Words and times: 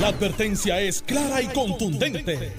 La 0.00 0.08
advertencia 0.08 0.80
es 0.80 1.02
clara 1.02 1.40
y 1.42 1.46
contundente. 1.48 2.52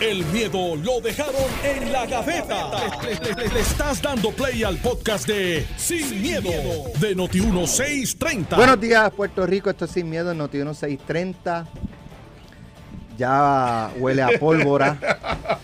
El 0.00 0.24
miedo 0.26 0.74
lo 0.76 1.00
dejaron 1.00 1.34
en 1.64 1.92
la 1.92 2.06
gaveta. 2.06 2.70
Le, 3.02 3.34
le- 3.34 3.48
le 3.54 3.60
estás 3.60 4.02
dando 4.02 4.30
play 4.32 4.62
al 4.64 4.76
podcast 4.78 5.26
de 5.28 5.64
Sin, 5.76 6.20
miedo, 6.20 6.50
de 6.98 7.16
Noti1630. 7.16 8.56
Buenos 8.56 8.80
días, 8.80 9.10
Puerto 9.12 9.46
Rico. 9.46 9.70
Esto 9.70 9.84
es 9.84 9.92
Sin 9.92 10.10
Miedo 10.10 10.32
en 10.32 10.38
Noti 10.38 10.58
630. 10.58 11.66
Ya 13.16 13.90
huele 13.98 14.22
a 14.22 14.38
pólvora. 14.38 14.98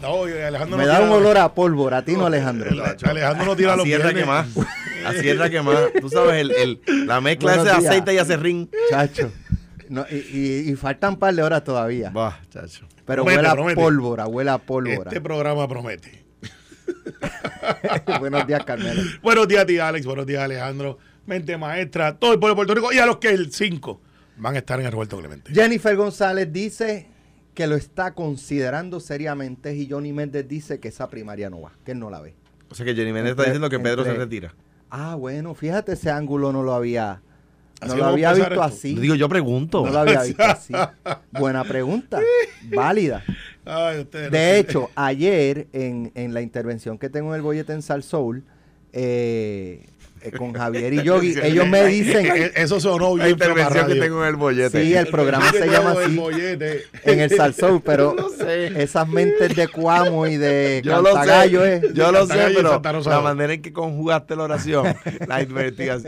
No, 0.00 0.12
oye, 0.12 0.42
Alejandro 0.46 0.78
Me 0.78 0.84
no 0.84 0.88
da 0.88 0.96
tira- 0.96 1.06
un 1.10 1.12
olor 1.12 1.36
a 1.36 1.52
pólvora. 1.54 1.98
A 1.98 2.02
ti 2.06 2.12
no, 2.14 2.24
Alejandro. 2.24 2.70
Alejandro 3.04 3.44
no 3.44 3.54
tira 3.54 3.76
los 3.76 3.84
Así 3.84 3.92
es 3.92 4.02
la 4.02 4.14
que 4.14 4.24
más. 4.24 4.46
Así 5.06 5.28
es 5.28 5.36
la 5.36 5.50
que 5.50 5.60
más. 5.60 5.76
Tú 6.00 6.08
sabes, 6.08 6.36
el, 6.40 6.50
el- 6.52 6.80
la 7.06 7.20
mezcla 7.20 7.52
ese 7.56 7.64
de 7.64 7.70
aceite 7.70 8.14
y 8.14 8.16
acerrín. 8.16 8.70
Chacho. 8.88 9.30
No, 9.90 10.06
y, 10.10 10.14
y- 10.16 10.70
y 10.70 10.76
faltan 10.76 11.14
un 11.14 11.18
par 11.18 11.34
de 11.34 11.42
horas 11.42 11.62
todavía. 11.64 12.10
Bah, 12.10 12.40
chacho. 12.48 12.86
Pero 13.04 13.24
Promete, 13.24 13.36
huele 13.38 13.48
a 13.48 13.52
promete. 13.52 13.80
pólvora, 13.80 14.26
huele 14.26 14.50
a 14.50 14.58
pólvora. 14.58 15.02
Este 15.10 15.20
programa 15.20 15.66
promete. 15.68 16.24
Buenos 18.20 18.46
días, 18.46 18.64
Carmelo. 18.64 19.02
Buenos 19.22 19.48
días 19.48 19.62
a 19.62 19.66
ti, 19.66 19.78
Alex. 19.78 20.06
Buenos 20.06 20.26
días, 20.26 20.42
Alejandro. 20.42 20.98
Mente 21.26 21.56
maestra, 21.56 22.16
todo 22.16 22.32
el 22.32 22.38
pueblo 22.38 22.54
de 22.54 22.56
Puerto 22.56 22.74
Rico 22.74 22.92
y 22.92 22.98
a 22.98 23.06
los 23.06 23.18
que 23.18 23.28
el 23.28 23.52
5 23.52 24.00
van 24.38 24.54
a 24.54 24.58
estar 24.58 24.80
en 24.80 24.86
el 24.86 24.92
Roberto 24.92 25.18
Clemente. 25.18 25.52
Jennifer 25.52 25.94
González 25.96 26.52
dice 26.52 27.08
que 27.54 27.66
lo 27.66 27.76
está 27.76 28.14
considerando 28.14 29.00
seriamente 29.00 29.74
y 29.74 29.88
Johnny 29.88 30.12
Méndez 30.12 30.48
dice 30.48 30.80
que 30.80 30.88
esa 30.88 31.08
primaria 31.10 31.50
no 31.50 31.60
va, 31.60 31.72
que 31.84 31.92
él 31.92 31.98
no 31.98 32.10
la 32.10 32.20
ve. 32.20 32.34
O 32.70 32.74
sea 32.74 32.86
que 32.86 32.94
Jenny 32.94 33.12
Méndez 33.12 33.32
está 33.32 33.42
diciendo 33.44 33.68
que 33.68 33.78
Pedro 33.78 34.04
se 34.04 34.14
retira. 34.14 34.54
Ah, 34.88 35.14
bueno, 35.14 35.54
fíjate, 35.54 35.92
ese 35.92 36.10
ángulo 36.10 36.52
no 36.52 36.62
lo 36.62 36.74
había, 36.74 37.22
no 37.86 37.96
lo 37.96 38.04
había 38.06 38.32
visto 38.32 38.48
esto. 38.50 38.62
así. 38.62 38.94
Digo, 38.94 39.14
yo 39.14 39.28
pregunto. 39.28 39.84
No 39.84 39.92
lo 39.92 39.98
había 40.00 40.22
visto 40.24 40.42
así. 40.42 40.72
Buena 41.32 41.64
pregunta, 41.64 42.20
válida. 42.74 43.22
Ay, 43.64 44.06
De 44.10 44.30
no- 44.30 44.36
hecho, 44.38 44.90
ayer 44.94 45.68
en, 45.72 46.12
en 46.14 46.32
la 46.34 46.40
intervención 46.40 46.98
que 46.98 47.08
tengo 47.10 47.30
en 47.30 47.36
el 47.36 47.42
bollete 47.42 47.72
en 47.72 47.82
Sal 47.82 48.02
Soul, 48.02 48.42
eh, 48.92 49.86
eh, 50.22 50.30
con 50.32 50.52
Javier 50.52 50.92
y 50.92 51.02
Yogi, 51.04 51.34
ellos 51.42 51.66
me 51.66 51.86
dicen, 51.86 52.26
Eh, 52.36 52.52
Eso 52.54 52.80
sonó 52.80 53.16
La 53.16 53.24
bien 53.26 53.38
para 53.38 53.50
intervención 53.50 53.86
que 53.88 53.94
tengo 53.96 54.22
en 54.22 54.28
el 54.28 54.36
bollete. 54.36 54.82
sí, 54.82 54.94
el 54.94 55.06
programa 55.08 55.50
se 55.50 55.66
llama 55.66 55.94
tengo 55.94 56.00
el 56.02 56.10
así 56.10 56.84
en 57.04 57.20
el 57.20 57.30
Sal 57.30 57.54
Soul, 57.54 57.82
pero 57.84 58.14
esas 58.76 59.08
mentes 59.08 59.56
de 59.56 59.68
Cuamo 59.68 60.26
y 60.26 60.36
de 60.36 60.82
Yo 60.84 61.00
lo 61.02 61.14
Cantagallo 61.14 61.64
es... 61.64 61.92
yo 61.94 62.12
lo 62.12 62.26
sé, 62.26 62.52
y 62.52 62.54
pero 62.54 62.80
la 63.04 63.20
manera 63.20 63.52
en 63.52 63.62
que 63.62 63.72
conjugaste 63.72 64.36
la 64.36 64.44
oración, 64.44 64.94
la, 65.26 65.46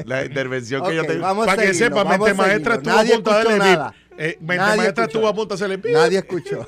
la 0.06 0.24
intervención 0.24 0.86
que 0.86 0.94
yo 0.94 1.02
Ok, 1.02 1.08
te... 1.08 1.18
vamos 1.18 1.44
a 1.44 1.46
Para 1.50 1.62
que 1.62 1.74
sepa, 1.74 2.04
vamos 2.04 2.18
mente 2.18 2.30
a 2.30 2.34
maestra 2.34 2.74
estuvo 2.74 2.94
a 2.98 3.04
punto 3.04 3.30
de. 3.32 3.92
Eh, 4.18 4.36
mente 4.40 4.56
Nadie 4.56 4.76
maestra 4.76 5.04
estuvo 5.06 5.26
a 5.26 5.34
punto 5.34 5.48
de 5.48 5.54
hacerle 5.54 5.76
bip. 5.78 5.92
Nadie 5.92 6.18
escuchó. 6.18 6.66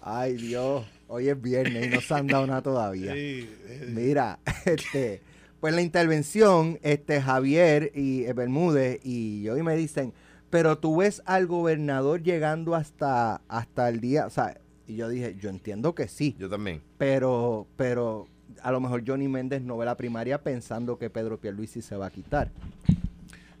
Ay, 0.00 0.34
Dios. 0.34 0.84
Hoy 1.08 1.28
es 1.28 1.40
viernes 1.40 1.86
y 1.86 1.90
no 1.90 2.00
se 2.00 2.14
han 2.14 2.26
dado 2.26 2.46
nada 2.46 2.62
todavía. 2.62 3.12
Sí, 3.12 3.48
eh, 3.68 3.86
Mira, 3.94 4.38
este, 4.64 5.20
pues 5.60 5.74
la 5.74 5.82
intervención, 5.82 6.78
este, 6.82 7.20
Javier 7.22 7.92
y 7.94 8.24
eh, 8.24 8.32
Bermúdez 8.32 9.00
y 9.04 9.48
hoy 9.48 9.62
me 9.62 9.76
dicen, 9.76 10.12
pero 10.50 10.78
tú 10.78 10.96
ves 10.96 11.22
al 11.26 11.46
gobernador 11.46 12.22
llegando 12.22 12.74
hasta, 12.74 13.40
hasta 13.48 13.88
el 13.88 14.00
día, 14.00 14.26
o 14.26 14.30
sea, 14.30 14.58
y 14.88 14.96
yo 14.96 15.08
dije, 15.08 15.36
yo 15.40 15.48
entiendo 15.50 15.94
que 15.94 16.08
sí, 16.08 16.34
Yo 16.38 16.48
también. 16.48 16.80
pero, 16.98 17.66
pero 17.76 18.28
a 18.62 18.70
lo 18.72 18.80
mejor 18.80 19.02
Johnny 19.06 19.28
Méndez 19.28 19.62
no 19.62 19.76
ve 19.76 19.84
la 19.86 19.96
primaria 19.96 20.42
pensando 20.42 20.98
que 20.98 21.10
Pedro 21.10 21.38
Pierluisi 21.38 21.82
se 21.82 21.96
va 21.96 22.06
a 22.06 22.10
quitar. 22.10 22.50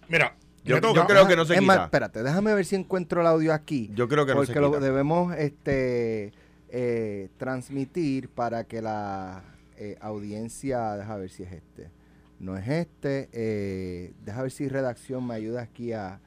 Mira, 0.08 0.36
Yo- 0.64 0.80
yo 0.80 1.06
creo 1.06 1.26
que 1.28 1.36
no 1.36 1.44
se 1.44 1.54
es 1.54 1.62
más, 1.62 1.76
quita. 1.76 1.84
espérate, 1.84 2.22
déjame 2.22 2.54
ver 2.54 2.64
si 2.64 2.76
encuentro 2.76 3.20
el 3.20 3.26
audio 3.26 3.52
aquí. 3.52 3.90
Yo 3.94 4.08
creo 4.08 4.26
que 4.26 4.34
no 4.34 4.40
se 4.42 4.46
porque 4.46 4.60
lo 4.60 4.70
quita. 4.72 4.80
debemos 4.84 5.34
este 5.36 6.32
eh, 6.68 7.28
transmitir 7.36 8.28
para 8.28 8.64
que 8.64 8.82
la 8.82 9.44
eh, 9.76 9.96
audiencia, 10.00 10.96
deja 10.96 11.16
ver 11.16 11.30
si 11.30 11.42
es 11.42 11.52
este, 11.52 11.90
no 12.38 12.56
es 12.56 12.68
este, 12.68 13.28
eh, 13.32 14.12
deja 14.24 14.42
ver 14.42 14.50
si 14.50 14.68
redacción 14.68 15.26
me 15.26 15.34
ayuda 15.34 15.62
aquí 15.62 15.92
a, 15.92 16.20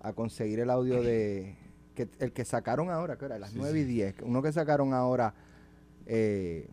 a 0.00 0.12
conseguir 0.12 0.60
el 0.60 0.70
audio 0.70 1.02
de 1.02 1.56
que 1.96 2.08
el 2.20 2.32
que 2.32 2.44
sacaron 2.44 2.90
ahora, 2.90 3.16
que 3.16 3.24
era 3.24 3.38
las 3.38 3.54
9 3.54 3.80
y 3.80 3.84
10, 3.84 4.16
uno 4.22 4.42
que 4.42 4.52
sacaron 4.52 4.92
ahora 4.92 5.34
eh, 6.06 6.68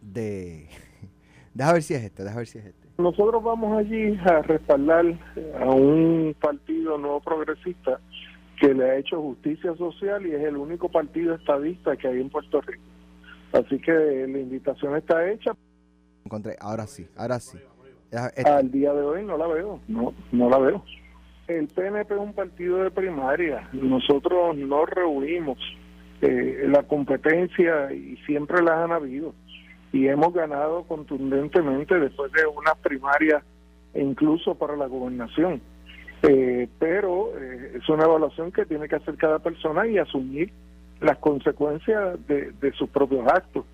de, 0.00 0.68
deja 1.54 1.72
ver 1.72 1.82
si 1.82 1.94
es 1.94 2.02
este, 2.02 2.24
deja 2.24 2.36
ver 2.36 2.46
si 2.46 2.58
es 2.58 2.66
este. 2.66 2.86
Nosotros 2.98 3.42
vamos 3.44 3.78
allí 3.78 4.16
a 4.24 4.40
respaldar 4.42 5.04
a 5.60 5.70
un 5.70 6.34
partido 6.40 6.96
nuevo 6.96 7.20
progresista 7.20 8.00
que 8.60 8.74
le 8.74 8.90
ha 8.90 8.96
hecho 8.96 9.20
justicia 9.20 9.74
social 9.76 10.26
y 10.26 10.34
es 10.34 10.42
el 10.42 10.56
único 10.56 10.88
partido 10.88 11.34
estadista 11.34 11.96
que 11.96 12.08
hay 12.08 12.20
en 12.20 12.30
Puerto 12.30 12.60
Rico. 12.60 12.82
Así 13.52 13.78
que 13.78 13.92
la 13.92 14.38
invitación 14.38 14.96
está 14.96 15.30
hecha. 15.30 15.52
Encontré, 16.24 16.56
ahora 16.60 16.86
sí, 16.86 17.06
ahora 17.16 17.38
sí. 17.38 17.58
Al 18.44 18.70
día 18.70 18.92
de 18.92 19.02
hoy 19.02 19.24
no 19.24 19.36
la 19.36 19.46
veo, 19.46 19.80
no, 19.88 20.14
no 20.32 20.48
la 20.48 20.58
veo. 20.58 20.84
El 21.48 21.68
PNP 21.68 22.14
es 22.14 22.20
un 22.20 22.32
partido 22.32 22.78
de 22.78 22.90
primaria. 22.90 23.68
Nosotros 23.72 24.56
no 24.56 24.84
reunimos 24.86 25.58
eh, 26.20 26.66
la 26.68 26.82
competencia 26.82 27.92
y 27.92 28.16
siempre 28.26 28.62
las 28.62 28.78
han 28.78 28.92
habido. 28.92 29.34
Y 29.92 30.08
hemos 30.08 30.32
ganado 30.34 30.84
contundentemente 30.84 31.98
después 31.98 32.32
de 32.32 32.46
unas 32.46 32.76
primarias 32.78 33.44
e 33.94 34.02
incluso 34.02 34.54
para 34.54 34.76
la 34.76 34.86
gobernación. 34.86 35.60
Eh, 36.28 36.68
pero 36.78 37.32
eh, 37.38 37.78
es 37.80 37.88
una 37.88 38.04
evaluación 38.04 38.50
que 38.52 38.64
tiene 38.66 38.88
que 38.88 38.96
hacer 38.96 39.16
cada 39.16 39.38
persona 39.38 39.86
y 39.86 39.98
asumir 39.98 40.52
las 41.00 41.18
consecuencias 41.18 42.18
de, 42.26 42.52
de 42.52 42.72
sus 42.72 42.88
propios 42.88 43.26
actos. 43.28 43.64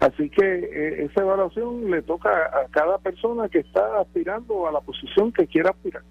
Así 0.00 0.28
que 0.28 0.42
eh, 0.44 1.04
esa 1.04 1.20
evaluación 1.22 1.90
le 1.90 2.02
toca 2.02 2.28
a 2.28 2.66
cada 2.70 2.98
persona 2.98 3.48
que 3.48 3.60
está 3.60 4.00
aspirando 4.00 4.66
a 4.66 4.72
la 4.72 4.80
posición 4.80 5.32
que 5.32 5.46
quiera 5.46 5.70
aspirar. 5.70 6.02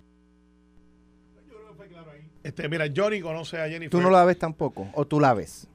Este, 2.44 2.68
mira, 2.68 2.86
Johnny 2.94 3.22
conoce 3.22 3.58
a 3.62 3.66
Jennifer. 3.70 3.90
¿Tú 3.90 4.02
no 4.02 4.10
la 4.10 4.26
ves 4.26 4.38
tampoco? 4.38 4.90
¿O 4.94 5.06
tú 5.06 5.20
la 5.20 5.34
ves? 5.34 5.68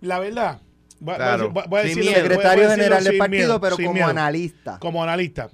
La 0.00 0.20
verdad, 0.20 0.60
voy, 1.00 1.14
a- 1.14 1.16
Claro. 1.16 1.50
voy 1.50 1.62
a- 1.64 1.66
voy 1.68 1.80
a 1.80 1.82
Sin 1.84 1.96
decirlo- 1.96 2.10
miedo. 2.10 2.22
voy 2.22 2.22
a- 2.22 2.22
voy 2.22 2.44
a 2.44 2.48
Secretario 2.50 2.70
general 2.70 3.04
del 3.04 3.18
partido, 3.18 3.38
miedo, 3.46 3.60
pero 3.60 3.76
como 3.76 3.92
miedo. 3.94 4.06
analista. 4.06 4.78
Como 4.78 5.02
analista. 5.02 5.50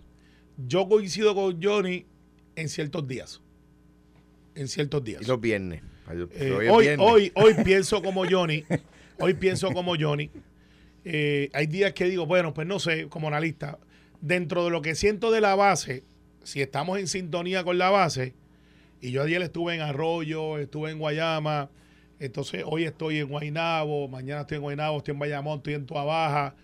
Yo 0.59 0.87
coincido 0.89 1.35
con 1.35 1.63
Johnny 1.63 2.07
en 2.57 2.69
ciertos 2.69 3.07
días. 3.09 3.41
En 4.55 4.69
ciertos 4.69 5.03
días. 5.03 5.23
Y 5.23 5.27
los 5.27 5.41
viernes. 5.41 5.83
Eh, 6.11 6.53
hoy 6.53 6.67
es 6.67 6.71
hoy, 6.71 6.85
viernes. 6.85 7.07
hoy, 7.09 7.33
hoy 7.35 7.55
pienso 7.65 8.03
como 8.03 8.25
Johnny. 8.29 8.65
Hoy 9.19 9.35
pienso 9.35 9.73
como 9.73 9.95
Johnny. 9.99 10.31
Eh, 11.05 11.51
hay 11.53 11.67
días 11.67 11.93
que 11.93 12.07
digo, 12.07 12.27
bueno, 12.27 12.55
pues 12.55 12.67
no 12.67 12.79
sé, 12.79 13.09
como 13.09 13.29
analista, 13.29 13.79
dentro 14.21 14.65
de 14.65 14.71
lo 14.71 14.83
que 14.83 14.95
siento 14.95 15.31
de 15.31 15.41
la 15.41 15.55
base, 15.55 16.03
si 16.43 16.63
estamos 16.63 16.99
en 16.99 17.07
sintonía 17.07 17.63
con 17.63 17.79
la 17.79 17.91
base, 17.91 18.35
y 19.01 19.11
yo 19.11 19.23
ayer 19.23 19.43
estuve 19.43 19.75
en 19.75 19.83
Arroyo, 19.83 20.59
estuve 20.59 20.91
en 20.91 20.99
Guayama, 20.99 21.71
entonces 22.19 22.65
hoy 22.67 22.85
estoy 22.85 23.19
en 23.19 23.29
Guaynabo, 23.29 24.09
mañana 24.09 24.43
estoy 24.43 24.57
en 24.57 24.63
Guaynabo, 24.63 24.99
estoy 24.99 25.13
en 25.13 25.19
Bayamón, 25.19 25.59
estoy 25.59 25.75
en 25.75 25.87
Tua 25.87 26.05
Baja, 26.05 26.55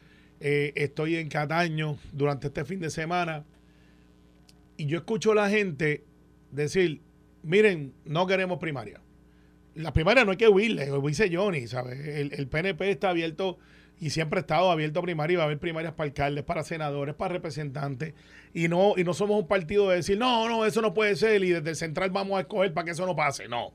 eh, 0.41 0.73
estoy 0.75 1.17
en 1.17 1.29
Cataño 1.29 1.99
durante 2.13 2.47
este 2.47 2.65
fin 2.65 2.81
de 2.81 2.89
semana, 2.89 3.45
y 4.79 4.87
yo 4.87 4.97
escucho 4.97 5.33
a 5.33 5.35
la 5.35 5.51
gente 5.51 6.05
decir, 6.51 7.03
miren, 7.43 7.95
no 8.05 8.27
queremos 8.27 8.59
primaria. 8.59 9.01
La 9.75 9.93
primaria 9.93 10.25
no 10.25 10.33
hay 10.33 10.37
que 10.37 10.49
huirle, 10.49 10.87
lo 10.87 11.01
dice 11.01 11.31
Johnny, 11.33 11.67
¿sabes? 11.67 11.99
El, 11.99 12.33
el 12.35 12.49
PNP 12.49 12.91
está 12.91 13.11
abierto 13.11 13.59
y 14.01 14.11
siempre 14.11 14.39
ha 14.39 14.41
estado 14.41 14.71
abierto 14.71 15.01
a 15.01 15.03
primaria 15.03 15.35
y 15.35 15.37
va 15.37 15.43
a 15.43 15.47
haber 15.47 15.59
primarias 15.59 15.93
para 15.93 16.09
alcaldes, 16.09 16.43
para 16.43 16.65
senadores, 16.65 17.15
para 17.15 17.35
representantes. 17.35 18.15
Y 18.55 18.67
no, 18.67 18.95
y 18.97 19.05
no 19.05 19.13
somos 19.13 19.39
un 19.39 19.47
partido 19.47 19.91
de 19.91 19.97
decir, 19.97 20.19
no, 20.19 20.49
no, 20.49 20.65
eso 20.65 20.81
no 20.81 20.95
puede 20.95 21.15
ser 21.17 21.45
y 21.45 21.51
desde 21.51 21.71
el 21.71 21.77
central 21.77 22.11
vamos 22.11 22.39
a 22.39 22.41
escoger 22.41 22.73
para 22.73 22.87
que 22.87 22.93
eso 22.93 23.05
no 23.05 23.15
pase. 23.15 23.47
No, 23.47 23.75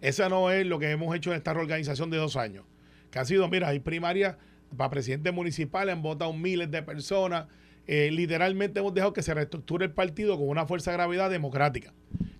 esa 0.00 0.30
no 0.30 0.50
es 0.50 0.66
lo 0.66 0.78
que 0.78 0.90
hemos 0.90 1.14
hecho 1.14 1.30
en 1.30 1.36
esta 1.36 1.52
reorganización 1.52 2.10
de 2.10 2.16
dos 2.16 2.36
años. 2.36 2.64
Que 3.10 3.18
ha 3.18 3.24
sido, 3.26 3.48
mira, 3.48 3.68
hay 3.68 3.80
primarias 3.80 4.36
para 4.74 4.88
presidentes 4.88 5.32
municipales, 5.32 5.94
han 5.94 6.02
votado 6.02 6.32
miles 6.32 6.70
de 6.70 6.82
personas. 6.82 7.46
Eh, 7.86 8.10
literalmente 8.10 8.80
hemos 8.80 8.94
dejado 8.94 9.12
que 9.12 9.22
se 9.22 9.34
reestructure 9.34 9.84
el 9.84 9.92
partido 9.92 10.38
con 10.38 10.48
una 10.48 10.66
fuerza 10.66 10.90
de 10.90 10.96
gravedad 10.96 11.30
democrática. 11.30 11.92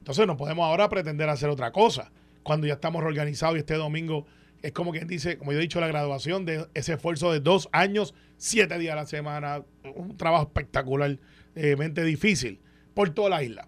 Entonces 0.06 0.28
no 0.28 0.36
podemos 0.36 0.64
ahora 0.64 0.88
pretender 0.88 1.28
hacer 1.28 1.48
otra 1.48 1.72
cosa 1.72 2.12
cuando 2.44 2.68
ya 2.68 2.74
estamos 2.74 3.02
reorganizados 3.02 3.56
y 3.56 3.58
este 3.58 3.74
domingo 3.74 4.24
es 4.62 4.70
como 4.70 4.92
quien 4.92 5.08
dice, 5.08 5.36
como 5.36 5.50
yo 5.50 5.58
he 5.58 5.62
dicho, 5.62 5.80
la 5.80 5.88
graduación 5.88 6.44
de 6.44 6.68
ese 6.74 6.92
esfuerzo 6.92 7.32
de 7.32 7.40
dos 7.40 7.68
años, 7.72 8.14
siete 8.36 8.78
días 8.78 8.92
a 8.92 8.96
la 8.96 9.06
semana, 9.06 9.64
un 9.96 10.16
trabajo 10.16 10.44
espectacular, 10.44 11.18
eh, 11.56 11.76
difícil, 12.04 12.60
por 12.94 13.10
toda 13.10 13.30
la 13.30 13.42
isla. 13.42 13.66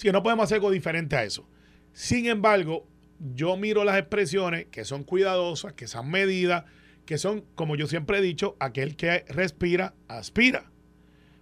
Que 0.00 0.10
no 0.10 0.22
podemos 0.22 0.44
hacer 0.44 0.56
algo 0.56 0.70
diferente 0.70 1.16
a 1.16 1.24
eso. 1.24 1.46
Sin 1.92 2.28
embargo, 2.28 2.88
yo 3.34 3.58
miro 3.58 3.84
las 3.84 3.98
expresiones 3.98 4.64
que 4.70 4.86
son 4.86 5.04
cuidadosas, 5.04 5.74
que 5.74 5.86
son 5.86 6.10
medidas, 6.10 6.64
que 7.04 7.18
son, 7.18 7.44
como 7.54 7.76
yo 7.76 7.88
siempre 7.88 8.20
he 8.20 8.22
dicho, 8.22 8.56
aquel 8.58 8.96
que 8.96 9.26
respira, 9.28 9.92
aspira. 10.08 10.70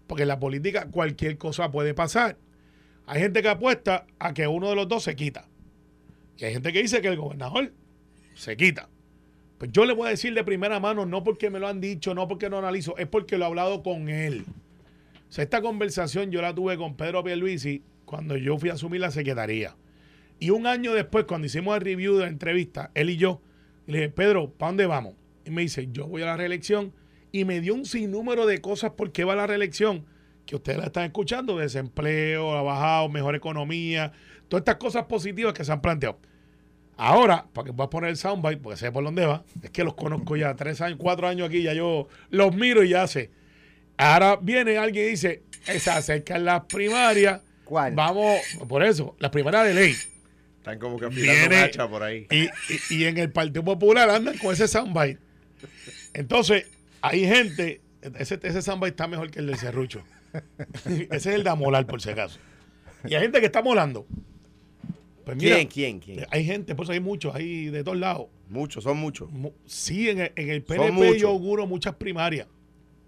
Porque 0.09 0.23
en 0.23 0.29
la 0.29 0.41
política 0.41 0.89
cualquier 0.91 1.39
cosa 1.39 1.71
puede 1.71 1.95
pasar. 1.95 2.39
Hay 3.07 3.21
gente 3.21 3.43
que 3.43 3.49
apuesta 3.49 4.07
a 4.19 4.33
que 4.33 4.47
uno 4.47 4.69
de 4.71 4.77
los 4.77 4.89
dos 4.89 5.05
se 5.05 5.17
quita. 5.17 5.49
Y 6.39 6.45
hay 6.45 6.53
gente 6.53 6.73
que 6.73 6.83
dice 6.83 7.01
que 7.01 7.09
el 7.09 7.17
gobernador 7.17 7.73
se 8.35 8.57
quita. 8.57 8.89
Pues 9.59 9.71
yo 9.73 9.85
le 9.85 9.93
voy 9.93 10.09
a 10.09 10.11
decir 10.11 10.35
de 10.35 10.43
primera 10.43 10.81
mano, 10.81 11.07
no 11.07 11.23
porque 11.23 11.51
me 11.51 11.61
lo 11.61 11.69
han 11.69 11.81
dicho, 11.81 12.15
no 12.15 12.27
porque 12.27 12.49
lo 12.49 12.59
analizo, 12.59 12.97
es 12.97 13.07
porque 13.07 13.39
lo 13.39 13.45
he 13.45 13.49
hablado 13.49 13.83
con 13.83 14.09
él. 14.09 14.45
Esta 15.37 15.63
conversación 15.63 16.31
yo 16.31 16.43
la 16.43 16.55
tuve 16.55 16.77
con 16.77 16.97
Pedro 16.97 17.25
Pierluisi 17.25 17.83
cuando 18.05 18.37
yo 18.37 18.59
fui 18.59 18.71
a 18.71 18.75
asumir 18.75 19.01
la 19.01 19.11
secretaría. 19.11 19.77
Y 20.39 20.51
un 20.51 20.67
año 20.67 20.93
después, 20.93 21.25
cuando 21.25 21.47
hicimos 21.47 21.77
el 21.77 21.81
review 21.81 22.17
de 22.17 22.25
la 22.25 22.29
entrevista, 22.29 22.91
él 22.95 23.11
y 23.11 23.17
yo, 23.17 23.41
le 23.87 23.99
dije, 23.99 24.11
Pedro, 24.11 24.51
¿para 24.51 24.71
dónde 24.71 24.87
vamos? 24.87 25.15
Y 25.45 25.51
me 25.51 25.63
dice, 25.63 25.89
yo 25.93 26.07
voy 26.07 26.23
a 26.23 26.27
la 26.27 26.37
reelección. 26.37 26.93
Y 27.31 27.45
me 27.45 27.61
dio 27.61 27.75
un 27.75 27.87
sinnúmero 27.87 28.45
de 28.47 28.61
cosas 28.61 28.91
por 28.91 29.13
qué 29.13 29.25
va 29.25 29.33
a 29.33 29.37
la 29.37 29.47
reelección, 29.47 30.05
que 30.47 30.57
ustedes 30.57 30.79
la 30.79 30.87
están 30.87 31.05
escuchando, 31.05 31.59
desempleo, 31.59 32.53
ha 32.57 32.63
bajado, 32.63 33.09
mejor 33.09 33.35
economía, 33.35 34.13
todas 34.49 34.63
estas 34.63 34.77
cosas 34.77 35.05
positivas 35.05 35.53
que 35.55 35.65
se 35.65 35.73
han 35.73 35.81
planteado. 35.81 36.19
Ahora, 36.97 37.47
para 37.53 37.67
que 37.67 37.71
voy 37.73 37.87
a 37.87 37.91
poner 37.91 38.11
el 38.11 38.17
soundbite, 38.17 38.59
porque 38.59 38.77
sé 38.79 38.93
por 38.93 39.03
dónde 39.03 39.25
va, 39.25 39.45
es 39.63 39.71
que 39.71 39.83
los 39.83 39.95
conozco 39.95 40.37
ya 40.37 40.55
tres 40.55 40.81
años, 40.81 40.99
cuatro 41.01 41.27
años 41.27 41.49
aquí, 41.49 41.63
ya 41.63 41.73
yo 41.73 42.09
los 42.31 42.55
miro 42.55 42.83
y 42.85 42.91
ya 42.91 43.07
sé. 43.07 43.31
Ahora 43.97 44.37
viene 44.41 44.77
alguien 44.77 45.07
y 45.07 45.11
dice, 45.11 45.43
se 45.65 45.91
acercan 45.91 46.45
las 46.45 46.65
primarias. 46.65 47.41
¿Cuál? 47.65 47.95
Vamos, 47.95 48.41
por 48.69 48.83
eso, 48.85 49.17
las 49.19 49.31
primarias 49.31 49.65
de 49.67 49.75
ley. 49.75 49.97
Están 50.59 50.79
como 50.79 50.99
que 50.99 51.07
afilando 51.07 51.57
hacha 51.57 51.89
por 51.89 52.03
ahí. 52.03 52.27
Y, 52.31 52.45
y- 52.45 52.49
y 52.91 53.05
en 53.07 53.19
el 53.19 53.31
Partido 53.33 53.65
Popular 53.65 54.11
andan 54.11 54.37
con 54.39 54.53
ese 54.53 54.69
soundbite. 54.69 55.19
Entonces, 56.15 56.67
hay 57.01 57.27
gente, 57.27 57.81
ese, 58.19 58.39
ese 58.43 58.63
soundbite 58.63 58.91
está 58.91 59.07
mejor 59.07 59.31
que 59.31 59.39
el 59.41 59.47
del 59.47 59.57
Cerrucho. 59.57 60.03
ese 60.85 61.07
es 61.17 61.27
el 61.27 61.45
de 61.45 61.51
amolar, 61.51 61.87
por 61.87 62.01
si 62.03 62.11
acaso. 62.11 62.39
Y 63.05 63.15
hay 63.15 63.23
gente 63.23 63.41
que 63.41 63.47
está 63.47 63.63
molando. 63.63 64.07
Pues 65.25 65.37
mira, 65.37 65.57
¿Quién, 65.57 65.69
quién, 65.69 66.01
quién? 66.01 66.27
Hay 66.31 66.45
gente, 66.45 66.75
por 66.75 66.85
eso 66.85 66.93
hay 66.93 67.01
muchos, 67.01 67.35
hay 67.35 67.67
de 67.67 67.85
todos 67.85 67.99
lados. 67.99 68.27
Muchos, 68.49 68.83
son 68.85 68.99
muchos. 68.99 69.31
Mu- 69.31 69.53
Sí, 69.67 70.09
en 70.11 70.21
el, 70.21 70.33
en 70.37 70.51
el 70.51 70.63
PNP 70.63 71.19
yo 71.19 71.29
auguro 71.29 71.67
muchas 71.67 71.95
primarias 71.95 72.49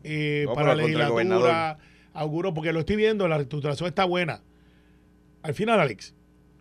eh, 0.05 0.45
No, 0.47 0.55
para 0.55 0.75
legislatura. 0.75 1.79
Auguro, 2.13 2.55
porque 2.55 2.73
lo 2.73 2.81
estoy 2.81 2.95
viendo, 2.97 3.27
la 3.27 3.37
reestructuración 3.37 3.89
está 3.89 4.05
buena. 4.05 4.43
Al 5.43 5.55
final, 5.55 5.81
Alex, 5.81 6.15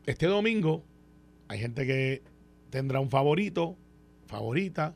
este 0.07 0.25
domingo 0.25 0.83
hay 1.47 1.59
gente 1.59 1.85
que 1.85 2.23
tendrá 2.71 2.99
un 2.99 3.11
favorito, 3.11 3.77
favorita. 4.25 4.95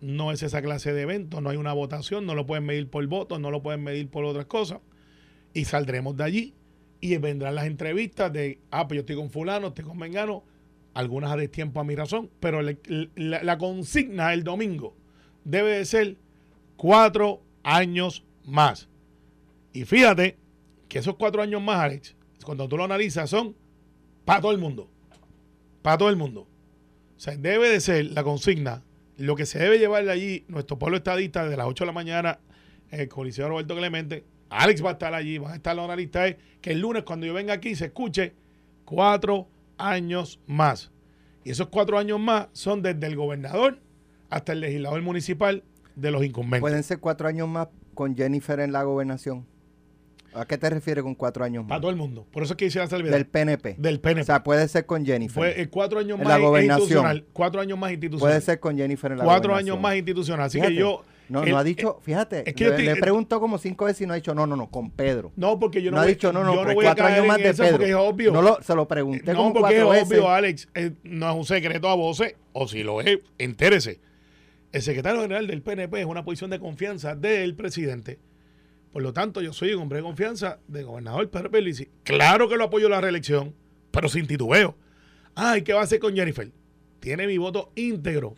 No 0.00 0.32
es 0.32 0.42
esa 0.42 0.62
clase 0.62 0.92
de 0.92 1.02
evento, 1.02 1.40
no 1.40 1.50
hay 1.50 1.56
una 1.56 1.72
votación, 1.72 2.26
no 2.26 2.34
lo 2.34 2.46
pueden 2.46 2.64
medir 2.64 2.88
por 2.88 3.06
votos, 3.06 3.40
no 3.40 3.50
lo 3.50 3.62
pueden 3.62 3.82
medir 3.82 4.08
por 4.08 4.24
otras 4.24 4.46
cosas. 4.46 4.80
Y 5.54 5.64
saldremos 5.64 6.16
de 6.16 6.24
allí 6.24 6.54
y 7.00 7.16
vendrán 7.16 7.54
las 7.54 7.66
entrevistas 7.66 8.32
de, 8.32 8.60
ah, 8.70 8.86
pues 8.86 8.96
yo 8.96 9.00
estoy 9.00 9.16
con 9.16 9.30
fulano, 9.30 9.68
estoy 9.68 9.84
con 9.84 9.96
Mengano, 9.96 10.44
algunas 10.94 11.30
a 11.30 11.36
destiempo 11.36 11.80
a 11.80 11.84
mi 11.84 11.94
razón, 11.94 12.30
pero 12.40 12.62
la, 12.62 12.76
la 13.16 13.58
consigna 13.58 14.32
el 14.32 14.44
domingo 14.44 14.96
debe 15.44 15.78
de 15.78 15.84
ser 15.84 16.16
cuatro 16.76 17.42
años 17.62 18.24
más. 18.44 18.88
Y 19.72 19.84
fíjate 19.84 20.38
que 20.88 20.98
esos 20.98 21.16
cuatro 21.16 21.42
años 21.42 21.62
más, 21.62 21.80
Alex, 21.80 22.16
cuando 22.44 22.68
tú 22.68 22.76
lo 22.76 22.84
analizas, 22.84 23.28
son 23.28 23.56
para 24.24 24.40
todo 24.40 24.52
el 24.52 24.58
mundo. 24.58 24.88
Para 25.82 25.98
todo 25.98 26.10
el 26.10 26.16
mundo. 26.16 26.48
O 27.16 27.20
sea, 27.20 27.36
debe 27.36 27.68
de 27.68 27.80
ser 27.80 28.06
la 28.06 28.22
consigna, 28.22 28.84
lo 29.16 29.36
que 29.36 29.46
se 29.46 29.58
debe 29.58 29.78
llevar 29.78 30.04
de 30.04 30.12
allí, 30.12 30.44
nuestro 30.48 30.78
pueblo 30.78 30.98
estadista, 30.98 31.44
desde 31.44 31.56
las 31.56 31.66
8 31.66 31.84
de 31.84 31.86
la 31.86 31.92
mañana, 31.92 32.38
en 32.90 33.00
el 33.00 33.08
Coliseo 33.08 33.48
Roberto 33.48 33.76
Clemente. 33.76 34.24
Alex 34.48 34.84
va 34.84 34.90
a 34.90 34.92
estar 34.92 35.14
allí, 35.14 35.38
van 35.38 35.52
a 35.52 35.56
estar 35.56 35.74
los 35.74 35.84
analistas, 35.84 36.36
que 36.60 36.72
el 36.72 36.80
lunes 36.80 37.02
cuando 37.02 37.26
yo 37.26 37.34
venga 37.34 37.54
aquí 37.54 37.74
se 37.74 37.86
escuche 37.86 38.34
cuatro 38.84 39.48
años 39.78 40.40
más. 40.46 40.90
Y 41.44 41.50
esos 41.50 41.68
cuatro 41.68 41.98
años 41.98 42.20
más 42.20 42.48
son 42.52 42.82
desde 42.82 43.06
el 43.06 43.16
gobernador 43.16 43.80
hasta 44.30 44.52
el 44.52 44.60
legislador 44.60 45.02
municipal 45.02 45.62
de 45.94 46.10
los 46.10 46.24
incumbentes. 46.24 46.60
Pueden 46.60 46.82
ser 46.82 47.00
cuatro 47.00 47.28
años 47.28 47.48
más 47.48 47.68
con 47.94 48.16
Jennifer 48.16 48.60
en 48.60 48.72
la 48.72 48.82
gobernación. 48.82 49.46
¿A 50.36 50.46
qué 50.46 50.58
te 50.58 50.68
refieres 50.70 51.02
con 51.02 51.14
cuatro 51.14 51.44
años 51.44 51.64
Para 51.64 51.76
más? 51.76 51.80
todo 51.80 51.90
el 51.90 51.96
mundo. 51.96 52.26
Por 52.30 52.42
eso 52.42 52.52
es 52.52 52.56
que 52.56 52.66
hice 52.66 52.78
la 52.78 52.86
salvedad. 52.86 53.12
Del 53.16 53.26
PNP. 53.26 53.76
Del 53.78 54.00
PNP. 54.00 54.20
O 54.20 54.24
sea, 54.24 54.42
puede 54.44 54.68
ser 54.68 54.84
con 54.86 55.04
Jennifer. 55.06 55.34
Fue 55.34 55.60
eh, 55.60 55.68
cuatro 55.68 55.98
años 55.98 56.18
En 56.18 56.24
más 56.24 56.38
la 56.38 56.44
gobernación. 56.46 56.80
institucional. 56.82 57.24
Cuatro 57.32 57.60
años 57.60 57.78
más 57.78 57.90
institucional. 57.92 58.30
Puede 58.32 58.40
ser 58.42 58.60
con 58.60 58.76
Jennifer 58.76 59.12
en 59.12 59.18
la 59.18 59.24
Cuatro 59.24 59.50
gobernación. 59.50 59.74
años 59.76 59.82
más 59.82 59.94
institucional. 59.96 60.46
Así 60.46 60.58
Fíjate, 60.58 60.74
que 60.74 60.80
yo. 60.80 61.02
No, 61.28 61.42
el- 61.42 61.50
no 61.50 61.58
ha 61.58 61.64
dicho, 61.64 61.98
fíjate, 62.02 62.48
es 62.48 62.54
que 62.54 62.68
le, 62.70 62.94
preguntado 62.96 63.40
como 63.40 63.58
cinco 63.58 63.86
veces 63.86 64.02
y 64.02 64.06
no 64.06 64.12
ha 64.12 64.16
dicho, 64.16 64.32
no, 64.32 64.46
no, 64.46 64.54
no, 64.54 64.70
con 64.70 64.92
Pedro. 64.92 65.32
No, 65.34 65.58
porque 65.58 65.82
yo 65.82 65.90
no, 65.90 65.96
no 65.96 66.00
ha 66.02 66.04
voy, 66.04 66.12
dicho, 66.12 66.32
no, 66.32 66.44
no, 66.44 66.54
yo 66.54 66.60
pero 66.62 66.74
voy 66.76 66.84
a 66.84 66.88
cuatro 66.90 67.04
caer 67.04 67.14
años 67.16 67.26
más 67.26 67.38
de 67.38 67.42
Pedro. 67.52 67.70
porque 67.72 67.88
es 67.88 67.94
obvio. 67.96 68.32
No 68.32 68.42
lo, 68.42 68.62
se 68.62 68.74
lo 68.76 68.86
pregunté 68.86 69.32
No, 69.32 69.38
como 69.38 69.52
porque 69.54 69.76
es 69.78 69.88
veces. 69.90 70.06
obvio, 70.08 70.30
Alex. 70.30 70.68
eh, 70.76 70.92
no 71.02 71.28
es 71.30 71.36
un 71.36 71.44
secreto 71.44 71.88
a 71.88 71.94
voces, 71.96 72.36
o 72.52 72.68
si 72.68 72.84
lo 72.84 73.00
es, 73.00 73.18
entérese. 73.38 73.98
El 74.72 74.82
secretario 74.82 75.20
general 75.22 75.48
del 75.48 75.62
PNP 75.62 75.98
es 76.00 76.06
una 76.06 76.24
posición 76.24 76.50
de 76.50 76.60
confianza 76.60 77.16
del 77.16 77.56
presidente. 77.56 78.18
Por 78.96 79.02
lo 79.02 79.12
tanto, 79.12 79.42
yo 79.42 79.52
soy 79.52 79.74
un 79.74 79.82
hombre 79.82 79.98
de 79.98 80.04
confianza 80.04 80.58
del 80.68 80.86
gobernador 80.86 81.28
Pedro 81.28 81.50
Pierluisi. 81.50 81.86
Claro 82.02 82.48
que 82.48 82.56
lo 82.56 82.64
apoyo 82.64 82.86
en 82.86 82.92
la 82.92 83.00
reelección, 83.02 83.54
pero 83.90 84.08
sin 84.08 84.26
titubeo. 84.26 84.74
Ay, 85.34 85.60
¿qué 85.60 85.74
va 85.74 85.80
a 85.80 85.84
hacer 85.84 86.00
con 86.00 86.14
Jennifer? 86.14 86.50
Tiene 86.98 87.26
mi 87.26 87.36
voto 87.36 87.72
íntegro, 87.74 88.36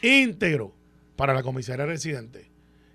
íntegro 0.00 0.76
para 1.16 1.34
la 1.34 1.42
comisaria 1.42 1.86
residente. 1.86 2.52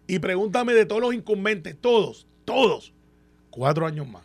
Y 0.07 0.19
pregúntame 0.19 0.74
de 0.74 0.86
todos 0.86 1.01
los 1.01 1.13
incumbentes, 1.13 1.75
todos, 1.81 2.27
todos, 2.45 2.94
cuatro 3.50 3.86
años 3.86 4.07
más. 4.07 4.24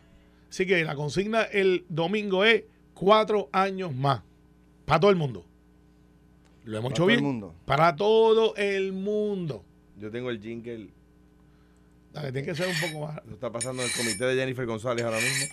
Así 0.49 0.64
que 0.64 0.84
la 0.84 0.94
consigna 0.94 1.43
el 1.43 1.84
domingo 1.88 2.44
es 2.44 2.67
cuatro 2.94 3.49
años 3.50 3.93
más. 3.93 4.22
Para 4.84 5.00
todo 5.00 5.11
el 5.11 5.17
mundo. 5.17 5.44
Lo 6.62 6.78
hemos 6.78 6.93
Para 6.93 6.94
hecho 6.94 7.02
todo 7.02 7.11
el 7.11 7.17
bien. 7.17 7.25
mundo. 7.25 7.55
Para 7.64 7.96
todo 7.96 8.55
el 8.55 8.93
mundo. 8.93 9.64
Yo 9.99 10.12
tengo 10.12 10.31
el 10.31 10.40
jingle. 10.40 11.00
Dale, 12.12 12.32
tiene 12.32 12.46
que 12.48 12.54
ser 12.54 12.68
un 12.68 12.80
poco 12.80 13.06
más. 13.06 13.18
Eso 13.24 13.34
está 13.34 13.52
pasando 13.52 13.82
en 13.82 13.88
el 13.88 13.94
comité 13.94 14.24
de 14.24 14.34
Jennifer 14.36 14.66
González 14.66 15.04
ahora 15.04 15.18
mismo. 15.18 15.46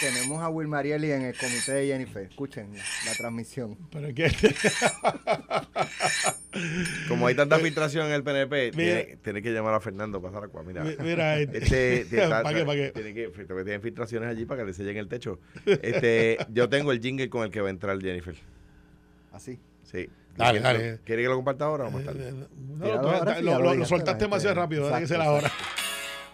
Tenemos 0.00 0.42
a 0.42 0.48
Will 0.48 0.68
Marieli 0.68 1.10
en 1.10 1.22
el 1.22 1.36
comité 1.36 1.72
de 1.72 1.86
Jennifer. 1.86 2.22
Escuchen 2.24 2.72
la, 3.06 3.14
transmisión. 3.16 3.76
Pero 3.90 4.08
es 4.08 4.14
que 4.14 4.30
Como 7.08 7.26
hay 7.26 7.34
tanta 7.34 7.58
filtración 7.58 8.06
en 8.06 8.12
el 8.12 8.22
PNP, 8.22 8.72
Mira. 8.76 9.04
tiene, 9.04 9.16
tiene 9.22 9.42
que 9.42 9.52
llamar 9.52 9.74
a 9.74 9.80
Fernando 9.80 10.20
para 10.20 10.32
Pasaracua. 10.32 10.62
Mira, 10.62 10.84
Mira, 11.00 11.38
este, 11.40 12.04
te- 12.10 12.22
está- 12.22 12.42
¿Para 12.42 12.58
qué? 12.58 12.64
¿Para 12.64 12.76
qué? 12.76 12.90
Tiene 12.92 13.14
que, 13.14 13.28
tienen 13.64 13.82
filtraciones 13.82 14.28
allí 14.28 14.44
para 14.44 14.62
que 14.62 14.66
le 14.66 14.74
sellen 14.74 14.96
el 14.96 15.08
techo. 15.08 15.40
Este, 15.66 16.38
yo 16.50 16.68
tengo 16.68 16.92
el 16.92 17.00
jingle 17.00 17.28
con 17.28 17.44
el 17.44 17.50
que 17.50 17.60
va 17.60 17.68
a 17.68 17.70
entrar 17.70 18.00
Jennifer. 18.00 18.36
Así. 19.32 19.58
Sí. 19.84 20.08
Dale, 20.36 20.60
dale. 20.60 20.78
pienso- 20.78 21.02
¿Quiere 21.04 21.22
que 21.22 21.28
lo 21.28 21.36
comparta 21.36 21.64
ahora 21.66 21.84
o 21.84 21.90
más 21.90 22.02
Eh, 22.02 22.04
tarde? 22.06 22.32
No, 22.32 22.84
Tíralo 22.84 23.02
lo- 23.02 23.08
ahora, 23.70 23.84
soltaste 23.86 24.12
la 24.22 24.26
demasiado 24.28 24.54
rápido, 24.54 24.88
dale 24.88 25.02
que 25.02 25.06
sea 25.08 25.22
ahora. 25.24 25.46
exacto. 25.48 25.64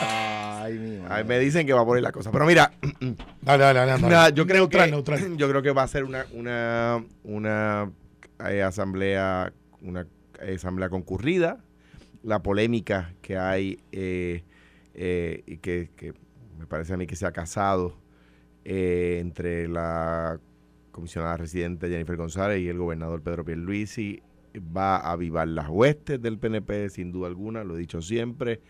Ay, 0.00 0.74
mi 0.78 0.98
madre. 0.98 1.14
Ay, 1.14 1.24
me 1.24 1.38
dicen 1.38 1.66
que 1.66 1.72
va 1.72 1.80
a 1.82 1.84
poner 1.86 2.02
la 2.02 2.12
cosa. 2.12 2.30
Pero 2.30 2.46
mira, 2.46 2.72
Dale, 3.42 3.64
dale, 3.64 3.78
dale. 3.80 4.02
Nada, 4.02 4.28
yo 4.30 4.46
creo 4.46 4.62
neutral, 4.62 4.86
que 4.86 4.90
neutral. 4.92 5.36
yo 5.36 5.48
creo 5.48 5.62
que 5.62 5.70
va 5.72 5.82
a 5.82 5.88
ser 5.88 6.04
una 6.04 6.26
una 6.32 7.02
una 7.24 7.90
eh, 8.48 8.62
asamblea 8.62 9.52
una 9.82 10.06
eh, 10.40 10.54
asamblea 10.56 10.88
concurrida 10.88 11.58
la 12.22 12.42
polémica 12.42 13.12
que 13.22 13.38
hay 13.38 13.78
eh, 13.92 14.44
eh, 14.94 15.42
y 15.46 15.58
que, 15.58 15.90
que 15.96 16.12
me 16.58 16.66
parece 16.66 16.94
a 16.94 16.96
mí 16.96 17.06
que 17.06 17.16
se 17.16 17.26
ha 17.26 17.32
casado 17.32 17.96
eh, 18.64 19.18
entre 19.20 19.68
la 19.68 20.40
comisionada 20.90 21.36
residente 21.36 21.88
Jennifer 21.88 22.16
González 22.16 22.60
y 22.60 22.68
el 22.68 22.78
gobernador 22.78 23.22
Pedro 23.22 23.44
Pierluisi 23.44 24.20
va 24.76 24.96
a 24.96 25.12
avivar 25.12 25.46
las 25.48 25.68
huestes 25.68 26.20
del 26.20 26.38
PNP 26.38 26.88
sin 26.90 27.12
duda 27.12 27.28
alguna 27.28 27.64
lo 27.64 27.76
he 27.76 27.78
dicho 27.80 28.02
siempre 28.02 28.60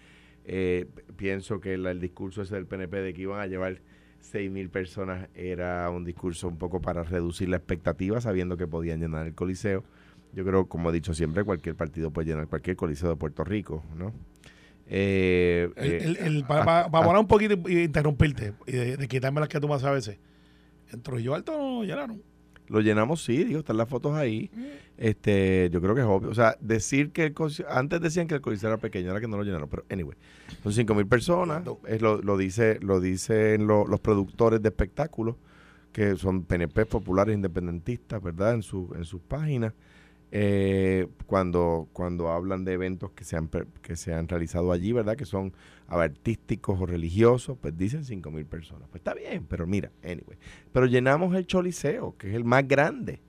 Eh, 0.51 0.87
pienso 1.17 1.61
que 1.61 1.77
la- 1.77 1.91
el 1.91 2.01
discurso 2.01 2.41
ese 2.41 2.55
del 2.55 2.65
PNP 2.65 3.03
de 3.03 3.13
que 3.13 3.21
iban 3.21 3.39
a 3.39 3.47
llevar 3.47 3.83
6 4.21 4.51
mil 4.51 4.71
personas 4.71 5.29
era 5.35 5.91
un 5.91 6.05
discurso 6.07 6.49
un 6.49 6.57
poco 6.57 6.81
para 6.81 7.03
reducir 7.03 7.51
la 7.51 7.59
expectativa, 7.59 8.19
sabiendo 8.23 8.57
que 8.57 8.67
podían 8.67 8.99
llenar 8.99 9.27
el 9.27 9.35
coliseo. 9.35 9.85
Yo 10.33 10.47
creo, 10.47 10.67
como 10.67 10.89
he 10.89 10.93
dicho 10.95 11.13
siempre, 11.13 11.45
cualquier 11.45 11.75
partido 11.77 12.11
puede 12.13 12.29
llenar 12.29 12.47
cualquier 12.49 12.77
coliseo 12.77 13.11
de 13.11 13.17
Puerto 13.17 13.45
Rico, 13.45 13.85
¿no? 13.95 14.15
Eh, 14.91 15.71
El- 15.77 15.85
eh, 15.93 15.99
el- 16.05 16.17
el- 16.17 16.45
para, 16.45 16.63
ah, 16.63 16.65
para- 16.65 16.81
ah, 16.87 16.91
para 16.91 17.07
parar 17.07 17.21
un 17.21 17.27
poquito 17.29 17.55
y 17.69 17.83
interrumpirte 17.85 18.55
y 18.67 18.73
de, 18.73 18.97
de 18.97 19.09
quitarme 19.09 19.41
las 19.41 19.49
que 19.49 19.61
tú 19.61 19.69
más 19.69 19.85
a 19.85 19.91
veces. 19.91 20.19
En 20.93 21.03
Trujillo 21.03 21.35
Alto 21.35 21.53
no 21.53 21.85
llenaron. 21.85 22.23
Lo 22.69 22.81
llenamos, 22.81 23.25
sí, 23.25 23.45
digo, 23.45 23.61
están 23.61 23.79
las 23.79 23.89
fotos 23.89 24.15
ahí. 24.15 24.51
Mm. 24.55 24.65
Este, 24.99 25.71
yo 25.73 25.81
creo 25.81 25.95
que 25.95 26.03
es 26.03 26.07
obvio. 26.07 26.29
O 26.31 26.35
sea, 26.35 26.57
decir 26.61 27.13
que 27.13 27.25
el 27.25 27.35
antes 27.69 28.01
decían 28.01 28.27
que 28.27 28.35
el 28.35 28.41
coliseo 28.43 28.69
era 28.69 28.79
pequeño, 28.79 29.09
ahora 29.09 29.21
que 29.21 29.29
no 29.29 29.37
lo 29.39 29.43
llenaron, 29.45 29.69
pero 29.71 29.85
anyway, 29.91 30.17
son 30.63 30.73
5 30.73 30.95
mil 30.95 31.07
personas. 31.07 31.63
Es 31.87 32.03
lo, 32.03 32.21
lo 32.21 32.37
dice, 32.37 32.79
lo 32.83 33.01
dicen 33.01 33.67
lo- 33.67 33.87
los 33.87 34.01
productores 34.01 34.61
de 34.63 34.69
espectáculos, 34.69 35.37
que 35.93 36.17
son 36.17 36.43
PNP 36.45 36.85
populares 36.85 37.35
independentistas, 37.35 38.23
¿verdad? 38.23 38.55
En 38.55 38.63
su, 38.63 38.93
en 38.97 39.05
sus 39.05 39.21
páginas. 39.23 39.73
Eh, 40.31 41.09
cuando, 41.27 41.89
cuando 41.93 42.31
hablan 42.31 42.65
de 42.65 42.73
eventos 42.75 43.11
que 43.13 43.25
se, 43.25 43.37
han, 43.37 43.49
per- 43.49 43.67
que 43.83 43.97
se 43.97 44.13
han 44.15 44.29
realizado 44.29 44.73
allí, 44.73 44.93
¿verdad? 44.93 45.17
Que 45.17 45.25
son 45.25 45.53
artísticos 45.87 46.81
o 46.81 46.87
religiosos, 46.87 47.57
pues 47.61 47.77
dicen 47.77 48.05
5 48.05 48.31
mil 48.31 48.45
personas. 48.47 48.89
Pues 48.91 49.01
está 49.01 49.15
bien, 49.15 49.47
pero 49.49 49.67
mira, 49.67 49.91
anyway. 50.03 50.39
Pero 50.73 50.87
llenamos 50.87 51.35
el 51.35 51.47
Choliseo, 51.47 52.17
que 52.19 52.29
es 52.29 52.35
el 52.35 52.45
más 52.45 52.67
grande. 52.69 53.23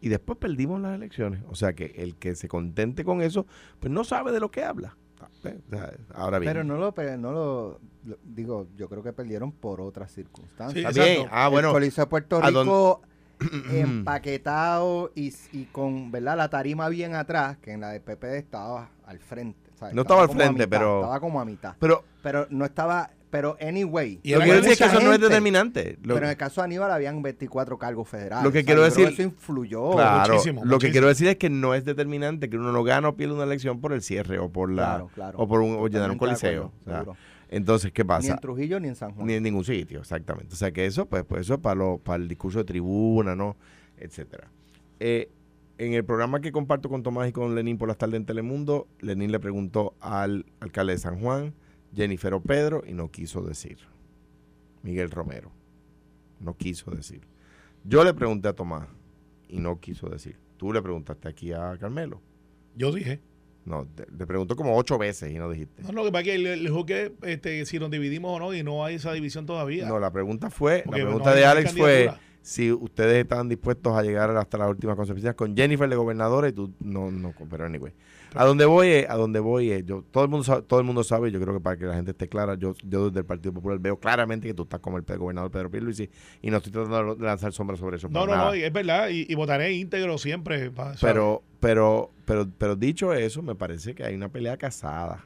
Y 0.00 0.08
después 0.08 0.36
perdimos 0.36 0.80
las 0.80 0.94
elecciones. 0.96 1.42
O 1.48 1.54
sea 1.54 1.74
que 1.74 1.86
el 1.96 2.16
que 2.16 2.34
se 2.34 2.48
contente 2.48 3.04
con 3.04 3.22
eso, 3.22 3.46
pues 3.80 3.92
no 3.92 4.04
sabe 4.04 4.32
de 4.32 4.40
lo 4.40 4.50
que 4.50 4.64
habla. 4.64 4.96
O 5.20 5.40
sea, 5.70 5.92
Ahora 6.14 6.40
bien. 6.40 6.50
Pero 6.52 6.64
no 6.64 6.76
lo, 6.76 6.92
no 7.18 7.32
lo, 7.32 7.80
lo- 8.04 8.18
digo, 8.24 8.66
yo 8.76 8.88
creo 8.88 9.04
que 9.04 9.12
perdieron 9.12 9.52
por 9.52 9.80
otras 9.80 10.10
circunstancias. 10.12 10.92
Sí, 10.92 11.00
bien. 11.00 11.28
Ah, 11.30 11.48
bueno. 11.48 11.68
El 11.68 11.74
Coliseo 11.74 12.04
de 12.04 12.10
Puerto 12.10 12.36
¿a 12.42 12.50
dónde- 12.50 12.62
Rico 12.72 13.02
empaquetado 13.70 15.12
y, 15.14 15.32
y 15.52 15.64
con 15.72 16.10
verdad 16.10 16.36
la 16.36 16.48
tarima 16.48 16.88
bien 16.88 17.14
atrás, 17.14 17.56
que 17.58 17.72
en 17.72 17.80
la 17.80 17.90
de 17.90 18.00
PP 18.00 18.38
estaba 18.38 18.90
al 19.06 19.18
frente. 19.18 19.58
No 19.92 20.02
estaba 20.02 20.22
al 20.22 20.28
frente, 20.28 20.52
mitad, 20.66 20.68
pero- 20.68 21.00
Estaba 21.00 21.20
como 21.20 21.40
a 21.40 21.44
mitad. 21.44 21.74
Pero 21.78 22.04
Pero 22.22 22.46
no 22.50 22.64
estaba. 22.64 23.10
Pero 23.30 23.56
anyway. 23.66 24.20
Y 24.22 24.32
lo 24.32 24.40
que 24.40 24.44
quiero 24.44 24.56
decir 24.58 24.72
es 24.72 24.78
que 24.78 24.84
eso 24.84 25.00
no 25.00 25.12
es 25.14 25.18
determinante. 25.18 25.98
Lo- 26.02 26.12
pero 26.14 26.26
en 26.26 26.32
el 26.32 26.36
caso 26.36 26.60
de 26.60 26.66
Aníbal 26.66 26.90
habían 26.92 27.22
24 27.22 27.78
cargos 27.78 28.06
federales. 28.06 28.44
Lo 28.44 28.52
que 28.52 28.58
O 28.58 28.60
sea, 28.60 28.66
quiero 28.66 28.82
decir- 28.82 29.08
Eso 29.08 29.22
influyó. 29.22 29.92
Claro, 29.92 30.34
muchísimo, 30.34 30.62
lo 30.66 30.78
que 30.78 30.90
quiero 30.90 31.08
decir 31.08 31.28
es 31.28 31.36
que 31.36 31.48
no 31.48 31.74
es 31.74 31.84
determinante 31.86 32.50
que 32.50 32.58
uno 32.58 32.72
no 32.72 32.84
gana 32.84 33.08
o 33.08 33.16
pierde 33.16 33.34
una 33.34 33.44
elección 33.44 33.80
por 33.80 33.94
el 33.94 34.02
cierre 34.02 34.38
o 34.38 34.50
por 34.50 34.70
la 34.70 34.82
Claro, 34.84 35.10
claro. 35.14 35.38
o 35.38 35.48
por 35.48 35.62
un, 35.62 35.76
o 35.80 35.88
llenar 35.88 36.10
un 36.10 36.18
coliseo. 36.18 36.72
Entonces, 37.52 37.92
¿qué 37.92 38.02
Ni 38.02 38.08
pasa? 38.08 38.32
en 38.32 38.38
Trujillo 38.38 38.80
ni 38.80 38.88
en 38.88 38.96
San 38.96 39.12
Juan. 39.12 39.26
Ni 39.26 39.34
en 39.34 39.42
ningún 39.42 39.62
sitio, 39.62 40.00
exactamente. 40.00 40.54
O 40.54 40.56
sea 40.56 40.72
que 40.72 40.86
eso, 40.86 41.04
pues, 41.04 41.22
pues 41.24 41.42
eso 41.42 41.54
es 41.54 41.60
para, 41.60 41.74
lo, 41.74 41.98
para 41.98 42.22
el 42.22 42.26
discurso 42.26 42.58
de 42.60 42.64
tribuna, 42.64 43.36
¿no? 43.36 43.56
Etcétera. 43.98 44.50
Eh, 45.00 45.30
en 45.76 45.92
el 45.92 46.02
programa 46.02 46.40
que 46.40 46.50
comparto 46.50 46.88
con 46.88 47.02
Tomás 47.02 47.28
y 47.28 47.32
con 47.32 47.54
Lenín 47.54 47.76
por 47.76 47.88
las 47.88 47.98
tardes 47.98 48.16
en 48.16 48.24
Telemundo, 48.24 48.88
Lenín 49.00 49.30
le 49.30 49.38
preguntó 49.38 49.94
al 50.00 50.46
alcalde 50.60 50.94
de 50.94 50.98
San 50.98 51.20
Juan, 51.20 51.52
Jennifer 51.94 52.32
o 52.32 52.40
Pedro, 52.40 52.84
y 52.86 52.94
no 52.94 53.10
quiso 53.10 53.42
decir. 53.42 53.76
Miguel 54.82 55.10
Romero. 55.10 55.52
No 56.40 56.56
quiso 56.56 56.90
decir. 56.90 57.20
Yo 57.84 58.02
le 58.02 58.14
pregunté 58.14 58.48
a 58.48 58.54
Tomás 58.54 58.88
y 59.46 59.58
no 59.58 59.78
quiso 59.78 60.08
decir. 60.08 60.38
Tú 60.56 60.72
le 60.72 60.80
preguntaste 60.80 61.28
aquí 61.28 61.52
a 61.52 61.76
Carmelo. 61.78 62.22
Yo 62.74 62.92
dije. 62.92 63.20
No, 63.64 63.86
te, 63.86 64.04
te 64.04 64.26
preguntó 64.26 64.56
como 64.56 64.76
ocho 64.76 64.98
veces 64.98 65.30
y 65.30 65.34
no 65.34 65.48
dijiste. 65.48 65.82
No, 65.82 65.92
lo 65.92 66.04
que 66.04 66.10
pasa 66.12 66.22
es 66.22 66.26
que 66.26 66.38
le, 66.38 66.56
dijo 66.56 66.84
que 66.84 67.12
este, 67.22 67.64
si 67.64 67.78
nos 67.78 67.90
dividimos 67.90 68.36
o 68.36 68.38
no, 68.40 68.54
y 68.54 68.62
no 68.62 68.84
hay 68.84 68.96
esa 68.96 69.12
división 69.12 69.46
todavía. 69.46 69.86
No, 69.86 70.00
la 70.00 70.10
pregunta 70.10 70.50
fue, 70.50 70.82
Porque 70.84 71.00
la 71.00 71.04
no 71.04 71.10
pregunta 71.10 71.34
de 71.34 71.42
no 71.42 71.48
Alex 71.48 71.72
fue 71.72 72.10
si 72.42 72.72
ustedes 72.72 73.22
estaban 73.22 73.48
dispuestos 73.48 73.96
a 73.96 74.02
llegar 74.02 74.36
hasta 74.36 74.58
las 74.58 74.68
últimas 74.68 74.96
consecuencias 74.96 75.34
con 75.36 75.56
Jennifer 75.56 75.88
de 75.88 75.94
gobernadora 75.96 76.48
y 76.48 76.52
tú 76.52 76.72
no, 76.80 77.10
no, 77.10 77.32
pero 77.48 77.64
anyway. 77.64 77.92
A 78.34 78.44
donde 78.44 78.64
voy 78.64 78.88
es, 78.88 79.10
a 79.10 79.16
donde 79.16 79.40
voy 79.40 79.70
es, 79.70 79.84
yo, 79.84 80.04
todo 80.10 80.24
el 80.24 80.30
mundo 80.30 80.44
sabe, 80.44 80.62
todo 80.62 80.80
el 80.80 80.86
mundo 80.86 81.04
sabe, 81.04 81.30
yo 81.30 81.40
creo 81.40 81.54
que 81.54 81.60
para 81.60 81.76
que 81.76 81.84
la 81.84 81.94
gente 81.94 82.12
esté 82.12 82.28
clara, 82.28 82.54
yo, 82.54 82.74
yo 82.82 83.08
desde 83.08 83.20
el 83.20 83.26
Partido 83.26 83.52
Popular 83.52 83.78
veo 83.78 83.98
claramente 83.98 84.48
que 84.48 84.54
tú 84.54 84.62
estás 84.62 84.80
como 84.80 84.96
el 84.96 85.04
gobernador 85.04 85.50
Pedro 85.50 85.70
Pierluisi 85.70 86.08
y 86.40 86.50
no 86.50 86.56
estoy 86.56 86.72
tratando 86.72 87.14
de 87.14 87.24
lanzar 87.24 87.52
sombras 87.52 87.78
sobre 87.78 87.98
eso. 87.98 88.08
No, 88.08 88.26
no, 88.26 88.32
nada. 88.32 88.46
no, 88.46 88.54
es 88.54 88.72
verdad, 88.72 89.08
y, 89.10 89.26
y 89.28 89.34
votaré 89.34 89.72
íntegro 89.72 90.16
siempre. 90.18 90.70
Pero, 91.00 91.42
pero, 91.60 92.10
pero, 92.24 92.48
pero 92.56 92.76
dicho 92.76 93.12
eso, 93.12 93.42
me 93.42 93.54
parece 93.54 93.94
que 93.94 94.04
hay 94.04 94.14
una 94.14 94.30
pelea 94.30 94.56
casada. 94.56 95.24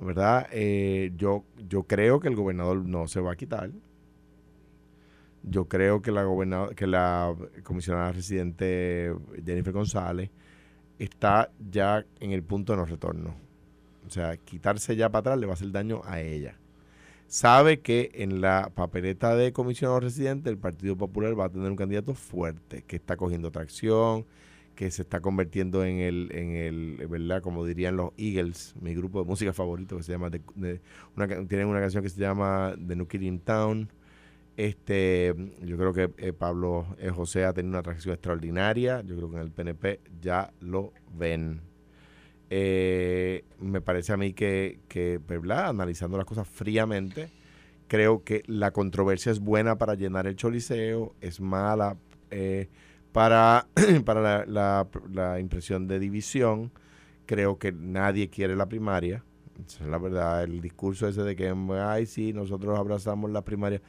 ¿Verdad? 0.00 0.46
Eh, 0.52 1.12
yo, 1.16 1.44
yo 1.68 1.82
creo 1.82 2.20
que 2.20 2.28
el 2.28 2.36
gobernador 2.36 2.76
no 2.84 3.08
se 3.08 3.20
va 3.20 3.32
a 3.32 3.36
quitar. 3.36 3.70
Yo 5.42 5.66
creo 5.66 6.02
que 6.02 6.12
la 6.12 6.22
gobernador, 6.22 6.74
que 6.74 6.86
la 6.86 7.34
comisionada 7.64 8.12
residente 8.12 9.12
Jennifer 9.44 9.72
González 9.72 10.30
está 10.98 11.50
ya 11.70 12.04
en 12.20 12.32
el 12.32 12.42
punto 12.42 12.72
de 12.72 12.78
no 12.78 12.84
retorno. 12.84 13.34
O 14.06 14.10
sea, 14.10 14.36
quitarse 14.36 14.96
ya 14.96 15.10
para 15.10 15.20
atrás 15.20 15.38
le 15.38 15.46
va 15.46 15.52
a 15.52 15.54
hacer 15.54 15.70
daño 15.70 16.00
a 16.04 16.20
ella. 16.20 16.56
Sabe 17.26 17.80
que 17.80 18.10
en 18.14 18.40
la 18.40 18.72
papeleta 18.74 19.36
de 19.36 19.52
comisionado 19.52 20.00
residente 20.00 20.48
el 20.48 20.56
Partido 20.56 20.96
Popular 20.96 21.38
va 21.38 21.44
a 21.44 21.48
tener 21.50 21.70
un 21.70 21.76
candidato 21.76 22.14
fuerte, 22.14 22.82
que 22.86 22.96
está 22.96 23.18
cogiendo 23.18 23.50
tracción, 23.50 24.24
que 24.74 24.90
se 24.90 25.02
está 25.02 25.20
convirtiendo 25.20 25.84
en 25.84 25.98
el, 25.98 26.30
en 26.32 26.56
el, 26.56 27.06
¿verdad? 27.06 27.42
Como 27.42 27.66
dirían 27.66 27.96
los 27.96 28.12
Eagles, 28.16 28.74
mi 28.80 28.94
grupo 28.94 29.20
de 29.20 29.26
música 29.26 29.52
favorito, 29.52 29.96
que 29.98 30.04
se 30.04 30.12
llama, 30.12 30.30
una, 31.16 31.26
tienen 31.26 31.66
una 31.66 31.80
canción 31.80 32.02
que 32.02 32.08
se 32.08 32.20
llama 32.20 32.74
The 32.86 32.94
in 33.26 33.40
Town. 33.40 33.90
Este, 34.58 35.32
yo 35.62 35.76
creo 35.76 35.92
que 35.92 36.10
eh, 36.18 36.32
Pablo 36.32 36.84
eh, 36.98 37.10
José 37.10 37.44
ha 37.44 37.52
tenido 37.52 37.70
una 37.70 37.78
atracción 37.78 38.12
extraordinaria. 38.12 39.02
Yo 39.02 39.14
creo 39.14 39.30
que 39.30 39.36
en 39.36 39.42
el 39.42 39.52
PNP 39.52 40.00
ya 40.20 40.52
lo 40.58 40.92
ven. 41.14 41.60
Eh, 42.50 43.44
me 43.60 43.80
parece 43.80 44.12
a 44.12 44.16
mí 44.16 44.32
que, 44.32 44.80
que, 44.88 45.20
¿verdad? 45.24 45.68
Analizando 45.68 46.16
las 46.16 46.26
cosas 46.26 46.48
fríamente, 46.48 47.30
creo 47.86 48.24
que 48.24 48.42
la 48.48 48.72
controversia 48.72 49.30
es 49.30 49.38
buena 49.38 49.78
para 49.78 49.94
llenar 49.94 50.26
el 50.26 50.34
choliseo, 50.34 51.14
es 51.20 51.40
mala 51.40 51.96
para, 53.12 53.68
para 54.04 54.44
la, 54.44 55.38
impresión 55.38 55.86
de 55.86 56.00
división. 56.00 56.72
Creo 57.26 57.60
que 57.60 57.70
nadie 57.70 58.28
quiere 58.28 58.56
la 58.56 58.66
primaria. 58.66 59.24
Es 59.64 59.80
la 59.82 59.98
verdad, 59.98 60.42
el 60.42 60.60
discurso 60.60 61.06
ese 61.06 61.22
de 61.22 61.36
que, 61.36 61.54
ay, 61.80 62.06
sí, 62.06 62.32
nosotros 62.32 62.76
abrazamos 62.76 63.30
la 63.30 63.44
primaria. 63.44 63.80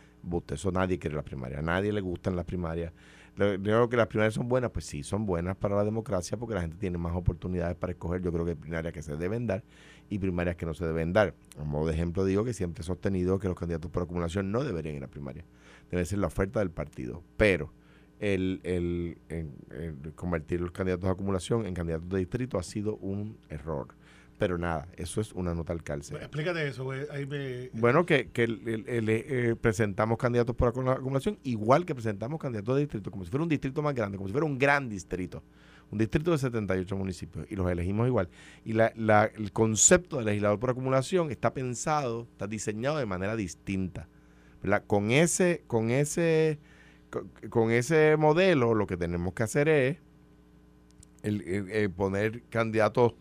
Eso 0.49 0.71
nadie 0.71 0.99
quiere 0.99 1.15
la 1.15 1.23
primaria. 1.23 1.59
A 1.59 1.61
nadie 1.61 1.91
le 1.93 2.01
gustan 2.01 2.35
las 2.35 2.45
primarias. 2.45 2.93
Yo 3.38 3.61
creo 3.61 3.88
que 3.89 3.95
las 3.95 4.07
primarias 4.07 4.33
son 4.33 4.49
buenas, 4.49 4.69
pues 4.71 4.83
sí, 4.85 5.01
son 5.01 5.25
buenas 5.25 5.55
para 5.55 5.75
la 5.77 5.85
democracia 5.85 6.35
porque 6.38 6.55
la 6.55 6.61
gente 6.61 6.75
tiene 6.77 6.97
más 6.97 7.15
oportunidades 7.15 7.77
para 7.77 7.93
escoger. 7.93 8.21
Yo 8.21 8.33
creo 8.33 8.43
que 8.43 8.51
hay 8.51 8.57
primarias 8.57 8.93
que 8.93 9.01
se 9.01 9.15
deben 9.15 9.47
dar 9.47 9.63
y 10.09 10.19
primarias 10.19 10.57
que 10.57 10.65
no 10.65 10.73
se 10.73 10.85
deben 10.85 11.13
dar. 11.13 11.33
A 11.57 11.63
modo 11.63 11.88
de 11.88 11.93
ejemplo, 11.93 12.25
digo 12.25 12.43
que 12.43 12.53
siempre 12.53 12.81
he 12.81 12.85
sostenido 12.85 13.39
que 13.39 13.47
los 13.47 13.55
candidatos 13.57 13.89
por 13.91 14.03
acumulación 14.03 14.51
no 14.51 14.63
deberían 14.63 14.95
ir 14.95 15.03
a 15.05 15.07
primaria. 15.07 15.45
Debe 15.89 16.03
ser 16.05 16.19
la 16.19 16.27
oferta 16.27 16.59
del 16.59 16.71
partido. 16.71 17.23
Pero 17.38 17.71
el, 18.19 18.59
el- 18.63 19.17
en- 19.29 19.53
el 19.71 20.13
convertir 20.15 20.59
los 20.59 20.71
candidatos 20.71 21.05
de 21.05 21.11
acumulación 21.11 21.65
en 21.65 21.73
candidatos 21.73 22.09
de 22.09 22.17
distrito 22.19 22.57
ha 22.59 22.63
sido 22.63 22.97
un 22.97 23.38
error. 23.47 23.95
Pero 24.39 24.58
nada, 24.58 24.88
eso 24.96 25.19
es 25.22 25.34
una 25.34 25.53
nota 25.53 25.74
al 25.74 25.84
calce. 25.84 26.15
Explícate 26.15 26.65
eso, 26.67 26.86
güey. 26.86 27.01
Ahí 27.12 27.25
me- 27.25 27.69
Bueno, 27.74 28.05
que, 28.05 28.29
que 28.29 28.46
el- 28.46 28.67
el- 28.67 28.89
el- 28.89 29.10
eh, 29.10 29.55
presentamos 29.60 30.17
candidatos 30.17 30.55
por 30.55 30.69
acumula- 30.69 30.93
acumulación, 30.93 31.38
igual 31.43 31.86
que 31.86 31.93
presentamos 31.93 32.39
candidatos 32.39 32.75
de 32.75 32.81
distrito, 32.81 33.12
como 33.12 33.25
si 33.25 33.29
fuera 33.29 33.43
un 33.43 33.50
distrito 33.50 33.81
más 33.81 33.93
grande, 33.93 34.17
como 34.17 34.29
si 34.29 34.31
fuera 34.31 34.46
un 34.48 34.58
gran 34.58 34.88
distrito. 34.89 35.43
Un 35.91 35.98
distrito 35.98 36.31
de 36.31 36.38
78 36.38 36.96
municipios, 36.96 37.48
y 37.51 37.55
los 37.58 37.69
elegimos 37.69 38.08
igual. 38.08 38.29
Y 38.63 38.74
la, 38.74 38.93
la- 38.96 39.25
el 39.25 39.51
concepto 39.51 40.17
de 40.19 40.24
legislador 40.25 40.58
por 40.58 40.69
acumulación 40.69 41.31
está 41.31 41.53
pensado, 41.53 42.27
está 42.31 42.48
diseñado 42.48 42.98
de 42.98 43.05
manera 43.05 43.36
distinta. 43.36 44.08
¿verdad? 44.63 44.84
Con 44.88 45.12
ese, 45.12 45.63
con 45.67 45.89
ese, 45.89 46.60
con, 47.10 47.29
con 47.50 47.72
ese 47.72 48.15
modelo, 48.17 48.74
lo 48.74 48.88
que 48.88 48.96
tenemos 48.98 49.34
que 49.34 49.43
hacer 49.43 49.67
es 49.67 49.98
el 51.24 51.91
poner 51.91 52.43
candidatos 52.50 53.13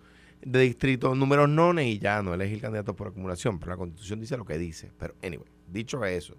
de 0.43 0.61
distrito 0.61 1.15
números 1.15 1.49
nones 1.49 1.87
y 1.87 1.99
ya 1.99 2.23
no 2.23 2.33
elegir 2.35 2.61
candidatos 2.61 2.95
por 2.95 3.09
acumulación, 3.09 3.59
pero 3.59 3.73
la 3.73 3.77
constitución 3.77 4.21
dice 4.21 4.37
lo 4.37 4.45
que 4.45 4.57
dice. 4.59 4.91
Pero, 4.99 5.15
anyway, 5.23 5.49
dicho 5.71 6.05
eso, 6.05 6.35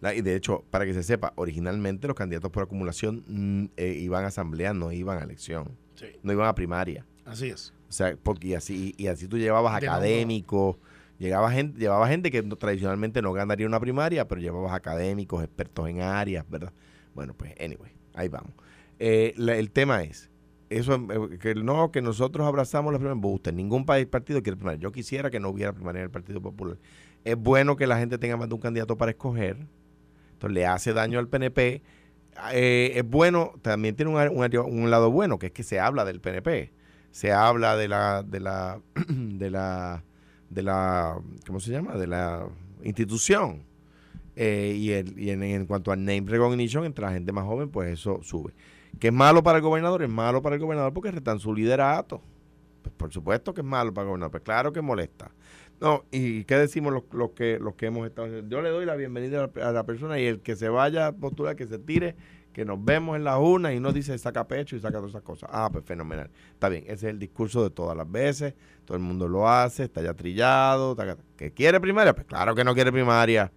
la- 0.00 0.14
y 0.14 0.20
de 0.22 0.36
hecho, 0.36 0.64
para 0.70 0.84
que 0.84 0.94
se 0.94 1.02
sepa, 1.02 1.32
originalmente 1.36 2.06
los 2.06 2.16
candidatos 2.16 2.50
por 2.50 2.62
acumulación 2.62 3.24
mm, 3.26 3.64
eh, 3.76 3.98
iban 4.00 4.24
a 4.24 4.28
asamblea, 4.28 4.72
no 4.72 4.92
iban 4.92 5.18
a 5.18 5.22
elección, 5.24 5.76
Sí, 5.96 6.06
no 6.22 6.32
iban 6.32 6.46
a 6.48 6.54
primaria. 6.54 7.04
así 7.24 7.48
es. 7.48 7.72
O 7.88 7.92
sea, 7.92 8.16
porque 8.22 8.48
y 8.48 8.54
así, 8.54 8.94
y 8.96 9.06
así 9.08 9.26
tú 9.28 9.38
llevabas 9.38 9.74
académicos, 9.74 10.76
llegaba 11.18 11.50
gente, 11.50 11.78
llevaba 11.80 12.06
gente 12.08 12.30
que 12.30 12.42
no- 12.42 12.56
tradicionalmente 12.56 13.22
no 13.22 13.32
ganaría 13.32 13.66
una 13.66 13.80
primaria, 13.80 14.28
pero 14.28 14.40
llevabas 14.40 14.72
académicos, 14.72 15.42
expertos 15.42 15.88
en 15.88 16.00
áreas, 16.02 16.48
¿verdad? 16.48 16.72
Bueno, 17.14 17.34
pues, 17.34 17.54
anyway, 17.60 17.90
ahí 18.14 18.28
vamos. 18.28 18.52
Eh, 19.00 19.32
la- 19.36 19.56
el 19.56 19.70
tema 19.72 20.02
es, 20.04 20.30
eso 20.70 20.94
eh, 20.94 21.38
que 21.38 21.54
no, 21.54 21.90
que 21.90 22.02
nosotros 22.02 22.46
abrazamos 22.46 22.92
la 22.92 22.98
primaria, 22.98 23.20
usted, 23.26 23.52
ningún 23.52 23.86
país 23.86 24.06
partido 24.06 24.42
quiere 24.42 24.56
primaria. 24.56 24.80
Yo 24.80 24.92
quisiera 24.92 25.30
que 25.30 25.40
no 25.40 25.48
hubiera 25.48 25.72
primaria 25.72 26.00
en 26.00 26.04
el 26.04 26.10
Partido 26.10 26.40
Popular. 26.40 26.78
Es 27.24 27.36
bueno 27.36 27.76
que 27.76 27.86
la 27.86 27.98
gente 27.98 28.18
tenga 28.18 28.36
más 28.36 28.48
de 28.48 28.54
un 28.54 28.60
candidato 28.60 28.96
para 28.96 29.10
escoger, 29.10 29.56
entonces 30.32 30.54
le 30.54 30.66
hace 30.66 30.92
daño 30.92 31.18
al 31.18 31.28
PNP. 31.28 31.82
Eh, 32.52 32.92
es 32.94 33.08
bueno, 33.08 33.54
también 33.62 33.96
tiene 33.96 34.12
un, 34.12 34.56
un 34.60 34.90
lado 34.90 35.10
bueno, 35.10 35.38
que 35.38 35.46
es 35.46 35.52
que 35.52 35.62
se 35.64 35.80
habla 35.80 36.04
del 36.04 36.20
PNP 36.20 36.72
se 37.10 37.32
habla 37.32 37.76
de 37.76 37.88
la 37.88 38.22
de 38.22 38.40
la 38.40 38.80
de 39.08 39.50
la 39.50 40.04
de 40.50 40.62
la 40.62 41.18
¿cómo 41.46 41.60
se 41.60 41.70
llama? 41.70 41.96
de 41.96 42.06
la 42.06 42.48
institución 42.82 43.66
Eh, 44.40 44.76
y, 44.76 44.92
el, 44.92 45.18
y 45.18 45.30
en, 45.30 45.42
en 45.42 45.66
cuanto 45.66 45.90
al 45.90 45.98
name 45.98 46.22
recognition 46.26 46.84
entre 46.84 47.04
la 47.04 47.12
gente 47.12 47.32
más 47.32 47.44
joven 47.44 47.70
pues 47.70 47.92
eso 47.92 48.20
sube 48.22 48.52
que 48.98 49.08
es 49.08 49.12
malo 49.12 49.42
para 49.42 49.58
el 49.58 49.62
gobernador 49.62 50.02
es 50.02 50.08
malo 50.08 50.42
para 50.42 50.56
el 50.56 50.62
gobernador 50.62 50.92
porque 50.92 51.10
retan 51.10 51.38
su 51.38 51.54
liderato 51.54 52.20
pues 52.82 52.94
por 52.96 53.12
supuesto 53.12 53.54
que 53.54 53.60
es 53.60 53.66
malo 53.66 53.92
para 53.92 54.04
el 54.04 54.08
gobernador 54.08 54.30
pues 54.30 54.42
claro 54.42 54.72
que 54.72 54.80
molesta 54.80 55.30
no 55.80 56.04
y 56.10 56.44
qué 56.44 56.56
decimos 56.56 56.92
los, 56.92 57.04
los 57.12 57.30
que 57.30 57.58
los 57.58 57.74
que 57.74 57.86
hemos 57.86 58.06
estado 58.06 58.28
yo 58.48 58.62
le 58.62 58.70
doy 58.70 58.84
la 58.84 58.96
bienvenida 58.96 59.50
a 59.62 59.72
la, 59.72 59.84
persona 59.84 60.18
y 60.18 60.26
el 60.26 60.40
que 60.40 60.56
se 60.56 60.68
vaya 60.68 61.08
a 61.08 61.12
postular 61.12 61.56
que 61.56 61.66
se 61.66 61.78
tire 61.78 62.16
que 62.58 62.64
nos 62.64 62.84
vemos 62.84 63.14
en 63.14 63.22
la 63.22 63.38
urna 63.38 63.72
y 63.72 63.76
uno 63.76 63.92
dice 63.92 64.18
saca 64.18 64.48
pecho 64.48 64.74
y 64.74 64.80
saca 64.80 64.98
todas 64.98 65.10
esas 65.10 65.22
cosas. 65.22 65.48
Ah, 65.52 65.68
pues 65.72 65.84
fenomenal. 65.84 66.28
Está 66.50 66.68
bien, 66.68 66.82
ese 66.86 66.94
es 66.94 67.04
el 67.04 67.20
discurso 67.20 67.62
de 67.62 67.70
todas 67.70 67.96
las 67.96 68.10
veces, 68.10 68.52
todo 68.84 68.96
el 68.96 69.02
mundo 69.04 69.28
lo 69.28 69.48
hace, 69.48 69.84
está 69.84 70.02
ya 70.02 70.12
trillado. 70.12 70.96
¿Que 71.36 71.52
quiere 71.52 71.78
primaria? 71.78 72.16
Pues 72.16 72.26
claro 72.26 72.56
que 72.56 72.64
no 72.64 72.74
quiere 72.74 72.90
primaria. 72.90 73.52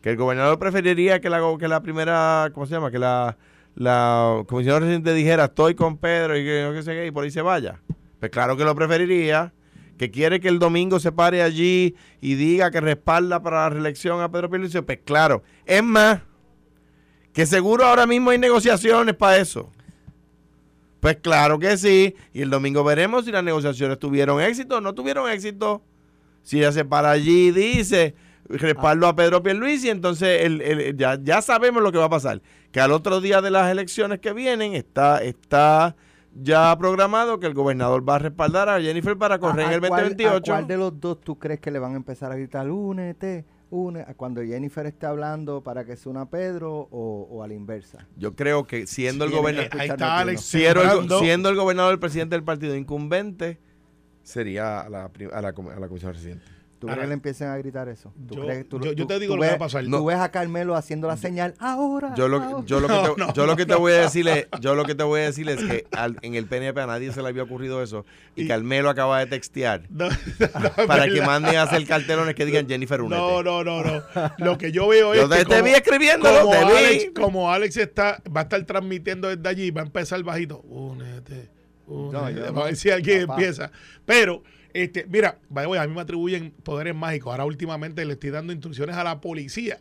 Que 0.00 0.08
el 0.08 0.16
gobernador 0.16 0.58
preferiría 0.58 1.20
que 1.20 1.28
la, 1.28 1.42
que 1.58 1.68
la 1.68 1.82
primera, 1.82 2.50
¿cómo 2.54 2.64
se 2.64 2.72
llama? 2.72 2.90
Que 2.90 2.98
la, 2.98 3.36
la 3.78 4.42
comisión 4.48 4.80
residente 4.80 5.14
dijera 5.14 5.44
estoy 5.44 5.76
con 5.76 5.98
Pedro 5.98 6.36
y 6.36 6.42
que 6.42 6.72
que 6.74 6.84
qué, 6.84 7.06
y 7.06 7.10
por 7.12 7.22
ahí 7.22 7.30
se 7.30 7.42
vaya. 7.42 7.80
Pues 8.18 8.32
claro 8.32 8.56
que 8.56 8.64
lo 8.64 8.74
preferiría. 8.74 9.52
Que 9.96 10.10
quiere 10.10 10.38
que 10.38 10.48
el 10.48 10.60
domingo 10.60 11.00
se 11.00 11.10
pare 11.10 11.42
allí 11.42 11.96
y 12.20 12.34
diga 12.34 12.70
que 12.70 12.80
respalda 12.80 13.42
para 13.42 13.62
la 13.62 13.70
reelección 13.70 14.20
a 14.20 14.30
Pedro 14.30 14.48
Pierluisi. 14.48 14.80
Pues 14.80 15.00
claro. 15.04 15.42
Es 15.64 15.82
más, 15.82 16.20
que 17.32 17.46
seguro 17.46 17.84
ahora 17.84 18.06
mismo 18.06 18.30
hay 18.30 18.38
negociaciones 18.38 19.14
para 19.14 19.38
eso. 19.38 19.72
Pues 21.00 21.16
claro 21.16 21.58
que 21.58 21.76
sí. 21.76 22.14
Y 22.32 22.42
el 22.42 22.50
domingo 22.50 22.82
veremos 22.84 23.24
si 23.24 23.32
las 23.32 23.42
negociaciones 23.42 23.98
tuvieron 23.98 24.40
éxito 24.40 24.76
o 24.78 24.80
no 24.80 24.94
tuvieron 24.94 25.30
éxito. 25.30 25.82
Si 26.42 26.58
ella 26.58 26.72
se 26.72 26.84
para 26.84 27.10
allí 27.10 27.48
y 27.48 27.50
dice 27.52 28.14
respaldo 28.48 29.06
a 29.06 29.14
Pedro 29.16 29.42
Pierluisi, 29.42 29.90
entonces 29.90 30.44
el- 30.44 30.60
el- 30.62 30.96
ya, 30.96 31.18
ya 31.22 31.42
sabemos 31.42 31.82
lo 31.82 31.92
que 31.92 31.98
va 31.98 32.04
a 32.06 32.10
pasar. 32.10 32.40
Que 32.72 32.80
al 32.80 32.92
otro 32.92 33.20
día 33.20 33.40
de 33.42 33.50
las 33.50 33.70
elecciones 33.70 34.18
que 34.20 34.32
vienen 34.32 34.74
está, 34.74 35.22
está 35.22 35.96
ya 36.34 36.76
programado 36.78 37.40
que 37.40 37.46
el 37.46 37.54
gobernador 37.54 38.08
va 38.08 38.16
a 38.16 38.18
respaldar 38.20 38.68
a 38.68 38.80
Jennifer 38.80 39.16
para 39.16 39.38
correr 39.38 39.66
en 39.66 39.70
¿A- 39.72 39.74
el 39.74 39.84
a 39.84 39.88
cuál- 39.88 40.00
2028. 40.02 40.52
¿A 40.52 40.56
cuál 40.56 40.66
de 40.68 40.76
los 40.76 41.00
dos 41.00 41.20
tú 41.20 41.38
crees 41.38 41.60
que 41.60 41.70
le 41.70 41.78
van 41.78 41.92
a 41.94 41.96
empezar 41.96 42.30
a 42.30 42.36
gritar, 42.36 42.70
únete, 42.70 43.44
únete, 43.70 44.14
cuando 44.14 44.42
Jennifer 44.42 44.86
esté 44.86 45.06
hablando 45.06 45.62
para 45.62 45.84
que 45.84 45.96
se 45.96 46.08
una 46.08 46.26
Pedro 46.30 46.88
o, 46.90 47.28
o 47.30 47.42
a 47.42 47.48
la 47.48 47.54
inversa? 47.54 48.06
Yo 48.16 48.34
creo 48.36 48.66
que 48.66 48.86
siendo 48.86 49.24
el 49.24 49.30
gobernador... 49.32 49.70
Ahí 49.78 49.88
está 49.88 50.18
Alex. 50.20 50.42
Siendo 50.42 50.80
el, 50.82 50.88
sembrando. 50.88 51.18
siendo 51.20 51.48
el 51.48 51.56
gobernador 51.56 51.92
el 51.92 51.98
presidente 51.98 52.36
del 52.36 52.44
partido 52.44 52.76
incumbente, 52.76 53.58
sería 54.22 54.80
a 54.82 54.88
la, 54.88 55.10
a 55.32 55.40
la, 55.42 55.52
com- 55.52 55.68
a 55.68 55.80
la 55.80 55.88
comisión 55.88 56.12
residente. 56.12 56.44
¿Tú 56.78 56.86
crees 56.86 57.00
que 57.00 57.06
le 57.08 57.12
empiecen 57.14 57.48
a 57.48 57.56
gritar 57.56 57.88
eso? 57.88 58.12
¿Tú 58.28 58.36
yo- 58.36 58.42
crees- 58.46 58.68
tú- 58.68 58.78
yo- 58.80 58.92
yo 58.92 59.04
tú- 59.04 59.06
te 59.08 59.18
digo 59.18 59.34
tú 59.34 59.36
lo 59.38 59.42
que 59.42 59.46
va 59.48 59.52
a 59.52 59.56
ves- 59.56 59.58
pasar. 59.58 59.84
Tú 59.84 59.90
No. 59.90 60.04
ves 60.04 60.18
a 60.18 60.30
Carmelo 60.30 60.76
haciendo 60.76 61.08
la 61.08 61.16
señal 61.16 61.54
ahora. 61.58 62.14
Yo 62.14 62.28
lo, 62.28 62.40
ahora". 62.40 62.64
yo 62.66 62.78
lo 62.80 62.86
que 62.88 62.94
te, 62.94 63.02
No, 63.18 63.26
no, 63.26 63.32
yo 63.34 63.46
lo 63.46 63.56
que 63.56 63.66
te 63.66 63.74
voy 63.74 63.92
a 63.92 63.96
decir 64.02 64.28
es, 64.28 64.46
yo 64.60 64.74
lo 64.76 64.84
que 64.84 64.94
te 64.94 65.02
voy 65.02 65.20
a 65.20 65.24
decir 65.24 65.48
es 65.48 65.56
que 65.64 65.86
al- 65.90 66.16
en 66.22 66.34
el 66.36 66.46
PNP 66.46 66.80
a 66.80 66.86
nadie 66.86 67.12
se 67.12 67.20
le 67.20 67.28
había 67.28 67.42
ocurrido 67.42 67.82
eso 67.82 68.04
y, 68.36 68.44
Y- 68.44 68.48
Carmelo 68.48 68.90
acaba 68.90 69.18
de 69.18 69.26
textear 69.26 69.82
No, 69.90 70.08
no, 70.08 70.16
para 70.86 71.08
que 71.08 71.20
manden 71.22 71.56
a 71.56 71.62
hacer 71.62 71.84
cartelones 71.86 72.34
que 72.36 72.44
digan 72.46 72.68
Jennifer 72.68 73.00
Unete. 73.02 73.20
No, 73.20 73.42
no, 73.42 73.64
no, 73.64 73.82
no. 73.82 74.02
Lo 74.38 74.56
que 74.56 74.70
yo 74.70 74.86
veo 74.88 75.14
es 75.14 75.20
Yo 75.20 75.28
te, 75.28 75.38
que 75.38 75.44
te 75.46 75.50
como- 75.56 75.62
vi 75.64 75.70
escribiéndolo, 75.72 76.40
como 76.42 76.52
te 76.52 76.64
vi. 76.64 76.72
Alex, 76.76 77.10
como 77.14 77.50
Alex 77.52 77.76
está, 77.76 78.22
va 78.34 78.42
a 78.42 78.44
estar 78.44 78.62
transmitiendo 78.64 79.28
desde 79.34 79.48
allí, 79.48 79.70
va 79.72 79.82
a 79.82 79.84
empezar 79.84 80.22
bajito. 80.22 80.60
Únete, 80.60 81.50
únete. 81.88 82.40
No, 82.40 82.52
no. 82.52 82.60
a 82.62 82.64
ver 82.66 82.76
si 82.76 82.90
alguien 82.90 83.26
Papá. 83.26 83.34
empieza. 83.40 83.70
Pero, 84.04 84.42
este, 84.72 85.06
mira, 85.06 85.38
way, 85.50 85.78
a 85.78 85.86
mí 85.86 85.94
me 85.94 86.00
atribuyen 86.00 86.50
poderes 86.62 86.94
mágicos. 86.94 87.30
Ahora 87.32 87.44
últimamente 87.44 88.04
le 88.04 88.12
estoy 88.14 88.30
dando 88.30 88.52
instrucciones 88.52 88.96
a 88.96 89.04
la 89.04 89.20
policía 89.20 89.78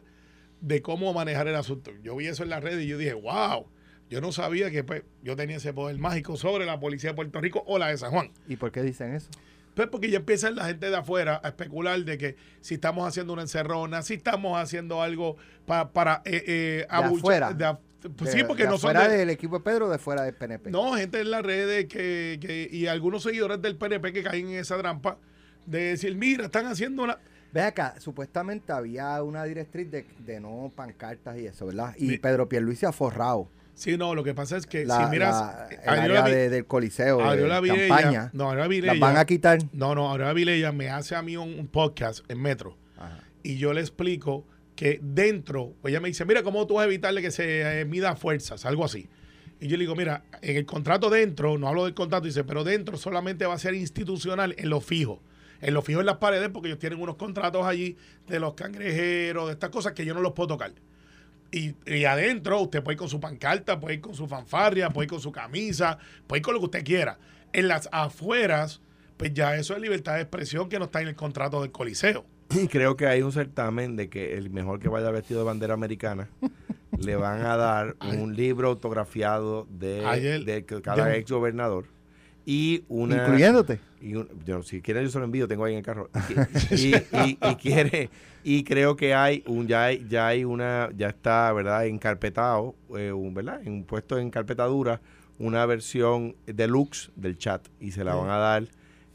de 0.62 0.82
cómo 0.82 1.14
manejar 1.14 1.48
el 1.48 1.56
asunto. 1.56 1.92
Yo 2.02 2.16
vi 2.16 2.28
eso 2.28 2.44
en 2.44 2.50
las 2.50 2.64
redes 2.64 2.84
y 2.84 2.88
yo 2.88 2.98
dije, 2.98 3.14
wow. 3.14 3.68
Yo 4.10 4.22
no 4.22 4.32
sabía 4.32 4.72
que 4.72 4.86
pues, 4.86 5.04
yo 5.22 5.36
tenía 5.36 5.58
ese 5.58 5.74
poder 5.74 5.98
mágico 5.98 6.38
sobre 6.38 6.66
la 6.66 6.80
policía 6.80 7.10
de 7.10 7.16
Puerto 7.16 7.42
Rico 7.42 7.64
o 7.68 7.78
la 7.78 7.88
de 7.90 7.98
San 7.98 8.12
Juan. 8.12 8.32
¿Y 8.48 8.56
por 8.56 8.72
qué 8.72 8.82
dicen 8.82 9.14
eso? 9.14 9.30
Pues 9.76 9.90
porque 9.90 10.10
ya 10.10 10.18
empiezan 10.20 10.56
la 10.56 10.66
gente 10.66 10.90
de 10.90 10.96
afuera 10.96 11.40
a 11.44 11.50
especular 11.50 12.00
de 12.04 12.18
que 12.18 12.36
si 12.62 12.76
estamos 12.76 13.06
haciendo 13.06 13.34
una 13.34 13.42
encerrona, 13.44 14.02
si 14.02 14.14
estamos 14.16 14.58
haciendo 14.58 15.02
algo 15.04 15.36
pa- 15.66 15.92
para 15.92 16.22
eh, 16.26 16.42
eh, 16.48 16.88
abucha- 16.90 17.18
afuera. 17.20 17.54
de 17.54 17.66
af- 17.66 17.80
pues 18.10 18.32
De- 18.32 18.38
sí, 18.40 18.44
porque 18.46 18.64
de 18.64 18.70
no 18.70 18.78
son 18.78 18.92
fuera 18.92 19.08
de- 19.08 19.18
del 19.18 19.30
equipo 19.30 19.58
de 19.58 19.64
Pedro 19.64 19.88
o 19.88 19.90
de 19.90 19.98
fuera 19.98 20.24
del 20.24 20.34
PNP. 20.34 20.70
no, 20.72 20.94
gente 20.96 21.20
en 21.22 21.32
las 21.32 21.44
redes 21.44 21.86
que, 21.86 22.38
que- 22.42 22.70
y 22.72 22.88
algunos 22.88 23.24
seguidores 23.24 23.62
del 23.62 23.76
PNP 23.78 24.14
que 24.14 24.24
caen 24.24 24.50
en 24.50 24.56
esa 24.60 24.78
trampa 24.78 25.18
de 25.66 25.80
decir, 25.90 26.16
mira, 26.16 26.46
están 26.46 26.66
haciendo 26.68 27.04
una... 27.04 27.18
Ve 27.54 27.62
acá, 27.62 27.96
supuestamente 28.00 28.72
había 28.74 29.22
una 29.24 29.43
directriz 29.46 29.89
de, 29.89 30.06
de 30.20 30.39
no 30.39 30.72
pancartas 30.76 31.38
y 31.39 31.46
eso, 31.48 31.65
¿verdad? 31.67 31.96
Y 31.98 32.06
Mi- 32.08 32.17
Pedro 32.17 32.48
Pierluisi 32.50 32.86
ha 32.86 32.91
forrado 32.91 33.50
Sí, 33.74 33.96
no, 33.96 34.15
lo 34.15 34.24
que 34.24 34.34
pasa 34.34 34.58
es 34.58 34.65
que 34.65 34.86
la, 34.86 35.04
si 35.06 35.12
miras... 35.12 35.36
la- 35.36 35.67
el 35.93 36.00
área 36.12 36.24
de- 36.24 36.50
del 36.50 36.65
coliseo 36.65 37.20
de 37.20 37.43
Vilella- 37.62 37.88
campaña. 37.88 38.30
no, 38.34 38.56
¿Las 38.56 38.67
Vilella- 38.67 39.00
van 39.00 39.17
a 39.17 39.26
quitar? 39.26 39.60
No, 39.72 39.93
no, 39.93 40.12
Adriana 40.12 40.34
Vilella 40.34 40.72
me 40.72 40.89
hace 40.89 41.15
a 41.15 41.22
mí 41.22 41.38
un, 41.38 41.60
un 41.60 41.67
podcast 41.67 42.26
en 42.30 42.41
Metro. 42.41 42.76
Ajá. 42.98 43.20
y 43.43 43.58
yo 43.58 43.72
le 43.74 43.82
explico 43.82 44.43
que 44.78 45.00
dentro, 45.02 45.74
pues 45.82 45.92
ella 45.92 46.00
me 46.00 46.08
dice, 46.08 46.24
mira, 46.24 46.44
¿cómo 46.44 46.66
tú 46.68 46.76
vas 46.76 46.84
a 46.84 46.86
evitarle 46.86 47.22
que 47.24 47.32
se 47.32 47.82
eh, 47.82 47.86
mida 47.86 48.16
fuerzas? 48.16 48.63
Algo 48.63 48.86
así. 48.86 49.10
Y 49.60 49.68
yo 49.68 49.76
le 49.76 49.82
digo, 49.82 49.96
mira, 49.96 50.24
en 50.44 50.56
el 50.56 50.68
contrato 50.68 51.10
dentro, 51.10 51.58
no 51.58 51.68
hablo 51.68 51.86
del 51.86 51.96
contrato, 51.96 52.28
dice, 52.28 52.44
pero 52.44 52.63
dentro 52.63 52.96
solamente 52.96 53.48
va 53.48 53.56
a 53.56 53.60
ser 53.60 53.74
institucional 53.74 54.54
en 54.56 54.70
lo 54.70 54.80
fijo. 54.80 55.20
En 55.62 55.74
lo 55.74 55.82
fijo 55.82 56.00
en 56.00 56.06
las 56.06 56.18
paredes, 56.18 56.50
porque 56.54 56.70
ellos 56.70 56.78
tienen 56.78 57.02
unos 57.02 57.16
contratos 57.16 57.66
allí 57.66 57.98
de 58.28 58.40
los 58.40 58.54
cangrejeros, 58.54 59.48
de 59.48 59.54
estas 59.54 59.72
cosas 59.72 59.94
que 59.94 60.06
yo 60.06 60.13
no 60.13 60.22
los 60.22 60.34
puedo 60.34 60.50
tocar. 60.50 60.72
Y, 61.52 61.74
y 61.88 62.06
adentro 62.06 62.62
usted 62.62 62.84
puede 62.84 62.94
ir 62.94 63.00
con 63.00 63.10
su 63.10 63.20
pancarta, 63.20 63.80
puede 63.80 63.96
ir 63.96 64.02
con 64.02 64.13
su 64.13 64.28
fanfarria, 64.28 64.92
puede 64.92 65.06
ir 65.06 65.10
con 65.10 65.22
su 65.22 65.32
camisa, 65.32 65.98
puede 66.28 66.42
ir 66.42 66.44
con 66.44 66.54
lo 66.54 66.60
que 66.60 66.66
usted 66.66 66.84
quiera. 66.84 67.18
En 67.52 67.68
las 67.68 67.90
afueras, 67.92 68.82
pues 69.18 69.34
ya 69.34 69.56
eso 69.56 69.74
es 69.74 69.82
libertad 69.82 70.13
de 70.13 70.22
expresión 70.22 70.70
que 70.70 70.78
no 70.78 70.86
está 70.86 71.02
en 71.02 71.08
el 71.08 71.16
contrato 71.16 71.62
del 71.63 71.72
Coliseo. 71.72 72.26
Y 72.50 72.68
creo 72.68 72.96
que 72.96 73.08
hay 73.08 73.22
un 73.22 73.32
certamen 73.32 73.96
de 73.96 74.10
que 74.10 74.36
el 74.38 74.50
mejor 74.50 74.80
que 74.80 74.88
vaya 74.90 75.12
vestido 75.12 75.42
de 75.42 75.46
bandera 75.46 75.74
americana 75.74 76.30
le 77.00 77.16
van 77.16 77.46
a 77.46 77.58
dar 77.58 77.96
un 78.22 78.36
libro 78.36 78.70
autografiado 78.70 79.68
de, 79.70 80.06
Ayer- 80.06 80.44
de 80.46 80.64
cada 80.82 81.16
ex 81.16 81.30
gobernador 81.32 81.86
y 82.46 82.86
una 82.88 83.18
Incluyéndote. 83.18 83.80
y 84.02 84.16
un- 84.16 84.30
yo, 84.46 84.64
si 84.64 84.82
quieren 84.82 85.04
yo 85.04 85.10
se 85.10 85.20
lo 85.20 85.26
envío 85.26 85.48
tengo 85.50 85.66
ahí 85.66 85.74
en 85.74 85.80
el 85.80 85.84
carro. 85.86 86.10
Y, 86.72 86.96
y- 86.96 87.38
y 87.42 87.56
quiere 87.56 88.10
y 88.44 88.64
creo 88.64 88.96
que 88.96 89.14
hay 89.14 89.44
un 89.48 89.68
ya 89.68 89.84
hay 89.86 90.06
ya 90.10 90.28
hay 90.28 90.46
una 90.46 90.90
ya 90.96 91.10
está 91.10 91.52
verdad 91.52 91.86
encarpetado 91.86 92.76
eh, 92.98 93.12
un, 93.12 93.34
verdad 93.34 93.60
en 93.66 93.84
puesto 93.84 94.18
en 94.18 94.30
carpetadura 94.30 95.02
una 95.40 95.66
versión 95.66 96.36
deluxe 96.46 97.12
del 97.18 97.38
chat 97.38 97.68
y 97.82 97.92
se 97.92 98.04
la 98.06 98.16
van 98.16 98.30
a 98.30 98.38
dar 98.38 98.64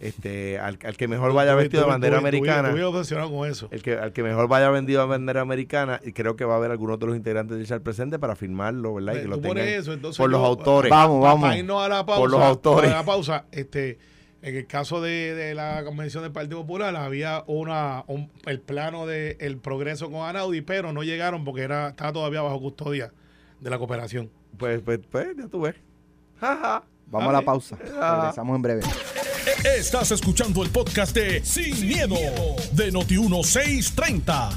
este 0.02 0.58
al, 0.58 0.78
al 0.84 0.96
que 0.96 1.06
mejor 1.08 1.32
vaya 1.32 1.54
vestido 1.54 1.84
de 1.84 1.88
bandera 1.90 2.18
americana 2.18 2.74
tú, 2.74 2.84
obsesionado 2.86 3.30
con 3.30 3.48
eso. 3.48 3.68
el 3.70 3.82
que, 3.82 3.94
al 3.96 4.12
que 4.12 4.22
mejor 4.22 4.48
vaya 4.48 4.68
vendido 4.70 5.00
a 5.00 5.06
bandera 5.06 5.40
americana, 5.40 6.00
y 6.04 6.12
creo 6.12 6.36
que 6.36 6.44
va 6.44 6.54
a 6.54 6.56
haber 6.58 6.70
algunos 6.72 6.98
de 6.98 7.06
los 7.06 7.16
integrantes 7.16 7.56
del 7.56 7.66
chat 7.66 7.82
presente 7.82 8.18
para 8.18 8.34
firmarlo, 8.36 8.94
¿verdad? 8.94 9.12
Y 9.14 9.16
que 9.16 9.22
Tú 9.22 9.28
lo 9.30 9.38
tengan 9.40 9.58
eso, 9.68 9.92
entonces 9.92 10.18
por 10.18 10.28
los 10.30 10.40
autores. 10.44 10.90
Vamos, 10.90 11.22
Para 11.22 11.34
vamos. 11.34 11.56
irnos 11.56 11.82
a 11.82 11.88
la 11.88 12.04
pausa. 12.04 12.20
Por 12.20 12.30
los 12.30 12.40
autores. 12.42 12.90
a 12.90 12.94
la 12.96 13.04
pausa, 13.04 13.44
este, 13.52 13.98
en 14.42 14.56
el 14.56 14.66
caso 14.66 15.00
de, 15.00 15.34
de 15.36 15.54
la 15.54 15.84
convención 15.84 16.24
del 16.24 16.32
Partido 16.32 16.60
Popular, 16.62 16.96
había 16.96 17.44
una 17.46 18.02
un- 18.08 18.30
el 18.46 18.60
plano 18.60 19.06
de 19.06 19.36
el 19.40 19.58
progreso 19.58 20.10
con 20.10 20.26
Anaudi, 20.28 20.62
pero 20.62 20.92
no 20.92 21.04
llegaron 21.04 21.44
porque 21.44 21.62
era 21.62 21.90
estaba 21.90 22.12
todavía 22.12 22.42
bajo 22.42 22.60
custodia 22.60 23.12
de 23.60 23.70
la 23.70 23.78
cooperación. 23.78 24.30
Pues, 24.58 24.80
pues, 24.82 24.98
pues, 25.10 25.28
ya 25.36 25.46
tú 25.46 25.60
ves. 25.60 25.76
Vamos 26.40 27.28
a 27.28 27.32
la 27.32 27.42
pausa. 27.42 27.78
Ah. 28.00 28.16
Regresamos 28.22 28.56
en 28.56 28.62
breve. 28.62 28.80
Estás 29.46 30.12
escuchando 30.12 30.62
el 30.62 30.70
podcast 30.70 31.14
de 31.16 31.44
Sin, 31.44 31.86
miedo, 31.88 32.14
de 32.72 32.92
Noti1630. 32.92 34.50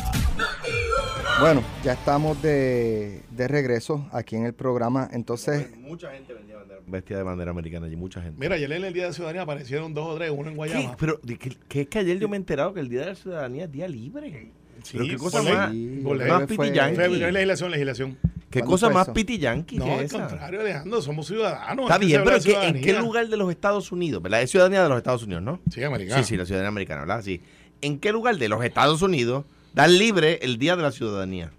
Bueno, 1.40 1.64
ya 1.84 1.94
estamos 1.94 2.40
de, 2.44 3.22
de 3.32 3.48
regreso 3.48 4.08
aquí 4.12 4.36
en 4.36 4.46
el 4.46 4.54
programa. 4.54 5.10
Entonces, 5.12 5.76
Mucha 5.80 6.12
gente 6.12 6.34
vendía 6.36 6.58
bandera, 6.58 6.80
vestida 6.86 7.18
de 7.18 7.24
bandera 7.24 7.50
americana 7.52 7.88
allí, 7.88 7.96
mucha 7.96 8.22
gente. 8.22 8.38
Mira, 8.40 8.56
ayer 8.56 8.72
en 8.72 8.86
el 8.86 8.94
Día 8.94 9.08
de 9.08 9.14
Ciudadanía 9.14 9.42
aparecieron 9.42 9.94
dos 9.96 10.06
o 10.08 10.16
tres, 10.16 10.30
uno 10.32 10.44
en 10.50 10.54
¿Qué? 10.54 10.56
Guayama. 10.58 10.96
Pero, 11.00 11.20
¿de 11.24 11.38
qué, 11.38 11.58
qué 11.68 11.82
es 11.82 11.88
que 11.88 12.00
ayer 12.00 12.20
yo 12.20 12.30
me 12.30 12.36
he 12.38 12.40
enterado 12.40 12.74
que 12.74 12.80
el 12.80 12.90
Día 12.90 13.02
de 13.02 13.06
la 13.08 13.16
Ciudadanía 13.16 13.66
es 13.66 13.72
día 13.72 13.88
libre? 13.88 14.52
Sí, 14.84 14.98
Pero 15.00 15.06
qué 15.08 15.18
cosa 15.18 15.42
más, 15.42 15.72
Sí, 15.72 16.02
más 16.04 16.46
que. 16.46 16.56
Fue- 16.56 16.68
fue 16.70 17.32
legislación, 17.32 17.72
legislación. 17.72 18.18
¿Qué 18.56 18.60
¿Cuándo 18.62 18.72
cosa 18.72 18.90
más 18.90 19.04
eso? 19.08 19.14
pitiyanqui 19.14 19.78
No, 19.78 19.86
que 19.86 19.92
al 19.92 20.00
esa? 20.06 20.18
contrario, 20.28 20.62
Alejandro, 20.62 21.02
somos 21.02 21.28
ciudadanos. 21.28 21.84
Está 21.86 21.94
hay 21.96 22.00
que 22.00 22.06
bien, 22.06 22.24
pero 22.24 22.40
celebrar 22.40 22.66
¿en 22.68 22.72
qué, 22.74 22.78
en 22.80 22.84
qué 22.84 22.84
ciudadanía. 22.84 23.08
lugar 23.08 23.28
de 23.28 23.38
los 23.38 23.50
Estados 23.52 23.92
Unidos, 23.92 24.24
verdad? 24.24 24.42
Es 24.42 24.52
ciudadanía 24.52 24.82
de 24.84 24.88
los 24.90 24.98
Estados 24.98 25.24
Unidos, 25.24 25.44
¿no? 25.44 25.60
Sí, 25.70 25.84
americano. 25.84 26.24
Sí, 26.24 26.30
sí, 26.30 26.38
la 26.38 26.46
ciudadanía 26.46 26.70
americana, 26.70 27.02
¿verdad? 27.02 27.22
Sí. 27.22 27.42
¿En 27.82 28.00
qué 28.00 28.12
lugar 28.14 28.38
de 28.38 28.48
los 28.48 28.64
Estados 28.64 29.02
Unidos 29.02 29.44
dan 29.74 29.98
libre 29.98 30.40
el 30.42 30.58
Día 30.58 30.78
de 30.78 30.84
la 30.84 30.92
Ciudadanía? 30.94 31.52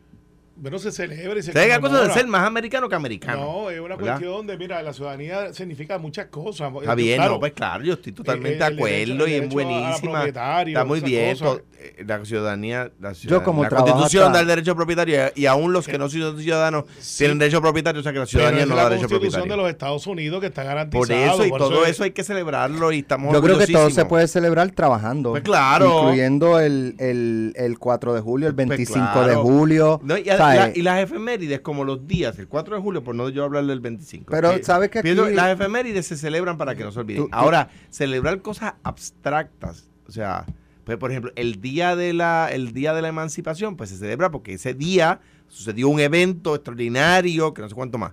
Pero 0.62 0.78
se 0.78 0.90
celebra 0.90 1.38
y 1.38 1.42
se 1.42 1.50
O 1.50 1.52
sea, 1.52 1.62
hay 1.74 1.80
cosa 1.80 2.02
de 2.04 2.10
ser 2.14 2.26
más 2.26 2.46
americano 2.46 2.88
que 2.88 2.94
americano. 2.94 3.40
No, 3.40 3.70
es 3.70 3.78
una 3.80 3.96
¿verdad? 3.96 4.14
cuestión 4.18 4.46
de, 4.46 4.56
mira, 4.56 4.82
la 4.82 4.92
ciudadanía 4.92 5.52
significa 5.52 5.98
muchas 5.98 6.26
cosas. 6.26 6.72
Está 6.80 6.94
bien, 6.94 7.16
Claro, 7.18 7.34
no, 7.34 7.40
pues 7.40 7.52
claro, 7.52 7.84
yo 7.84 7.92
estoy 7.94 8.12
totalmente 8.12 8.54
el 8.54 8.58
de 8.58 8.64
acuerdo 8.64 9.28
y 9.28 9.34
es 9.34 9.48
buenísima. 9.48 10.12
propietario, 10.12 10.78
Está 10.78 10.84
muy 10.84 11.00
bien. 11.00 11.36
cosas. 11.36 11.58
to- 11.58 11.62
eh, 11.78 12.04
La 12.06 12.24
ciudadanía, 12.24 12.90
la, 13.00 13.12
Yo 13.12 13.42
como 13.44 13.62
la 13.64 13.68
constitución 13.68 14.32
da 14.32 14.40
el 14.40 14.46
derecho 14.46 14.74
propietario 14.74 15.26
y, 15.36 15.42
y 15.42 15.46
aún 15.46 15.74
los 15.74 15.86
que 15.86 15.98
no 15.98 16.08
son 16.08 16.40
ciudadanos 16.40 16.84
Sí. 16.98 17.18
tienen 17.18 17.38
derecho 17.38 17.60
propietario, 17.60 18.00
o 18.00 18.02
sea 18.02 18.12
que 18.14 18.18
la 18.20 18.26
ciudadanía 18.26 18.62
es 18.62 18.68
no 18.68 18.74
la 18.76 18.84
da 18.84 18.88
derecho 18.90 19.08
constitución 19.08 19.42
de 19.42 19.48
propietario. 19.48 19.62
los 19.62 19.70
Estados 19.70 20.06
Unidos 20.06 20.40
que 20.40 20.46
está 20.46 20.62
Por 20.62 20.68
garantizado. 20.68 21.34
eso 21.34 21.44
y 21.44 21.50
por 21.50 21.58
todo 21.60 21.84
es- 21.84 21.90
eso 21.90 22.04
hay 22.04 22.12
que 22.12 22.24
celebrarlo 22.24 22.92
y 22.92 23.00
estamos 23.00 23.32
yo 23.34 23.42
creo 23.42 23.58
que 23.58 23.66
todo 23.66 23.90
se 23.90 24.04
puede 24.06 24.26
celebrar 24.26 24.70
trabajando. 24.70 25.30
Pues 25.32 25.42
claro. 25.42 25.98
Incluyendo 26.04 26.58
el, 26.60 26.94
el, 26.98 27.52
el 27.56 27.78
4 27.78 28.14
de 28.14 28.20
julio, 28.22 28.48
el 28.48 28.54
25 28.54 29.20
de 29.20 29.26
claro. 29.26 29.42
julio. 29.42 30.00
No, 30.02 30.16
y 30.16 30.24
sea, 30.24 30.36
la- 30.54 30.72
y 30.76 30.82
las 30.82 31.02
efemérides, 31.02 31.60
como 31.60 31.84
los 31.84 32.06
días, 32.06 32.38
el 32.38 32.46
4 32.48 32.76
de 32.76 32.82
julio, 32.82 33.02
por 33.02 33.14
no 33.14 33.28
yo 33.28 33.44
hablar 33.44 33.64
del 33.66 33.80
25. 33.80 34.26
Pero, 34.30 34.52
¿sabes 34.62 34.90
que 34.90 35.02
pienso 35.02 35.28
Las 35.30 35.52
efemérides 35.52 36.06
se 36.06 36.16
celebran 36.16 36.56
para 36.58 36.74
que 36.74 36.84
no 36.84 36.92
se 36.92 37.00
olviden. 37.00 37.24
Tú- 37.24 37.28
tú- 37.30 37.36
Ahora, 37.36 37.68
celebrar 37.90 38.40
cosas 38.42 38.74
abstractas, 38.82 39.88
o 40.06 40.12
sea, 40.12 40.44
pues, 40.84 40.98
por 40.98 41.10
ejemplo, 41.10 41.32
el 41.36 41.60
día 41.60 41.96
de 41.96 42.12
la 42.12 42.48
el 42.52 42.72
día 42.72 42.94
de 42.94 43.02
la 43.02 43.08
emancipación, 43.08 43.76
pues 43.76 43.90
se 43.90 43.96
celebra 43.96 44.30
porque 44.30 44.54
ese 44.54 44.74
día 44.74 45.20
sucedió 45.48 45.88
un 45.88 46.00
evento 46.00 46.54
extraordinario, 46.54 47.52
que 47.54 47.62
no 47.62 47.68
sé 47.68 47.74
cuánto 47.74 47.98
más. 47.98 48.12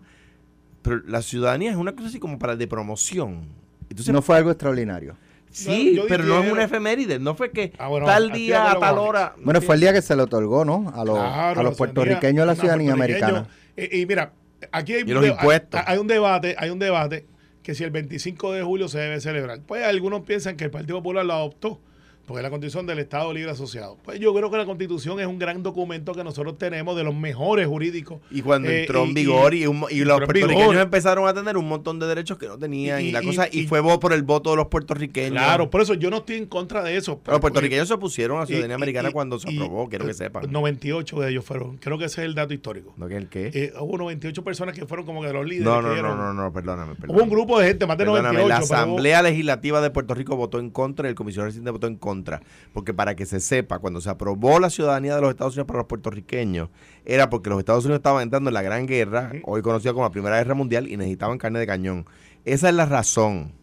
Pero 0.81 1.01
la 1.07 1.21
ciudadanía 1.21 1.71
es 1.71 1.77
una 1.77 1.93
cosa 1.95 2.07
así 2.09 2.19
como 2.19 2.37
para 2.39 2.55
de 2.55 2.67
promoción. 2.67 3.47
Entonces, 3.89 4.13
no 4.13 4.21
fue 4.21 4.37
algo 4.37 4.49
extraordinario. 4.51 5.15
Sí, 5.53 5.95
yo 5.95 6.05
pero 6.07 6.23
no 6.25 6.43
es 6.43 6.51
una 6.51 6.63
efeméride, 6.65 7.19
no 7.19 7.35
fue 7.35 7.51
que 7.51 7.71
Ah, 7.77 7.87
bueno, 7.87 8.05
tal 8.05 8.29
de 8.31 8.37
día 8.37 8.71
a 8.71 8.79
tal 8.79 8.97
hora. 8.97 9.35
Bueno, 9.43 9.61
fue 9.61 9.75
el 9.75 9.81
día 9.81 9.93
que 9.93 10.01
se 10.01 10.15
le 10.15 10.23
otorgó, 10.23 10.65
¿no? 10.65 10.91
A 10.95 11.05
los, 11.05 11.17
Claro, 11.17 11.59
a 11.59 11.63
los 11.63 11.73
la 11.73 11.77
puertorriqueños 11.77 12.45
la 12.45 12.55
ciudadanía- 12.55 12.93
americana. 12.93 13.47
puertorriqueños. 13.75 13.93
Y, 13.93 14.01
y 14.01 14.05
mira, 14.05 14.33
aquí 14.71 14.93
hay, 14.93 15.01
Y 15.01 15.05
los 15.05 15.21
de- 15.23 15.29
impuestos. 15.29 15.79
hay- 15.79 15.93
hay 15.93 15.97
un 15.99 16.07
debate, 16.07 16.55
hay 16.57 16.69
un 16.69 16.79
debate 16.79 17.25
que 17.61 17.75
si 17.75 17.83
el 17.83 17.91
25 17.91 18.51
de 18.51 18.61
julio 18.63 18.87
se 18.89 18.99
debe 18.99 19.21
celebrar. 19.21 19.59
Pues 19.65 19.83
algunos 19.85 20.21
piensan 20.21 20.57
que 20.57 20.65
el 20.65 20.71
Partido 20.71 20.97
Popular 20.97 21.25
lo 21.25 21.33
adoptó 21.33 21.79
porque 22.33 22.39
es 22.39 22.43
la 22.45 22.49
constitución 22.49 22.87
del 22.87 22.97
Estado 22.97 23.31
Libre 23.31 23.51
Asociado. 23.51 23.95
Pues 24.03 24.19
yo 24.19 24.33
creo 24.33 24.49
que 24.49 24.57
la 24.57 24.65
constitución 24.65 25.19
es 25.19 25.27
un 25.27 25.37
gran 25.37 25.61
documento 25.61 26.13
que 26.15 26.23
nosotros 26.23 26.57
tenemos 26.57 26.95
de 26.97 27.03
los 27.03 27.13
mejores 27.13 27.67
jurídicos. 27.67 28.21
Y 28.31 28.41
cuando 28.41 28.69
Eh, 28.69 28.81
entró 28.81 29.03
en 29.03 29.13
vigor 29.13 29.53
y, 29.53 29.67
un 29.67 29.81
mo- 29.81 29.87
y 29.91 29.99
los 30.03 30.17
puertorriqueños 30.17 30.69
vigor. 30.71 30.77
empezaron 30.77 31.27
a 31.27 31.33
tener 31.35 31.57
un 31.57 31.67
montón 31.67 31.99
de 31.99 32.07
derechos 32.07 32.39
que 32.39 32.47
no 32.47 32.57
tenían 32.57 33.01
y, 33.01 33.09
Y- 33.09 33.11
la 33.11 33.21
cosa 33.21 33.47
y, 33.51 33.67
fue 33.67 33.83
por 33.99 34.13
el 34.13 34.23
voto 34.23 34.49
de 34.49 34.55
los 34.55 34.65
puertorriqueños. 34.65 35.33
Claro, 35.33 35.69
por 35.69 35.81
eso 35.81 35.93
yo 35.93 36.09
no 36.09 36.17
estoy 36.17 36.37
en 36.37 36.47
contra 36.47 36.81
de 36.81 36.97
eso. 36.97 37.19
Pero 37.23 37.33
los 37.35 37.41
puertorriqueños 37.41 37.87
se 37.87 37.93
opusieron 37.93 38.37
a 38.37 38.39
la 38.41 38.45
ciudadanía 38.47 38.77
americana 38.77 39.11
cuando 39.11 39.37
se 39.37 39.49
aprobó, 39.53 39.87
quiero 39.87 40.07
que 40.07 40.15
sepan. 40.15 40.51
98 40.51 41.19
de 41.19 41.29
ellos 41.29 41.45
fueron. 41.45 41.77
Creo 41.77 41.99
que 41.99 42.05
ese 42.05 42.21
es 42.21 42.25
el 42.25 42.33
dato 42.33 42.55
histórico. 42.55 42.95
¿No 42.97 43.07
que 43.07 43.17
el 43.17 43.27
qué? 43.29 43.51
Eh, 43.53 43.73
hubo 43.79 43.95
98 43.99 44.43
personas 44.43 44.73
que 44.75 44.87
fueron 44.87 45.05
como 45.05 45.21
que 45.21 45.31
los 45.31 45.45
líderes. 45.45 45.65
no, 45.65 45.83
no, 45.83 45.95
no, 45.95 46.15
no, 46.15 46.33
no, 46.33 46.51
perdóname, 46.51 46.95
perdóname. 46.95 47.13
Hubo 47.13 47.23
un 47.23 47.29
grupo 47.29 47.59
de 47.59 47.67
gente, 47.67 47.85
más 47.85 47.95
de 47.95 48.05
Perdóname, 48.05 48.39
98. 48.39 48.49
la 48.49 48.57
Asamblea 48.79 49.21
Legislativa 49.21 49.81
de 49.81 49.91
Puerto 49.91 50.15
Rico 50.15 50.35
votó 50.35 50.57
en 50.57 50.71
contra 50.71 51.07
y 51.07 51.09
el 51.09 51.15
comisionado 51.15 51.47
residente 51.49 51.69
votó 51.69 51.85
en 51.85 51.97
contra. 51.97 52.22
Porque 52.73 52.93
para 52.93 53.15
que 53.15 53.25
se 53.25 53.39
sepa, 53.39 53.79
cuando 53.79 54.01
se 54.01 54.09
aprobó 54.09 54.59
la 54.59 54.69
ciudadanía 54.69 55.15
de 55.15 55.21
los 55.21 55.29
Estados 55.29 55.53
Unidos 55.55 55.67
para 55.67 55.79
los 55.79 55.87
puertorriqueños, 55.87 56.69
era 57.05 57.29
porque 57.29 57.49
los 57.49 57.59
Estados 57.59 57.85
Unidos 57.85 57.99
estaban 57.99 58.23
entrando 58.23 58.49
en 58.49 58.53
la 58.53 58.61
Gran 58.61 58.85
Guerra, 58.85 59.31
hoy 59.43 59.61
conocida 59.61 59.93
como 59.93 60.05
la 60.05 60.11
Primera 60.11 60.37
Guerra 60.37 60.55
Mundial, 60.55 60.87
y 60.87 60.97
necesitaban 60.97 61.37
carne 61.37 61.59
de 61.59 61.67
cañón. 61.67 62.05
Esa 62.45 62.69
es 62.69 62.75
la 62.75 62.85
razón 62.85 63.53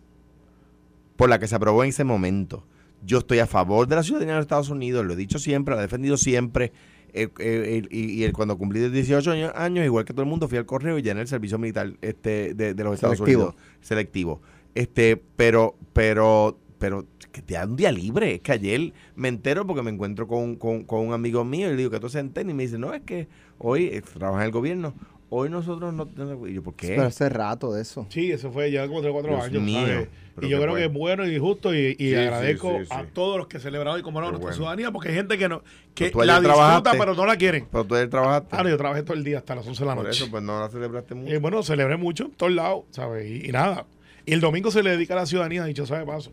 por 1.16 1.28
la 1.28 1.38
que 1.38 1.46
se 1.46 1.54
aprobó 1.54 1.84
en 1.84 1.90
ese 1.90 2.04
momento. 2.04 2.64
Yo 3.04 3.18
estoy 3.18 3.38
a 3.38 3.46
favor 3.46 3.86
de 3.86 3.96
la 3.96 4.02
ciudadanía 4.02 4.34
de 4.34 4.38
los 4.38 4.44
Estados 4.44 4.70
Unidos, 4.70 5.04
lo 5.04 5.12
he 5.14 5.16
dicho 5.16 5.38
siempre, 5.38 5.74
lo 5.74 5.80
he 5.80 5.82
defendido 5.82 6.16
siempre. 6.16 6.72
eh, 7.12 7.28
eh, 7.38 7.82
y, 7.90 8.30
cuando 8.32 8.56
cumplí 8.56 8.80
18 8.88 9.30
años, 9.32 9.52
años, 9.54 9.84
igual 9.84 10.04
que 10.04 10.12
todo 10.12 10.22
el 10.22 10.28
mundo, 10.28 10.48
fui 10.48 10.58
al 10.58 10.66
correo 10.66 10.98
y 10.98 11.02
llené 11.02 11.22
el 11.22 11.28
servicio 11.28 11.58
militar 11.58 11.92
este, 12.02 12.54
de, 12.54 12.74
de 12.74 12.84
los 12.84 12.94
Estados 12.94 13.18
Selectivo. 13.18 13.42
Unidos. 13.42 13.62
Selectivo. 13.80 14.40
Este, 14.74 15.20
pero, 15.36 15.76
pero, 15.92 16.58
pero 16.80 17.06
que 17.30 17.42
te 17.42 17.54
da 17.54 17.64
un 17.66 17.76
día 17.76 17.92
libre. 17.92 18.34
Es 18.34 18.40
que 18.40 18.52
ayer 18.52 18.92
me 19.14 19.28
entero 19.28 19.64
porque 19.66 19.82
me 19.82 19.90
encuentro 19.90 20.26
con, 20.26 20.56
con, 20.56 20.82
con 20.82 21.06
un 21.06 21.12
amigo 21.12 21.44
mío 21.44 21.68
y 21.68 21.70
le 21.70 21.76
digo 21.76 21.90
que 21.90 22.00
tú 22.00 22.08
se 22.08 22.18
entera 22.18 22.50
y 22.50 22.54
me 22.54 22.64
dice, 22.64 22.78
no, 22.78 22.92
es 22.92 23.02
que 23.02 23.28
hoy 23.58 23.84
eh, 23.92 24.02
trabaja 24.02 24.40
en 24.42 24.46
el 24.46 24.52
gobierno. 24.52 24.94
Hoy 25.32 25.48
nosotros 25.48 25.94
no 25.94 26.08
tenemos. 26.08 26.48
Y 26.48 26.54
yo, 26.54 26.62
¿por 26.64 26.74
qué? 26.74 26.88
Pero 26.88 27.04
hace 27.04 27.28
rato 27.28 27.72
de 27.72 27.82
eso. 27.82 28.04
Sí, 28.08 28.32
eso 28.32 28.50
fue 28.50 28.72
ya 28.72 28.88
como 28.88 29.00
3 29.00 29.10
o 29.10 29.12
4 29.12 29.30
Dios 29.30 29.44
años. 29.44 29.62
mío, 29.62 29.80
¿sabes? 29.86 30.08
Y 30.42 30.48
yo 30.48 30.60
creo 30.60 30.74
que 30.74 30.86
es 30.86 30.92
bueno. 30.92 31.24
y 31.28 31.38
justo 31.38 31.72
y, 31.72 31.78
y 31.90 31.92
Sí, 31.92 32.08
sí, 32.08 32.14
agradezco 32.16 32.78
sí, 32.80 32.86
sí. 32.86 32.90
a 32.90 33.04
todos 33.04 33.36
los 33.38 33.46
que 33.46 33.60
celebraron 33.60 34.00
y 34.00 34.02
como 34.02 34.18
Qué 34.18 34.22
nuestra 34.22 34.40
bueno. 34.40 34.56
ciudadanía, 34.56 34.90
porque 34.90 35.10
hay 35.10 35.14
gente 35.14 35.38
que 35.38 35.48
no 35.48 35.62
que 35.94 36.06
Pero 36.06 36.10
tú 36.12 36.20
ayer 36.22 36.26
la 36.32 36.40
disfruta 36.40 36.54
trabajaste. 36.56 36.98
pero 36.98 37.14
no 37.14 37.26
la 37.26 37.36
quieren. 37.36 37.68
Pero 37.70 37.84
tú 37.84 37.94
ayer 37.94 38.08
trabajaste. 38.10 38.48
Ah, 38.56 38.62
no, 38.64 38.70
yo 38.70 38.76
trabajé 38.78 39.02
todo 39.04 39.14
el 39.16 39.22
día 39.22 39.38
hasta 39.38 39.54
las 39.54 39.66
11 39.68 39.80
de 39.82 39.86
la 39.86 39.94
Por 39.94 40.04
noche. 40.06 40.16
eso, 40.22 40.30
pues 40.32 40.42
no 40.42 40.58
la 40.58 40.68
celebraste 40.68 41.14
mucho. 41.14 41.32
Y 41.32 41.36
bueno, 41.38 41.62
celebré 41.62 41.96
mucho 41.96 42.24
en 42.24 42.30
todos 42.32 42.52
lados, 42.52 42.84
¿sabes? 42.90 43.30
Y, 43.30 43.48
y 43.50 43.52
nada. 43.52 43.86
Y 44.26 44.32
el 44.32 44.40
domingo 44.40 44.70
se 44.72 44.82
le 44.82 44.90
dedica 44.90 45.14
a 45.14 45.18
la 45.18 45.26
ciudadanía, 45.26 45.64
dicho 45.64 45.86
sea 45.86 45.98
de 46.00 46.06
paso, 46.06 46.32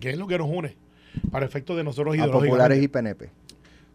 que 0.00 0.10
es 0.10 0.18
lo 0.18 0.26
que 0.26 0.38
nos 0.38 0.48
une 0.48 0.76
para 1.30 1.46
efectos 1.46 1.76
de 1.76 1.84
nosotros 1.84 2.16
A 2.18 2.26
populares 2.30 2.82
y 2.82 2.88
PNP. 2.88 3.30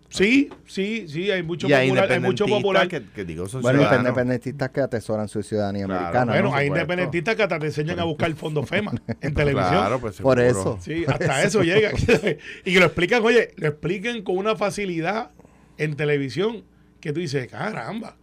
Sí, 0.09 0.49
sí, 0.67 1.05
sí, 1.07 1.31
hay 1.31 1.41
mucho 1.41 1.69
y 1.69 1.73
a 1.73 1.79
popular, 1.83 2.11
hay 2.11 2.19
mucho 2.19 2.45
popular. 2.45 2.85
que, 2.89 3.01
que 3.15 3.23
digo, 3.23 3.47
son 3.47 3.61
Bueno, 3.61 3.79
ciudadanos. 3.79 4.07
independentistas 4.09 4.69
que 4.71 4.81
atesoran 4.81 5.29
su 5.29 5.41
ciudadanía 5.41 5.85
Claro. 5.85 6.01
americana. 6.01 6.31
bueno, 6.33 6.49
¿no? 6.49 6.55
hay 6.55 6.67
independentistas 6.67 7.35
que 7.37 7.43
hasta 7.43 7.59
te 7.59 7.67
enseñan 7.67 7.97
a 7.99 8.03
buscar 8.03 8.27
el 8.29 8.35
fondo 8.35 8.61
FEMA 8.65 8.91
en 9.21 9.33
televisión. 9.33 9.69
Claro, 9.71 10.01
pues 10.01 10.19
Por 10.19 10.41
eso. 10.41 10.77
Sí, 10.81 11.05
hasta 11.07 11.43
eso 11.43 11.63
llega. 11.63 11.91
y 12.65 12.73
que 12.73 12.79
lo 12.79 12.87
explican, 12.87 13.23
oye, 13.23 13.53
lo 13.55 13.69
explican 13.69 14.21
con 14.23 14.37
una 14.37 14.57
facilidad 14.57 15.31
en 15.77 15.95
televisión 15.95 16.65
que 16.99 17.13
tú 17.13 17.21
dices, 17.21 17.47
caramba, 17.47 18.17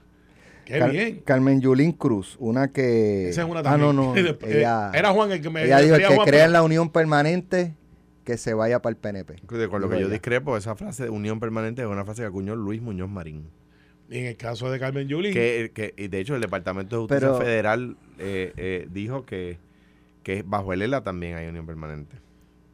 qué 0.72 0.78
Car- 0.78 0.90
bien. 0.90 1.22
Carmen 1.24 1.60
Yulín 1.60 1.92
Cruz, 1.92 2.36
una 2.38 2.72
que... 2.72 3.28
Esa 3.28 3.42
es 3.42 3.48
una 3.48 3.60
ah, 3.60 3.62
también. 3.64 3.96
no, 3.96 4.14
no. 4.14 4.16
Eh, 4.16 4.38
ella, 4.44 4.90
Era 4.94 5.10
Juan 5.12 5.32
el 5.32 5.40
que 5.40 5.50
me 5.50 5.64
ella 5.64 5.78
dijo 5.80 5.96
que 5.96 6.04
Juan, 6.04 6.18
crea 6.18 6.24
pero- 6.26 6.44
en 6.44 6.52
la 6.52 6.62
unión 6.62 6.90
permanente, 6.90 7.74
que 8.24 8.36
se 8.36 8.52
vaya 8.54 8.80
para 8.82 8.90
el 8.90 8.96
PNP. 8.96 9.36
De- 9.50 9.68
Con 9.68 9.80
lo 9.80 9.88
que 9.88 10.00
yo 10.00 10.08
discrepo, 10.08 10.56
esa 10.56 10.74
frase 10.76 11.04
de 11.04 11.10
unión 11.10 11.40
permanente 11.40 11.82
es 11.82 11.88
una 11.88 12.04
frase 12.04 12.22
que 12.22 12.28
acuñó 12.28 12.54
Luis 12.54 12.82
Muñoz 12.82 13.08
Marín. 13.08 13.48
Y 14.10 14.18
en 14.18 14.26
el 14.26 14.36
caso 14.36 14.70
de 14.70 14.78
Carmen 14.78 15.08
Yulín, 15.08 15.32
Que, 15.32 15.70
que- 15.74 15.92
y 15.96 16.08
de 16.08 16.20
hecho, 16.20 16.34
el 16.34 16.40
Departamento 16.40 16.96
de 16.96 17.00
Justicia 17.02 17.28
Pero- 17.28 17.38
Federal 17.38 17.96
eh, 18.18 18.52
eh, 18.56 18.88
dijo 18.90 19.24
que, 19.24 19.58
que 20.22 20.42
bajo 20.46 20.72
el 20.72 20.82
ELA 20.82 21.02
también 21.02 21.36
hay 21.36 21.46
unión 21.48 21.66
permanente. 21.66 22.16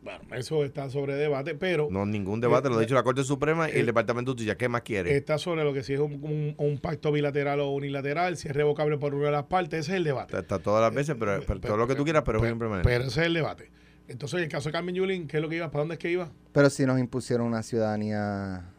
Bueno, 0.04 0.20
eso 0.36 0.64
está 0.64 0.88
sobre 0.90 1.14
debate, 1.14 1.54
pero 1.54 1.88
No, 1.90 2.04
ningún 2.06 2.40
debate, 2.40 2.68
lo 2.68 2.76
ha 2.76 2.78
Eh, 2.78 2.82
dicho 2.82 2.94
la 2.94 3.02
Corte 3.02 3.24
Suprema 3.24 3.68
y 3.68 3.72
eh, 3.72 3.80
el 3.80 3.86
Departamento 3.86 4.30
de 4.30 4.34
Justicia. 4.34 4.56
¿Qué 4.56 4.68
más 4.68 4.82
quiere? 4.82 5.16
está 5.16 5.38
sobre 5.38 5.64
lo 5.64 5.72
que 5.72 5.82
si 5.82 5.94
es 5.94 6.00
un, 6.00 6.12
un- 6.22 6.54
un 6.58 6.78
pacto 6.78 7.10
bilateral 7.10 7.60
o 7.60 7.70
unilateral, 7.70 8.36
si 8.36 8.48
es 8.48 8.54
revocable 8.54 8.98
por 8.98 9.14
una 9.14 9.26
de 9.26 9.32
las 9.32 9.44
partes, 9.44 9.80
ese 9.80 9.92
es 9.92 9.96
el 9.96 10.04
debate. 10.04 10.26
Está, 10.36 10.40
está 10.40 10.58
todas 10.58 10.82
las 10.82 10.94
veces, 10.94 11.16
pero, 11.18 11.40
pero 11.46 11.60
todo 11.60 11.76
lo 11.78 11.86
que 11.88 11.94
tú 11.94 12.04
quieras, 12.04 12.22
pero 12.24 12.44
es. 12.44 12.54
Pero 12.84 13.04
ese 13.04 13.20
es 13.22 13.26
el 13.26 13.34
debate. 13.34 13.70
Entonces, 14.06 14.36
en 14.36 14.44
el 14.44 14.50
caso 14.50 14.68
de 14.68 14.72
Carmen 14.74 14.94
Yulín, 14.94 15.26
¿qué 15.26 15.38
es 15.38 15.42
lo 15.42 15.48
que 15.48 15.56
iba? 15.56 15.70
¿Para 15.70 15.80
dónde 15.80 15.94
es 15.94 15.98
que 15.98 16.10
iba? 16.10 16.28
Pero 16.52 16.68
si 16.68 16.84
nos 16.84 17.00
impusieron 17.00 17.46
una 17.46 17.62
ciudadanía 17.62 18.73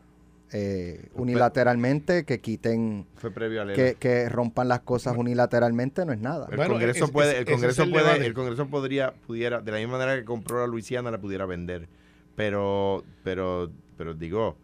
eh, 0.58 1.10
unilateralmente, 1.16 2.24
que 2.24 2.40
quiten, 2.40 3.06
Fue 3.16 3.30
previo 3.32 3.66
que, 3.74 3.96
que 4.00 4.30
rompan 4.30 4.68
las 4.70 4.80
cosas 4.82 5.16
unilateralmente, 5.18 6.06
no 6.06 6.14
es 6.14 6.20
nada. 6.20 6.48
El 6.50 6.56
Bueno, 6.56 6.74
Congreso 6.76 7.06
es- 7.06 7.12
puede, 7.12 7.32
es- 7.34 7.40
el 7.40 7.46
Congreso 7.46 7.82
es 7.82 7.88
el 7.88 7.92
puede, 7.92 8.06
debate. 8.06 8.26
el 8.26 8.34
Congreso 8.34 8.68
podría, 8.68 9.14
pudiera, 9.28 9.62
de 9.62 9.72
la 9.72 9.78
misma 9.80 9.98
manera 9.98 10.16
que 10.18 10.24
compró 10.26 10.60
la 10.62 10.68
Luisiana, 10.68 11.12
la 11.12 11.20
pudiera 11.20 11.46
vender. 11.46 11.90
Pero, 12.36 13.04
pero, 13.24 13.70
pero 13.98 14.14
digo, 14.14 14.56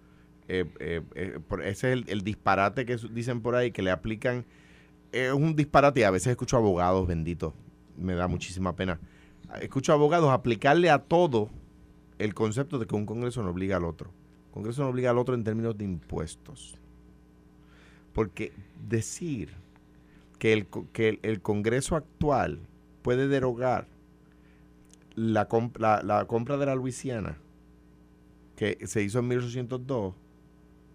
eh, 0.47 0.65
eh, 0.79 1.01
eh, 1.15 1.39
por- 1.47 1.61
ese 1.63 1.87
es 1.91 1.93
el, 1.93 2.05
el 2.09 2.21
disparate 2.21 2.85
que 2.85 2.97
dicen 3.11 3.41
por 3.41 3.55
ahí, 3.55 3.71
que 3.71 3.81
le 3.81 3.91
aplican. 3.91 4.45
Es 5.11 5.33
un 5.33 5.55
disparate 5.55 5.99
y 5.99 6.03
a 6.03 6.11
veces 6.11 6.27
escucho 6.31 6.55
abogados 6.57 7.05
benditos. 7.07 7.53
Me 7.97 8.15
da 8.15 8.27
muchísima 8.27 8.75
pena. 8.75 8.99
Escucho 9.61 9.91
abogados 9.91 10.29
aplicarle 10.31 10.89
a 10.89 10.99
todo 10.99 11.49
el 12.17 12.33
concepto 12.33 12.79
de 12.79 12.85
que 12.87 12.95
un 12.95 13.05
Congreso 13.05 13.43
no 13.43 13.49
obliga 13.49 13.75
al 13.77 13.83
otro. 13.83 14.11
Congreso 14.51 14.83
no 14.83 14.89
obliga 14.89 15.09
al 15.09 15.17
otro 15.17 15.33
en 15.35 15.43
términos 15.43 15.77
de 15.77 15.85
impuestos. 15.85 16.77
Porque 18.13 18.51
decir 18.87 19.53
que 20.39 20.53
el, 20.53 20.67
que 20.91 21.09
el, 21.09 21.19
el 21.23 21.41
Congreso 21.41 21.95
actual 21.95 22.59
puede 23.01 23.27
derogar 23.27 23.87
la, 25.15 25.47
comp- 25.47 25.77
la, 25.79 26.01
la 26.03 26.25
compra 26.25 26.57
de 26.57 26.65
la 26.65 26.75
Luisiana 26.75 27.37
que 28.55 28.77
se 28.85 29.01
hizo 29.01 29.19
en 29.19 29.27
1802 29.29 30.13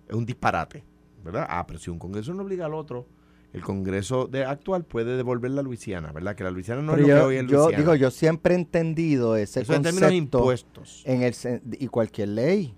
es 0.09 0.15
un 0.15 0.25
disparate, 0.27 0.85
¿verdad? 1.25 1.47
Ah, 1.49 1.67
pero 1.67 1.79
si 1.79 1.91
un 1.91 1.99
Congreso 1.99 2.33
no 2.35 2.43
obliga 2.43 2.67
al 2.67 2.75
otro, 2.75 3.07
el 3.53 3.63
Congreso 3.63 4.27
de 4.27 4.45
actual 4.45 4.85
puede 4.85 5.17
devolver 5.17 5.51
la 5.51 5.63
Luisiana, 5.63 6.13
¿verdad? 6.13 6.37
Que 6.37 6.45
la 6.45 6.51
Luisiana 6.51 6.83
no 6.83 6.93
Pero 6.93 7.03
es 7.05 7.09
lo 7.09 7.15
que 7.15 7.21
yo, 7.21 7.27
hoy 7.27 7.37
es 7.37 7.47
yo 7.47 7.57
Luisiana. 7.59 7.79
digo, 7.83 7.95
yo 7.95 8.11
siempre 8.11 8.55
he 8.55 8.59
entendido 8.59 9.37
ese 9.37 9.63
Eso 9.63 9.75
en 9.75 9.83
términos 9.83 10.11
de 10.11 10.17
concepto 10.17 10.39
impuestos. 10.39 11.03
en 11.07 11.23
el 11.23 11.35
y 11.81 11.89
cualquier 11.89 12.29
ley. 12.29 12.75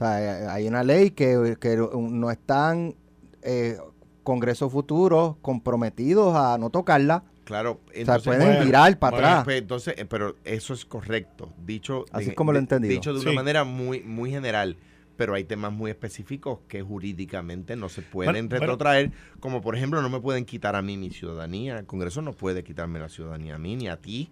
O 0.00 0.02
sea, 0.02 0.54
hay 0.54 0.66
una 0.66 0.82
ley 0.82 1.10
que, 1.10 1.58
que 1.60 1.76
no 1.76 2.30
están 2.30 2.94
eh, 3.42 3.76
congresos 4.22 4.72
futuros 4.72 5.36
comprometidos 5.42 6.34
a 6.34 6.56
no 6.56 6.70
tocarla. 6.70 7.24
Claro, 7.44 7.80
o 7.86 7.90
sea, 7.92 8.00
entonces, 8.00 8.24
pueden 8.24 8.46
bueno, 8.48 8.64
virar 8.64 8.98
para 8.98 9.10
bueno, 9.10 9.26
atrás. 9.28 9.44
Pues, 9.44 9.58
entonces, 9.58 9.94
eh, 9.98 10.06
pero 10.06 10.36
eso 10.44 10.72
es 10.72 10.86
correcto. 10.86 11.52
Dicho, 11.66 12.06
Así 12.12 12.24
de- 12.26 12.30
es 12.30 12.36
como 12.36 12.52
lo 12.52 12.58
he 12.58 12.62
entendido. 12.62 12.94
Dicho 12.94 13.12
de 13.12 13.20
una 13.20 13.30
Sí. 13.30 13.36
manera 13.36 13.64
muy, 13.64 14.00
muy 14.00 14.30
general. 14.30 14.76
Pero 15.18 15.34
hay 15.34 15.44
temas 15.44 15.70
muy 15.70 15.90
específicos 15.90 16.60
que 16.66 16.80
jurídicamente 16.80 17.76
no 17.76 17.90
se 17.90 18.00
pueden 18.00 18.32
Bueno, 18.32 18.48
bueno. 18.48 18.60
retrotraer. 18.62 19.12
Como 19.38 19.60
por 19.60 19.76
ejemplo, 19.76 20.00
no 20.00 20.08
me 20.08 20.18
pueden 20.20 20.46
quitar 20.46 20.76
a 20.76 20.80
mí 20.80 20.96
mi 20.96 21.10
ciudadanía. 21.10 21.78
El 21.80 21.84
Congreso 21.84 22.22
no 22.22 22.32
puede 22.32 22.64
quitarme 22.64 23.00
la 23.00 23.10
ciudadanía 23.10 23.56
a 23.56 23.58
mí 23.58 23.76
ni 23.76 23.88
a 23.88 23.98
ti. 23.98 24.30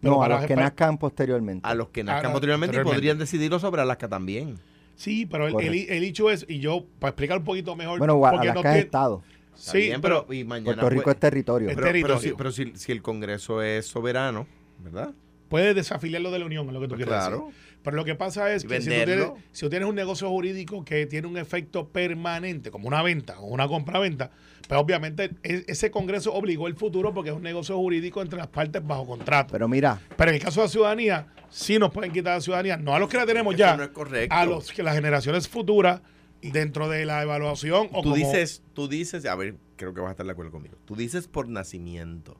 Pero 0.00 0.14
no, 0.14 0.22
a 0.22 0.28
los 0.28 0.40
que 0.46 0.54
para- 0.54 0.66
nazcan 0.66 0.98
posteriormente. 0.98 1.66
A 1.68 1.74
los 1.74 1.88
que 1.90 2.02
nazcan 2.04 2.32
posteriormente 2.32 2.76
y 2.80 2.84
podrían 2.84 3.18
decidirlo 3.18 3.58
sobre 3.58 3.82
Alaska 3.82 4.08
también. 4.08 4.58
Sí, 4.96 5.24
pero 5.26 5.46
el, 5.48 5.54
el, 5.66 5.74
el 5.90 6.04
hecho 6.04 6.30
es, 6.30 6.44
y 6.48 6.58
yo, 6.58 6.84
para 6.98 7.10
explicar 7.10 7.38
un 7.38 7.44
poquito 7.44 7.74
mejor, 7.76 7.98
bueno, 7.98 8.14
Alaska 8.26 8.52
no 8.54 8.60
es 8.60 8.64
tiene- 8.64 8.78
estado. 8.80 9.22
Está 9.56 9.72
Sí, 9.72 9.78
bien, 9.78 10.00
pero, 10.00 10.26
y 10.30 10.44
mañana 10.44 10.64
Puerto 10.80 10.88
Rico 10.90 11.10
es 11.10 11.16
territorio. 11.18 11.68
Es 11.68 11.74
pero, 11.74 11.86
pero 11.86 11.92
territorio. 11.92 12.18
si, 12.20 12.32
pero 12.36 12.50
si, 12.52 12.72
si 12.76 12.92
el 12.92 13.02
Congreso 13.02 13.62
es 13.62 13.86
soberano, 13.86 14.46
¿verdad? 14.78 15.12
Puedes 15.50 15.74
desafiliarlo 15.74 16.30
de 16.30 16.38
la 16.38 16.46
unión, 16.46 16.66
es 16.68 16.72
lo 16.72 16.80
que 16.80 16.86
tú 16.88 16.94
Pues 16.94 17.04
quieres 17.04 17.22
claro. 17.26 17.46
decir. 17.48 17.60
Pero 17.82 17.96
lo 17.96 18.04
que 18.04 18.14
pasa 18.14 18.52
es 18.54 18.64
que 18.64 18.80
si 18.80 18.88
tú, 18.88 18.94
tienes, 19.04 19.28
si 19.52 19.60
tú 19.66 19.70
tienes 19.70 19.88
un 19.88 19.94
negocio 19.94 20.28
jurídico 20.28 20.84
que 20.84 21.06
tiene 21.06 21.26
un 21.26 21.36
efecto 21.36 21.88
permanente, 21.88 22.70
como 22.70 22.88
una 22.88 23.02
venta 23.02 23.38
o 23.40 23.46
una 23.46 23.66
compra-venta, 23.68 24.30
pues 24.68 24.80
obviamente 24.80 25.30
e- 25.42 25.64
ese 25.66 25.90
Congreso 25.90 26.32
obligó 26.32 26.68
el 26.68 26.74
futuro 26.76 27.12
porque 27.12 27.30
es 27.30 27.36
un 27.36 27.42
negocio 27.42 27.76
jurídico 27.76 28.22
entre 28.22 28.38
las 28.38 28.46
partes 28.48 28.86
bajo 28.86 29.06
contrato. 29.06 29.52
Pero 29.52 29.66
mira, 29.66 30.00
Pero 30.16 30.30
en 30.30 30.36
el 30.36 30.42
caso 30.42 30.60
de 30.60 30.66
la 30.66 30.70
ciudadanía, 30.70 31.26
sí 31.50 31.78
nos 31.78 31.90
pueden 31.90 32.12
quitar 32.12 32.36
la 32.36 32.40
ciudadanía, 32.40 32.76
no 32.76 32.94
a 32.94 32.98
los 32.98 33.08
que 33.08 33.16
la 33.16 33.26
tenemos 33.26 33.56
ya, 33.56 33.76
no 33.76 33.82
es 33.82 33.88
correcto. 33.90 34.34
a 34.34 34.44
los 34.46 34.70
que 34.70 34.82
las 34.82 34.94
generaciones 34.94 35.48
futuras 35.48 36.00
dentro 36.42 36.88
de 36.88 37.04
la 37.06 37.22
evaluación 37.22 37.88
o 37.92 38.02
Tú 38.02 38.10
como- 38.10 38.16
dices, 38.16 38.62
tú 38.74 38.88
dices, 38.88 39.24
a 39.26 39.34
ver, 39.34 39.56
creo 39.76 39.92
que 39.94 40.00
vas 40.00 40.08
a 40.08 40.12
estar 40.12 40.26
de 40.26 40.32
acuerdo 40.32 40.52
conmigo. 40.52 40.76
Tú 40.84 40.94
dices 40.96 41.26
por 41.28 41.48
nacimiento, 41.48 42.38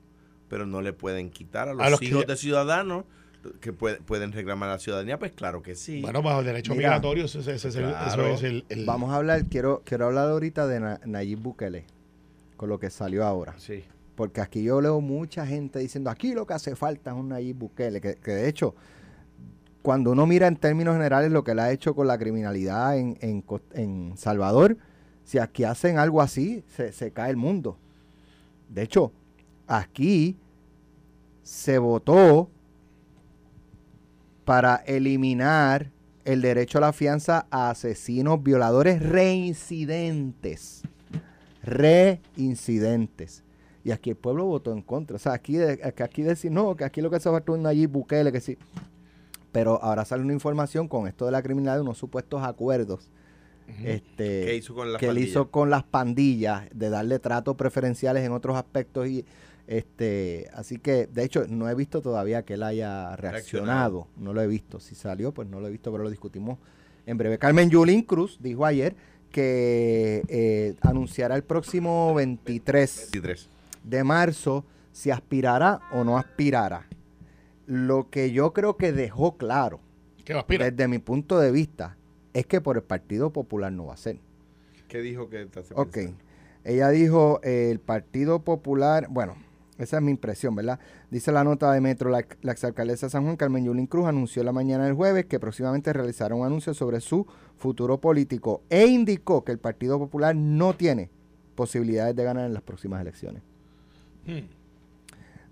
pero 0.51 0.67
no 0.67 0.83
le 0.83 0.93
pueden 0.93 1.31
quitar 1.31 1.71
a 1.71 1.73
los, 1.75 1.83
A 1.83 2.05
hijos 2.05 2.27
de 2.27 2.37
ciudadanos 2.37 3.05
que 3.61 3.73
puede- 3.73 3.97
pueden 4.03 4.33
reclamar 4.33 4.69
la 4.69 4.79
ciudadanía, 4.79 5.19
pues 5.19 5.33
claro 5.33 5.63
que 5.63 5.75
sí. 5.75 6.03
bueno, 6.03 6.21
bajo 6.21 6.41
el 6.41 6.45
derecho 6.47 6.75
Mira, 6.75 6.91
migratorio, 6.91 7.25
ese, 7.25 7.39
ese- 7.39 7.55
ese 7.55 7.69
es 7.69 7.77
el- 7.77 7.85
eso 8.07 8.27
es 8.27 8.43
el, 8.43 8.65
el- 8.69 8.85
vamos 8.85 9.11
a 9.13 9.17
hablar, 9.17 9.47
quiero, 9.47 9.81
quiero 9.87 10.07
hablar 10.09 10.29
ahorita 10.29 10.67
de 10.67 10.81
Na- 10.81 11.01
Nayib 11.07 11.39
Bukele, 11.41 11.87
con 12.59 12.69
lo 12.69 12.79
que 12.79 12.91
salió 12.91 13.25
ahora. 13.25 13.55
sí. 13.57 13.83
Porque 14.17 14.43
aquí 14.43 14.63
yo 14.63 14.83
leo 14.83 15.01
mucha 15.01 15.47
gente 15.47 15.79
diciendo, 15.79 16.11
aquí 16.11 16.35
lo 16.35 16.47
que 16.47 16.53
hace 16.53 16.77
falta 16.77 17.13
es 17.13 17.17
un 17.17 17.31
Nayib 17.31 17.57
Bukele, 17.57 18.03
que, 18.03 18.17
que 18.17 18.33
de 18.33 18.49
hecho, 18.51 18.75
cuando 19.81 20.11
uno 20.11 20.27
mira 20.27 20.47
en 20.47 20.57
términos 20.57 20.95
generales 20.95 21.33
lo 21.33 21.43
que 21.43 21.55
le 21.55 21.63
ha 21.63 21.73
hecho 21.73 21.95
con 21.95 22.07
la 22.07 22.19
criminalidad 22.19 22.99
en, 22.99 23.17
en 23.23 23.43
en 23.73 24.13
Salvador, 24.19 24.77
si 25.25 25.39
aquí 25.39 25.65
hacen 25.65 25.97
algo 25.99 26.21
así, 26.21 26.63
se, 26.77 26.93
se 26.93 27.13
cae 27.13 27.31
el 27.31 27.39
mundo. 27.39 27.79
De 28.69 28.83
hecho, 28.83 29.11
aquí 29.71 30.37
se 31.43 31.79
votó 31.79 32.51
para 34.45 34.77
eliminar 34.77 35.93
el 36.25 36.43
derecho 36.43 36.79
a 36.79 36.81
la 36.83 36.93
fianza 36.93 37.47
a 37.51 37.71
asesinos, 37.71 38.43
violadores 38.43 39.01
reincidentes. 39.01 40.83
Reincidentes. 41.63 43.45
Y 43.85 43.93
aquí 43.93 44.11
el 44.11 44.17
pueblo 44.17 44.45
votó 44.45 44.73
en 44.73 44.83
contra. 44.83 45.17
O 45.17 45.19
sea, 45.19 45.33
aquí, 45.33 45.55
que 45.55 46.03
aquí 46.03 46.23
decir, 46.23 46.51
no, 46.51 46.77
que 46.77 46.85
aquí 46.85 47.01
lo 47.01 47.11
que 47.11 47.21
se 47.21 47.31
faltó 47.31 47.55
es 47.55 47.63
Nayib 47.63 47.91
Bukele, 47.91 48.33
que 48.33 48.41
sí. 48.41 48.59
Pero 49.53 49.83
ahora 49.83 50.05
sale 50.05 50.23
una 50.23 50.33
información 50.33 50.89
con 50.89 51.07
esto 51.07 51.27
de 51.27 51.33
la 51.33 51.43
criminalidad, 51.43 51.77
de 51.77 51.83
unos 51.83 51.99
supuestos 51.99 52.43
acuerdos 52.43 53.11
este, 53.85 54.45
¿Qué 54.45 54.57
hizo 54.57 54.75
con 54.75 54.93
la 54.93 54.99
que 54.99 55.09
él 55.09 55.19
hizo 55.19 55.51
con 55.51 55.71
las 55.71 55.85
pandillas, 55.85 56.69
de 56.75 56.91
darle 56.91 57.19
tratos 57.19 57.57
preferenciales 57.57 58.25
en 58.25 58.33
otros 58.33 58.57
aspectos. 58.57 59.07
y 59.09 59.25
este 59.71 60.49
Así 60.53 60.79
que, 60.79 61.07
de 61.07 61.25
hecho, 61.25 61.47
no 61.49 61.69
he 61.71 61.75
visto 61.75 62.03
todavía 62.03 62.43
que 62.45 62.55
él 62.55 62.63
haya 62.65 63.15
reaccionado. 63.17 64.09
No 64.17 64.33
lo 64.35 64.43
he 64.43 64.47
visto. 64.47 64.81
Si 64.81 64.95
salió, 64.95 65.33
pues 65.33 65.49
no 65.49 65.61
lo 65.61 65.69
he 65.69 65.71
visto, 65.71 65.91
pero 65.93 66.03
lo 66.05 66.11
discutimos 66.11 66.59
en 67.07 67.17
breve. 67.17 67.39
Carmen 67.39 67.71
Yulín 67.71 68.03
Cruz 68.03 68.39
dijo 68.43 68.67
ayer 68.67 68.97
que 69.31 70.23
eh, 70.29 70.75
anunciará 70.83 71.37
el 71.37 71.45
próximo 71.45 72.13
23 72.15 73.11
23. 73.13 73.49
de 73.85 74.05
marzo 74.05 74.65
si 74.93 75.13
aspirará 75.13 75.81
o 75.93 76.03
no 76.03 76.19
aspirará. 76.19 76.87
Lo 77.67 78.11
que 78.11 78.33
yo 78.33 78.53
creo 78.53 78.77
que 78.77 78.93
dejó 78.93 79.37
claro, 79.37 79.79
aspira. 80.37 80.69
desde 80.69 80.89
mi 80.89 80.99
punto 80.99 81.39
de 81.39 81.53
vista, 81.53 81.97
es 82.35 82.45
que 82.47 82.61
por 82.61 82.77
el 82.77 82.83
Partido 82.83 83.31
Popular 83.31 83.71
no 83.71 83.87
va 83.87 83.95
a 83.95 83.97
ser. 83.97 84.19
¿Qué 84.89 85.01
dijo 85.01 85.29
que 85.29 85.47
te 85.47 85.61
hace 85.61 85.75
Ok. 85.77 85.93
pensar? 85.93 86.15
Ella 86.65 86.89
dijo, 86.91 87.41
eh, 87.45 87.69
el 87.71 87.79
Partido 87.79 88.41
Popular, 88.41 89.07
bueno, 89.09 89.37
esa 89.83 89.97
es 89.97 90.03
mi 90.03 90.11
impresión, 90.11 90.55
¿verdad? 90.55 90.79
Dice 91.11 91.33
la 91.33 91.45
nota 91.45 91.73
de 91.73 91.81
Metro, 91.81 92.11
la, 92.11 92.25
la 92.43 92.53
exalcaldesa 92.53 93.07
de 93.07 93.11
San 93.11 93.25
Juan, 93.25 93.37
Carmen 93.37 93.65
Yulín 93.65 93.87
Cruz, 93.87 94.07
anunció 94.07 94.45
la 94.45 94.53
mañana 94.53 94.85
del 94.85 94.95
jueves 94.95 95.27
que 95.27 95.41
próximamente 95.41 95.93
realizará 95.93 96.35
un 96.35 96.47
anuncio 96.47 96.75
sobre 96.75 97.01
su 97.01 97.27
futuro 97.57 98.01
político 98.01 98.63
e 98.69 98.87
indicó 98.87 99.45
que 99.45 99.53
el 99.53 99.59
Partido 99.59 99.99
Popular 99.99 100.37
no 100.37 100.75
tiene 100.75 101.11
posibilidades 101.55 102.15
de 102.17 102.25
ganar 102.25 102.47
en 102.47 102.55
las 102.55 102.63
próximas 102.63 103.01
elecciones. 103.01 103.43
Hmm. 104.27 104.49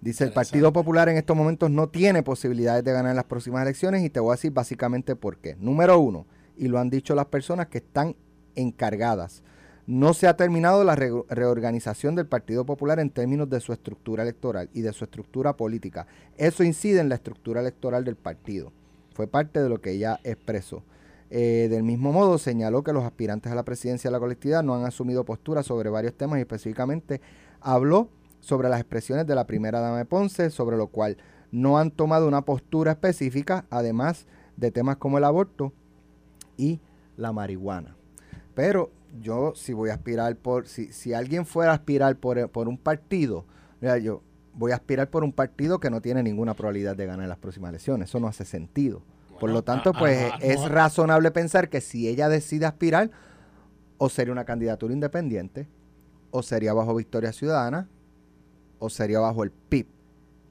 Dice, 0.00 0.24
el. 0.24 0.32
Partido 0.32 0.72
Popular 0.72 1.08
en 1.08 1.16
estos 1.16 1.36
momentos 1.36 1.70
no 1.70 1.88
tiene 1.88 2.22
posibilidades 2.22 2.84
de 2.84 2.92
ganar 2.92 3.10
en 3.10 3.16
las 3.16 3.24
próximas 3.24 3.62
elecciones 3.62 4.04
y 4.04 4.10
te 4.10 4.20
voy 4.20 4.30
a 4.30 4.36
decir 4.36 4.52
básicamente 4.52 5.16
por 5.16 5.38
qué. 5.38 5.56
Número 5.56 5.98
uno, 5.98 6.26
y 6.56 6.68
lo 6.68 6.78
han 6.78 6.90
dicho 6.90 7.14
las 7.14 7.26
personas 7.26 7.66
que 7.68 7.78
están 7.78 8.14
encargadas, 8.54 9.42
no 9.88 10.12
se 10.12 10.26
ha 10.26 10.36
terminado 10.36 10.84
la 10.84 10.94
re- 10.96 11.24
reorganización 11.30 12.14
del 12.14 12.26
Partido 12.26 12.66
Popular 12.66 13.00
en 13.00 13.08
términos 13.08 13.48
de 13.48 13.58
su 13.58 13.72
estructura 13.72 14.22
electoral 14.22 14.68
y 14.74 14.82
de 14.82 14.92
su 14.92 15.04
estructura 15.04 15.56
política. 15.56 16.06
Eso 16.36 16.62
incide 16.62 17.00
en 17.00 17.08
la 17.08 17.14
estructura 17.14 17.62
electoral 17.62 18.04
del 18.04 18.16
partido. 18.16 18.70
Fue 19.14 19.26
parte 19.26 19.62
de 19.62 19.70
lo 19.70 19.80
que 19.80 19.92
ella 19.92 20.20
expresó. 20.24 20.82
Eh, 21.30 21.68
del 21.70 21.84
mismo 21.84 22.12
modo, 22.12 22.36
señaló 22.36 22.82
que 22.82 22.92
los 22.92 23.02
aspirantes 23.02 23.50
a 23.50 23.54
la 23.54 23.64
presidencia 23.64 24.10
de 24.10 24.12
la 24.12 24.20
colectividad 24.20 24.62
no 24.62 24.74
han 24.74 24.84
asumido 24.84 25.24
posturas 25.24 25.64
sobre 25.64 25.88
varios 25.88 26.12
temas 26.12 26.38
y 26.38 26.42
específicamente 26.42 27.22
habló 27.62 28.10
sobre 28.40 28.68
las 28.68 28.80
expresiones 28.80 29.26
de 29.26 29.34
la 29.34 29.46
primera 29.46 29.80
dama 29.80 29.96
de 29.96 30.04
Ponce, 30.04 30.50
sobre 30.50 30.76
lo 30.76 30.88
cual 30.88 31.16
no 31.50 31.78
han 31.78 31.90
tomado 31.92 32.28
una 32.28 32.42
postura 32.42 32.92
específica, 32.92 33.64
además 33.70 34.26
de 34.58 34.70
temas 34.70 34.98
como 34.98 35.16
el 35.16 35.24
aborto 35.24 35.72
y 36.58 36.78
la 37.16 37.32
marihuana. 37.32 37.96
Pero 38.54 38.90
yo 39.20 39.52
si 39.56 39.72
voy 39.72 39.90
a 39.90 39.94
aspirar 39.94 40.36
por, 40.36 40.66
si, 40.68 40.92
si 40.92 41.14
alguien 41.14 41.46
fuera 41.46 41.72
a 41.72 41.74
aspirar 41.76 42.16
por, 42.16 42.48
por 42.50 42.68
un 42.68 42.78
partido, 42.78 43.44
mira, 43.80 43.98
yo 43.98 44.22
voy 44.54 44.72
a 44.72 44.74
aspirar 44.76 45.08
por 45.10 45.24
un 45.24 45.32
partido 45.32 45.78
que 45.80 45.90
no 45.90 46.00
tiene 46.00 46.22
ninguna 46.22 46.54
probabilidad 46.54 46.96
de 46.96 47.06
ganar 47.06 47.22
en 47.24 47.28
las 47.28 47.38
próximas 47.38 47.70
elecciones. 47.70 48.08
Eso 48.08 48.20
no 48.20 48.28
hace 48.28 48.44
sentido. 48.44 49.02
por 49.40 49.50
lo 49.50 49.62
tanto, 49.62 49.90
a- 49.90 49.92
pues 49.98 50.32
a- 50.32 50.36
es 50.38 50.58
a- 50.60 50.68
razonable 50.68 51.30
pensar 51.30 51.68
que 51.68 51.80
si 51.80 52.08
ella 52.08 52.28
decide 52.28 52.66
aspirar, 52.66 53.10
o 53.96 54.08
sería 54.08 54.32
una 54.32 54.44
candidatura 54.44 54.92
independiente, 54.92 55.68
o 56.32 56.42
sería 56.42 56.72
bajo 56.72 56.92
Victoria 56.96 57.32
Ciudadana, 57.32 57.88
o 58.80 58.90
sería 58.90 59.20
bajo 59.20 59.44
el 59.44 59.52
PIB. 59.52 59.86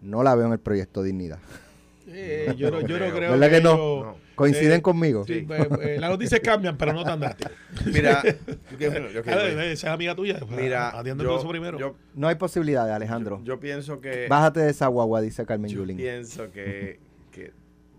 No 0.01 0.23
la 0.23 0.35
veo 0.35 0.45
en 0.47 0.53
el 0.53 0.59
proyecto 0.59 1.03
Dignidad. 1.03 1.39
Eh, 2.09 2.53
yo, 2.57 2.71
no, 2.71 2.79
yo 2.81 2.97
no 2.99 3.13
creo. 3.13 3.31
¿Verdad 3.31 3.49
que 3.49 3.61
no? 3.61 3.73
ellos- 3.73 4.05
No. 4.05 4.27
¿Coinciden 4.35 4.79
Eh, 4.79 4.81
conmigo? 4.81 5.25
Sí, 5.25 5.43
pues, 5.47 5.67
eh, 5.81 5.97
las 5.99 6.09
noticias 6.11 6.39
cambian, 6.41 6.77
pero 6.77 6.93
no 6.93 7.03
tan 7.03 7.19
drásticas. 7.19 7.51
Mira, 7.85 8.21
yo 8.71 8.77
que- 8.77 9.11
yo 9.13 9.23
que- 9.23 9.31
Esa 9.31 9.63
es 9.65 9.83
amiga 9.85 10.15
tuya. 10.15 10.37
pues, 10.39 10.51
mira, 10.51 10.89
atiende 10.97 11.23
yo, 11.23 11.37
eso 11.39 11.49
primero. 11.49 11.77
yo, 11.79 11.95
No 12.13 12.27
hay 12.27 12.35
posibilidades, 12.35 12.93
Alejandro. 12.95 13.41
yo 13.43 13.59
pienso 13.59 13.99
que 13.99 14.27
Bájate 14.29 14.59
de 14.61 14.69
esa 14.69 14.87
guagua, 14.87 15.21
dice 15.21 15.45
Carmen 15.45 15.69
yo 15.71 15.79
Yulín. 15.79 15.97
pienso 15.97 16.51
que, 16.51 16.99
que 17.31 17.51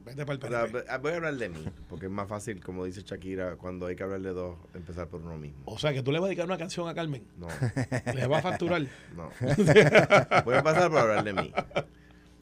Vete 0.07 0.25
para 0.25 0.35
el 0.35 0.39
PNP. 0.71 0.99
voy 1.03 1.13
a 1.13 1.17
hablar 1.17 1.35
de 1.35 1.49
mí, 1.51 1.65
porque 1.89 2.07
es 2.07 2.13
más 2.13 2.27
fácil, 2.29 2.65
como 2.65 2.85
dice 2.87 3.03
Shakira, 3.05 3.57
cuando 3.57 3.87
hay 3.87 3.97
que 3.97 4.05
hablar 4.05 4.21
de 4.23 4.31
dos, 4.31 4.57
empezar 4.75 5.07
por 5.09 5.21
uno 5.21 5.37
mismo. 5.37 5.59
O 5.67 5.77
sea, 5.79 5.93
que 5.93 6.03
tú 6.03 6.13
le 6.13 6.19
vas 6.19 6.27
a 6.27 6.29
dedicar 6.29 6.47
una 6.47 6.57
canción 6.57 6.89
a 6.89 6.95
Carmen. 6.95 7.25
No, 7.37 7.49
Le 8.15 8.27
vas 8.27 8.39
a 8.43 8.49
facturar. 8.51 8.81
no. 9.17 9.29
Voy 10.47 10.55
a 10.55 10.63
pasar 10.63 10.89
por 10.89 10.99
hablar 11.01 11.25
de 11.25 11.33
mí. 11.35 11.53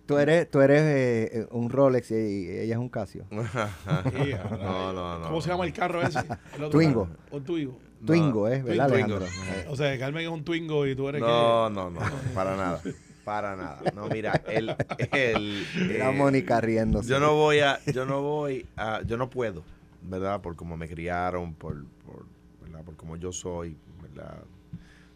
Tú 0.06 0.18
eres, 0.18 0.48
tú 0.50 0.60
eres 0.60 0.82
eh, 0.82 1.30
eh, 1.40 1.46
un 1.50 1.68
Rolex 1.68 2.10
y, 2.12 2.14
y 2.14 2.48
ella 2.60 2.74
es 2.74 2.78
un 2.78 2.88
Casio. 2.88 3.24
Sí, 3.30 4.32
No, 4.60 4.92
no, 4.92 5.18
no. 5.18 5.26
¿Cómo 5.26 5.40
se 5.40 5.48
llama 5.50 5.64
el 5.66 5.72
carro 5.72 6.00
ese? 6.02 6.20
El 6.54 6.64
otro 6.64 6.70
Twingo. 6.70 7.04
carro. 7.06 7.18
Un 7.32 7.44
Twingo. 7.44 7.78
No. 8.00 8.06
Twingo, 8.06 8.48
¿eh? 8.48 8.62
¿Verdad, 8.62 8.88
Twingo. 8.88 9.16
Alejandro? 9.16 9.26
Eh, 9.56 9.66
O 9.68 9.76
sea, 9.76 9.98
Carmen 9.98 10.22
es 10.24 10.28
un 10.30 10.44
Twingo 10.44 10.86
y 10.86 10.94
tú 10.94 11.08
eres 11.08 11.20
No, 11.20 11.68
no, 11.70 11.90
no, 11.90 12.00
para 12.34 12.56
nada. 12.56 12.80
Para 13.24 13.56
nada. 13.56 13.80
No, 13.96 14.06
mira, 14.08 14.40
el. 14.46 14.76
el 15.12 15.66
Mira 15.88 16.10
eh, 16.10 16.14
Mónica 16.14 16.60
riéndose. 16.60 17.08
Yo 17.08 17.18
no 17.18 17.34
voy 17.34 17.58
a. 17.60 17.80
Yo 17.86 18.06
no 18.06 18.22
voy 18.22 18.64
a. 18.76 19.02
Yo 19.02 19.16
no 19.16 19.28
puedo, 19.30 19.64
¿verdad? 20.02 20.40
Por 20.40 20.54
cómo 20.54 20.76
me 20.76 20.86
criaron, 20.88 21.54
por. 21.54 21.84
por 22.04 22.24
¿verdad? 22.62 22.84
Por 22.84 22.94
cómo 22.96 23.16
yo 23.16 23.32
soy, 23.32 23.76
¿verdad? 24.02 24.38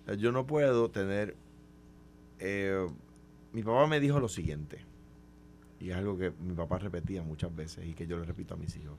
O 0.03 0.07
sea, 0.07 0.15
Yo 0.15 0.33
no 0.33 0.45
puedo 0.47 0.91
tener. 0.91 1.37
eh, 2.41 2.89
mi 3.53 3.63
papá 3.63 3.87
me 3.87 4.01
dijo 4.01 4.21
lo 4.21 4.29
siguiente. 4.29 4.85
Y 5.81 5.91
es 5.91 5.97
algo 5.97 6.17
que 6.19 6.31
mi 6.31 6.55
papá 6.55 6.79
repetía 6.79 7.23
muchas 7.23 7.55
veces 7.55 7.87
y 7.87 7.95
que 7.95 8.07
yo 8.07 8.19
le 8.19 8.25
repito 8.25 8.55
a 8.55 8.57
mis 8.57 8.77
hijos. 8.77 8.99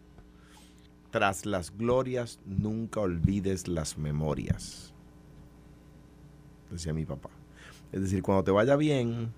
Tras 1.12 1.46
las 1.46 1.78
glorias, 1.78 2.40
nunca 2.46 3.02
olvides 3.02 3.68
las 3.68 3.98
memorias. 3.98 4.94
Decía 6.72 6.94
mi 6.94 7.06
papá. 7.06 7.30
Es 7.92 8.02
decir, 8.02 8.24
cuando 8.24 8.44
te 8.44 8.52
vaya 8.52 8.76
bien, 8.78 9.32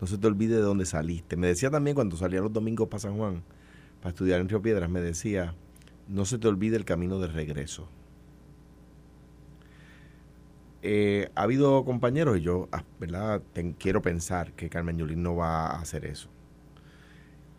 no 0.00 0.06
se 0.06 0.16
te 0.16 0.26
olvide 0.26 0.56
de 0.56 0.62
dónde 0.62 0.86
saliste. 0.86 1.36
Me 1.36 1.46
decía 1.46 1.70
también 1.70 1.94
cuando 1.94 2.16
salía 2.16 2.40
los 2.40 2.52
domingos 2.52 2.88
para 2.88 3.00
San 3.00 3.16
Juan, 3.16 3.42
para 3.98 4.10
estudiar 4.10 4.40
en 4.40 4.48
Río 4.48 4.62
Piedras, 4.62 4.88
me 4.88 5.00
decía, 5.00 5.54
no 6.08 6.24
se 6.24 6.38
te 6.38 6.48
olvide 6.48 6.76
el 6.76 6.86
camino 6.86 7.18
de 7.18 7.28
regreso. 7.28 7.86
Eh, 10.82 11.30
ha 11.34 11.42
habido 11.42 11.84
compañeros, 11.84 12.38
y 12.38 12.40
yo, 12.42 12.68
ah, 12.72 12.84
¿verdad? 12.98 13.42
Ten- 13.52 13.74
quiero 13.74 14.00
pensar 14.02 14.52
que 14.52 14.70
Carmen 14.70 14.96
Yulín 14.98 15.22
no 15.22 15.36
va 15.36 15.66
a 15.66 15.80
hacer 15.80 16.06
eso, 16.06 16.30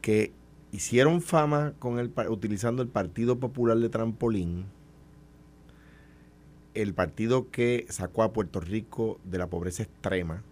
que 0.02 0.34
hicieron 0.72 1.22
fama 1.22 1.74
con 1.80 2.00
el, 2.00 2.12
utilizando 2.30 2.82
el 2.82 2.88
Partido 2.88 3.40
Popular 3.40 3.78
de 3.78 3.90
Trampolín, 3.90 4.66
el 6.74 6.94
partido 6.94 7.52
que 7.52 7.86
sacó 7.90 8.24
a 8.24 8.32
Puerto 8.34 8.60
Rico 8.60 9.20
de 9.24 9.38
la 9.38 9.48
pobreza 9.50 9.84
extrema, 9.84 10.44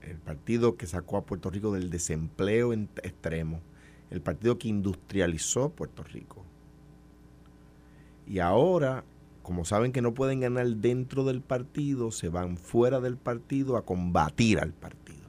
el 0.00 0.16
partido 0.16 0.76
que 0.76 0.86
sacó 0.86 1.18
a 1.18 1.24
Puerto 1.24 1.50
Rico 1.50 1.72
del 1.72 1.90
desempleo 1.90 2.72
en- 2.72 2.88
extremo, 3.02 3.60
el 4.10 4.20
partido 4.20 4.58
que 4.58 4.68
industrializó 4.68 5.70
Puerto 5.70 6.02
Rico. 6.02 6.44
Y 8.26 8.38
ahora, 8.38 9.04
como 9.42 9.64
saben 9.64 9.92
que 9.92 10.02
no 10.02 10.14
pueden 10.14 10.40
ganar 10.40 10.66
dentro 10.66 11.24
del 11.24 11.40
partido, 11.40 12.10
se 12.10 12.28
van 12.28 12.56
fuera 12.56 13.00
del 13.00 13.16
partido 13.16 13.76
a 13.76 13.84
combatir 13.84 14.60
al 14.60 14.72
partido. 14.72 15.20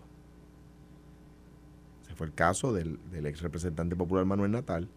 Ese 2.06 2.16
fue 2.16 2.28
el 2.28 2.34
caso 2.34 2.74
del, 2.74 3.00
del 3.12 3.26
ex 3.26 3.42
representante 3.42 3.96
popular 3.96 4.26
Manuel 4.26 4.52
Natal, 4.52 4.88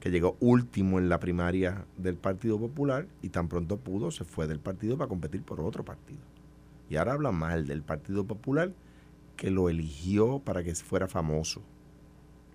que 0.00 0.10
llegó 0.10 0.36
último 0.40 0.98
en 0.98 1.08
la 1.08 1.20
primaria 1.20 1.84
del 1.96 2.16
Partido 2.16 2.58
Popular 2.58 3.06
y 3.22 3.30
tan 3.30 3.48
pronto 3.48 3.78
pudo 3.78 4.10
se 4.10 4.24
fue 4.24 4.46
del 4.46 4.60
partido 4.60 4.96
para 4.96 5.08
competir 5.08 5.42
por 5.42 5.60
otro 5.60 5.84
partido. 5.84 6.20
Y 6.88 6.96
ahora 6.96 7.14
habla 7.14 7.32
mal 7.32 7.66
del 7.66 7.82
Partido 7.82 8.24
Popular 8.24 8.72
que 9.36 9.50
lo 9.50 9.68
eligió 9.68 10.38
para 10.40 10.62
que 10.62 10.74
fuera 10.74 11.08
famoso. 11.08 11.62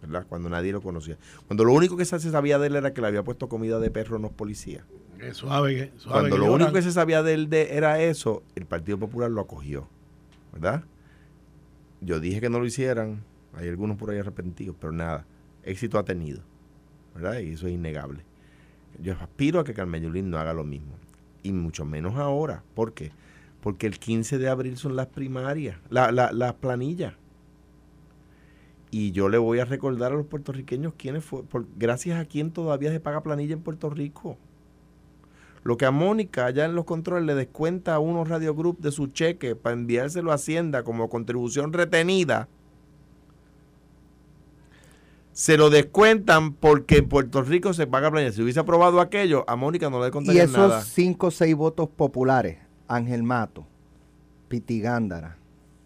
¿Verdad? 0.02 0.26
Cuando 0.28 0.50
nadie 0.50 0.72
lo 0.72 0.82
conocía. 0.82 1.18
Cuando 1.46 1.64
lo 1.64 1.74
único 1.74 1.96
que 1.96 2.06
se 2.06 2.20
sabía 2.20 2.58
de 2.58 2.68
él 2.68 2.76
era 2.76 2.94
que 2.94 3.02
le 3.02 3.08
había 3.08 3.24
puesto 3.24 3.50
comida 3.50 3.80
de 3.80 3.92
perro 3.92 4.16
a 4.16 4.20
unos 4.20 4.32
policías. 4.32 4.84
Que 5.22 5.34
suave, 5.34 5.92
suave. 5.98 6.20
Cuando 6.20 6.36
que 6.36 6.40
lo 6.40 6.46
lloran. 6.48 6.62
único 6.62 6.74
que 6.74 6.82
se 6.82 6.92
sabía 6.92 7.22
de 7.24 7.34
él 7.34 7.50
de- 7.50 7.76
era 7.78 8.02
eso, 8.02 8.44
el 8.56 8.66
Partido 8.66 8.98
Popular 8.98 9.30
lo 9.32 9.42
acogió. 9.42 9.88
¿Verdad? 10.52 10.84
Yo 12.02 12.20
dije 12.20 12.42
que 12.42 12.50
no 12.50 12.60
lo 12.60 12.66
hicieran. 12.66 13.24
Hay 13.54 13.68
algunos 13.70 13.98
por 13.98 14.10
ahí 14.10 14.18
arrepentidos, 14.18 14.76
pero 14.80 14.92
nada. 14.92 15.26
Éxito 15.64 16.00
ha 16.00 16.04
tenido. 16.06 16.42
¿Verdad? 17.14 17.40
Y 17.40 17.52
eso 17.52 17.68
es 17.68 17.74
innegable. 17.74 18.24
Yo 19.02 19.14
aspiro 19.14 19.60
a 19.60 19.64
que 19.64 19.74
Carmen 19.74 20.04
Yulín 20.04 20.30
no 20.30 20.38
haga 20.38 20.54
lo 20.54 20.64
mismo. 20.64 20.94
Y 21.44 21.52
mucho 21.54 21.86
menos 21.86 22.16
ahora. 22.16 22.64
¿Por 22.74 22.94
qué? 22.94 23.12
Porque 23.62 23.86
el 23.88 24.00
15 24.00 24.38
de 24.40 24.50
abril 24.50 24.78
son 24.78 24.96
las 24.96 25.08
primarias, 25.08 25.78
la- 25.90 26.12
la- 26.12 26.32
las 26.32 26.54
planillas. 26.56 27.14
Y 28.90 29.12
yo 29.12 29.30
le 29.30 29.38
voy 29.38 29.60
a 29.60 29.66
recordar 29.66 30.12
a 30.12 30.16
los 30.16 30.26
puertorriqueños 30.26 30.94
quiénes 30.98 31.24
fue, 31.24 31.44
por- 31.44 31.66
gracias 31.78 32.20
a 32.20 32.26
quién 32.26 32.52
todavía 32.52 32.92
se 32.92 33.00
paga 33.00 33.24
planilla 33.24 33.54
en 33.54 33.62
Puerto 33.62 33.90
Rico. 33.90 34.38
Lo 35.64 35.78
que 35.78 35.86
a 35.86 35.92
Mónica 35.92 36.46
allá 36.48 36.66
en 36.66 36.74
los 36.76 36.86
controles 36.86 37.26
le 37.26 37.36
descuenta 37.36 37.94
a 37.94 38.00
unos 38.00 38.28
Radio 38.30 38.56
Group 38.56 38.80
de 38.80 38.92
su 38.92 39.08
cheque 39.08 39.56
para 39.56 39.74
enviárselo 39.74 40.32
a 40.32 40.36
Hacienda 40.36 40.84
como 40.84 41.08
contribución 41.10 41.72
retenida, 41.72 42.48
se 45.34 45.58
lo 45.58 45.70
descuentan 45.70 46.54
porque 46.54 46.98
en 46.98 47.08
Puerto 47.10 47.42
Rico 47.42 47.74
se 47.74 47.88
paga 47.88 48.12
planilla. 48.12 48.32
Si 48.34 48.42
hubiese 48.42 48.60
aprobado 48.60 49.00
aquello, 49.00 49.46
a 49.48 49.56
Mónica 49.56 49.90
no 49.90 50.00
le 50.00 50.06
Y 50.06 50.08
descontarían 50.08 50.50
esos 50.50 50.58
nada. 50.70 50.82
cinco 50.84 51.28
o 51.28 51.32
seis 51.32 51.56
votos 51.56 51.90
populares, 51.90 52.58
Ángel 52.88 53.24
Mato, 53.24 53.66
Piti 54.50 54.82
Gándara, 54.82 55.38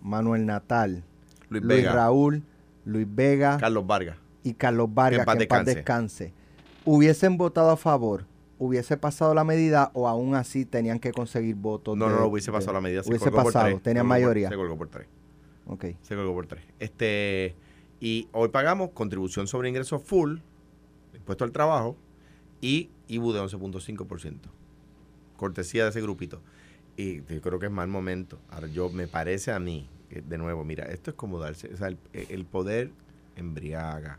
Manuel 0.01 0.45
Natal, 0.45 1.03
Luis 1.49 1.63
Luis 1.63 1.77
Vega, 1.77 1.93
Raúl, 1.93 2.43
Luis 2.85 3.07
Vega 3.09 3.57
Carlos 3.59 3.85
Vargas. 3.85 4.17
y 4.43 4.53
Carlos 4.53 4.93
Vargas, 4.93 5.19
en 5.19 5.25
paz 5.25 5.35
que 5.37 5.43
en 5.43 5.49
paz 5.49 5.65
descanse, 5.65 6.33
hubiesen 6.85 7.37
votado 7.37 7.69
a 7.69 7.77
favor, 7.77 8.25
hubiese 8.57 8.97
pasado 8.97 9.33
la 9.33 9.43
medida 9.43 9.91
o 9.93 10.07
aún 10.07 10.35
así 10.35 10.65
tenían 10.65 10.99
que 10.99 11.11
conseguir 11.11 11.55
votos. 11.55 11.97
No, 11.97 12.05
de- 12.07 12.13
no, 12.13 12.19
no, 12.21 12.25
hubiese 12.27 12.51
de- 12.51 12.57
pasado 12.57 12.73
la 12.73 12.81
medida. 12.81 13.03
Se 13.03 13.09
Hubiese 13.09 13.25
colgó 13.25 13.43
por 13.43 13.53
pasado, 13.53 13.65
tres. 13.71 13.83
tenían 13.83 14.05
por- 14.05 14.09
mayoría. 14.09 14.49
Se 14.49 14.55
colgó 14.55 14.77
por 14.77 14.87
tres. 14.89 15.07
Ok. 15.67 15.85
Se 16.01 16.15
colgó 16.15 16.33
por 16.33 16.47
tres. 16.47 16.63
Este, 16.79 17.55
y 17.99 18.27
hoy 18.31 18.49
pagamos 18.49 18.91
contribución 18.91 19.47
sobre 19.47 19.69
ingresos 19.69 20.01
full, 20.03 20.37
impuesto 21.13 21.43
al 21.43 21.51
trabajo, 21.51 21.97
y 22.61 22.89
IBU 23.07 23.33
de 23.33 23.39
11.5%. 23.41 24.49
Cortesía 25.37 25.83
de 25.83 25.89
ese 25.89 26.01
grupito. 26.01 26.41
Y 26.97 27.23
yo 27.25 27.41
creo 27.41 27.59
que 27.59 27.65
es 27.65 27.71
mal 27.71 27.87
momento. 27.89 28.39
Ahora, 28.49 28.67
yo 28.67 28.89
me 28.89 29.07
parece 29.07 29.51
a 29.51 29.59
mí, 29.59 29.89
de 30.09 30.37
nuevo, 30.37 30.63
mira, 30.63 30.85
esto 30.85 31.11
es 31.11 31.15
como 31.17 31.39
darse, 31.39 31.73
o 31.73 31.77
sea, 31.77 31.87
el, 31.89 31.97
el 32.13 32.45
poder 32.45 32.91
embriaga. 33.35 34.17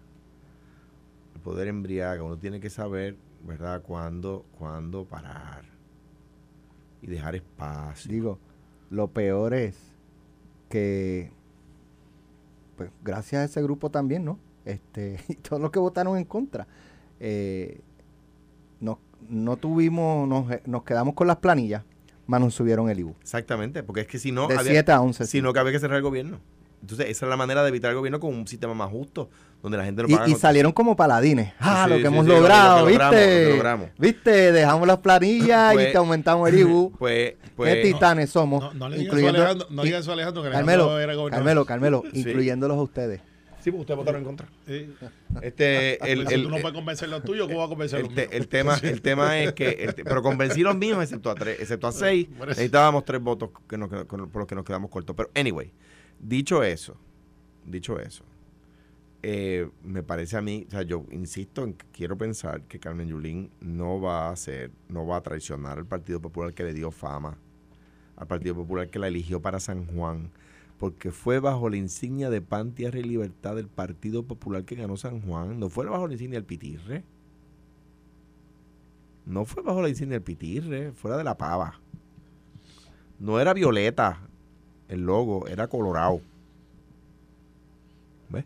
El 1.34 1.40
poder 1.40 1.68
embriaga. 1.68 2.22
Uno 2.22 2.36
tiene 2.36 2.60
que 2.60 2.68
saber, 2.70 3.16
¿verdad?, 3.46 3.82
cuándo, 3.82 4.44
cuándo 4.58 5.04
parar. 5.04 5.64
Y 7.02 7.06
dejar 7.08 7.34
espacio. 7.36 8.10
Digo, 8.10 8.38
lo 8.90 9.08
peor 9.08 9.54
es 9.54 9.76
que, 10.68 11.30
pues, 12.76 12.90
gracias 13.04 13.42
a 13.42 13.44
ese 13.44 13.62
grupo 13.62 13.90
también, 13.90 14.24
¿no? 14.24 14.38
Este, 14.64 15.18
y 15.28 15.34
todos 15.34 15.60
los 15.62 15.70
que 15.70 15.78
votaron 15.78 16.16
en 16.16 16.24
contra, 16.24 16.66
eh, 17.20 17.80
no, 18.80 18.98
no 19.28 19.56
tuvimos, 19.56 20.28
nos, 20.28 20.46
nos 20.66 20.82
quedamos 20.82 21.14
con 21.14 21.26
las 21.26 21.36
planillas, 21.36 21.84
más 22.26 22.40
nos 22.40 22.54
subieron 22.54 22.90
el 22.90 22.98
IBU. 23.00 23.14
Exactamente, 23.20 23.82
porque 23.82 24.00
es 24.02 24.06
que 24.08 24.18
si 24.18 24.32
no, 24.32 24.48
de 24.48 24.54
había- 24.56 24.72
7 24.72 24.92
a 24.92 25.00
11. 25.00 25.26
sino 25.26 25.52
que 25.52 25.60
había 25.60 25.72
que 25.72 25.78
cerrar 25.78 25.98
el 25.98 26.02
gobierno. 26.02 26.40
Entonces, 26.80 27.06
esa 27.08 27.26
es 27.26 27.30
la 27.30 27.36
manera 27.36 27.62
de 27.62 27.68
evitar 27.70 27.90
el 27.90 27.96
gobierno 27.96 28.20
con 28.20 28.32
un 28.34 28.46
sistema 28.46 28.72
más 28.74 28.90
justo, 28.90 29.28
donde 29.62 29.78
la 29.78 29.84
gente 29.84 30.02
no 30.02 30.08
paga. 30.08 30.28
Y, 30.28 30.34
salieron 30.34 30.70
como 30.72 30.94
paladines. 30.94 31.52
Ah, 31.58 31.84
Sí, 31.84 31.90
lo 31.90 31.96
que 31.96 32.02
sí, 32.02 32.06
hemos 32.06 32.24
sí, 32.26 32.30
lo 32.30 32.36
logrado, 32.38 32.80
lo 32.80 32.86
que 32.86 32.92
logramos, 32.92 33.14
lo 33.14 33.20
que 33.20 33.26
¿viste? 33.36 33.50
logramos. 33.50 33.88
¿Viste? 33.98 34.52
Dejamos 34.52 34.86
las 34.86 34.98
planillas 34.98 35.72
Pues- 35.74 35.88
y 35.88 35.92
te 35.92 35.98
aumentamos 35.98 36.48
el 36.48 36.58
IBU. 36.60 36.92
Pues, 36.98 37.30
Qué 37.32 37.36
pues, 37.56 37.82
titanes 37.82 38.30
somos. 38.30 38.62
No, 38.62 38.74
no 38.74 38.88
le 38.88 38.98
digas 38.98 39.14
eso 39.16 39.16
a 39.16 39.18
incluyendo- 39.30 39.38
Alejandro, 39.42 39.66
no 39.70 39.82
le 39.82 39.86
digas 39.88 40.00
eso 40.02 40.10
a 40.10 40.14
Alejandro, 40.14 40.42
que 40.44 40.50
Carmelo, 40.50 41.00
era 41.00 41.14
gobernador. 41.14 41.30
Carmelo, 41.30 41.64
Carmelo, 41.64 42.02
Sí. 42.12 42.20
incluyéndolos 42.20 42.76
a 42.78 42.82
ustedes. 42.82 43.20
sí, 43.60 43.72
porque 43.72 43.80
ustedes 43.80 43.98
votaron 43.98 44.20
en 44.20 44.24
contra. 44.26 44.46
Sí. 44.68 44.94
Este, 45.42 45.94
el, 46.12 46.18
Pues 46.18 46.28
si 46.28 46.34
el- 46.34 46.42
tú 46.44 46.50
no 46.50 46.56
puedes 46.58 46.72
convencer 46.76 47.08
los 47.08 47.24
tuyos, 47.24 47.48
¿cómo 47.48 47.58
vas 47.58 47.66
a 47.66 47.68
convencer 47.70 47.98
el 47.98 48.04
los 48.06 48.14
míos? 48.14 48.28
el 48.30 48.46
tema, 48.48 48.76
el 48.82 49.02
tema 49.02 49.38
es 49.40 49.52
que, 49.54 49.68
el 49.80 49.94
te- 49.96 50.04
pero 50.04 50.22
convencí 50.22 50.60
los 50.62 50.76
míos 50.76 51.02
excepto 51.02 51.30
a 51.30 51.34
tres, 51.34 51.58
excepto 51.58 51.88
a 51.88 51.92
seis, 51.92 52.28
necesitábamos 52.46 53.04
tres 53.04 53.20
votos 53.20 53.50
que 53.68 53.76
nos, 53.76 53.90
qued- 53.90 54.06
con- 54.06 54.30
por 54.30 54.42
los 54.42 54.46
que 54.48 54.54
nos 54.54 54.64
quedamos 54.64 54.88
cortos. 54.88 55.16
Pero 55.16 55.30
anyway, 55.34 55.72
dicho 56.26 56.62
eso, 56.64 56.96
dicho 57.64 58.00
eso, 58.00 58.24
eh, 59.22 59.68
me 59.82 60.02
parece 60.02 60.36
a 60.36 60.42
mí, 60.42 60.64
o 60.66 60.70
sea, 60.70 60.82
yo 60.82 61.04
insisto 61.10 61.64
en 61.64 61.74
que 61.74 61.86
quiero 61.92 62.18
pensar 62.18 62.62
que 62.62 62.80
Carmen 62.80 63.08
Yulín 63.08 63.50
no 63.60 64.00
va 64.00 64.28
a 64.28 64.32
hacer, 64.32 64.72
no 64.88 65.06
va 65.06 65.18
a 65.18 65.22
traicionar 65.22 65.78
al 65.78 65.86
Partido 65.86 66.20
Popular 66.20 66.52
que 66.52 66.64
le 66.64 66.74
dio 66.74 66.90
fama, 66.90 67.38
al 68.16 68.26
Partido 68.26 68.54
Popular 68.56 68.88
que 68.88 68.98
la 68.98 69.08
eligió 69.08 69.40
para 69.40 69.60
San 69.60 69.86
Juan, 69.86 70.30
porque 70.78 71.10
fue 71.10 71.38
bajo 71.38 71.70
la 71.70 71.76
insignia 71.76 72.28
de 72.28 72.42
pan, 72.42 72.72
tierra 72.72 72.98
y 72.98 73.04
libertad 73.04 73.54
del 73.54 73.68
Partido 73.68 74.24
Popular 74.24 74.64
que 74.64 74.74
ganó 74.74 74.96
San 74.96 75.20
Juan, 75.22 75.58
no 75.60 75.70
fue 75.70 75.86
bajo 75.86 76.06
la 76.06 76.14
insignia 76.14 76.38
del 76.38 76.44
Pitirre. 76.44 77.04
No 79.24 79.44
fue 79.44 79.62
bajo 79.62 79.82
la 79.82 79.88
insignia 79.88 80.16
del 80.16 80.22
Pitirre, 80.22 80.92
fuera 80.92 81.16
de 81.16 81.24
la 81.24 81.36
pava. 81.36 81.80
No 83.18 83.40
era 83.40 83.54
violeta 83.54 84.20
el 84.88 85.02
logo, 85.02 85.46
era 85.48 85.68
colorado. 85.68 86.20
¿Ves? 88.28 88.44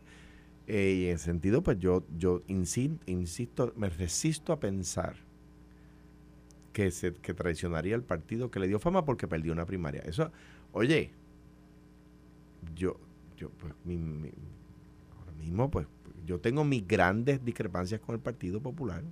Eh, 0.67 0.99
y 1.03 1.07
en 1.09 1.17
ese 1.17 1.27
sentido, 1.27 1.63
pues 1.63 1.79
yo, 1.79 2.05
yo 2.19 2.43
insi- 2.49 2.99
insisto, 3.07 3.73
me 3.77 3.91
resisto 3.91 4.53
a 4.53 4.61
pensar 4.61 5.17
que 6.73 6.91
se 6.91 7.13
que 7.15 7.35
traicionaría 7.35 7.95
el 7.97 8.03
partido 8.03 8.51
que 8.51 8.61
le 8.61 8.69
dio 8.69 8.79
fama 8.79 9.05
porque 9.05 9.27
perdió 9.29 9.53
una 9.53 9.67
primaria. 9.67 10.03
Eso, 10.03 10.31
oye, 10.73 11.11
yo, 12.75 12.97
yo 13.37 13.51
pues, 13.51 13.73
mi- 13.85 13.97
ahora 15.19 15.33
mismo, 15.39 15.71
pues, 15.71 15.87
yo 16.27 16.41
tengo 16.41 16.65
mis 16.65 16.87
grandes 16.87 17.45
discrepancias 17.45 18.01
con 18.01 18.15
el 18.15 18.21
Partido 18.21 18.61
Popular. 18.61 19.03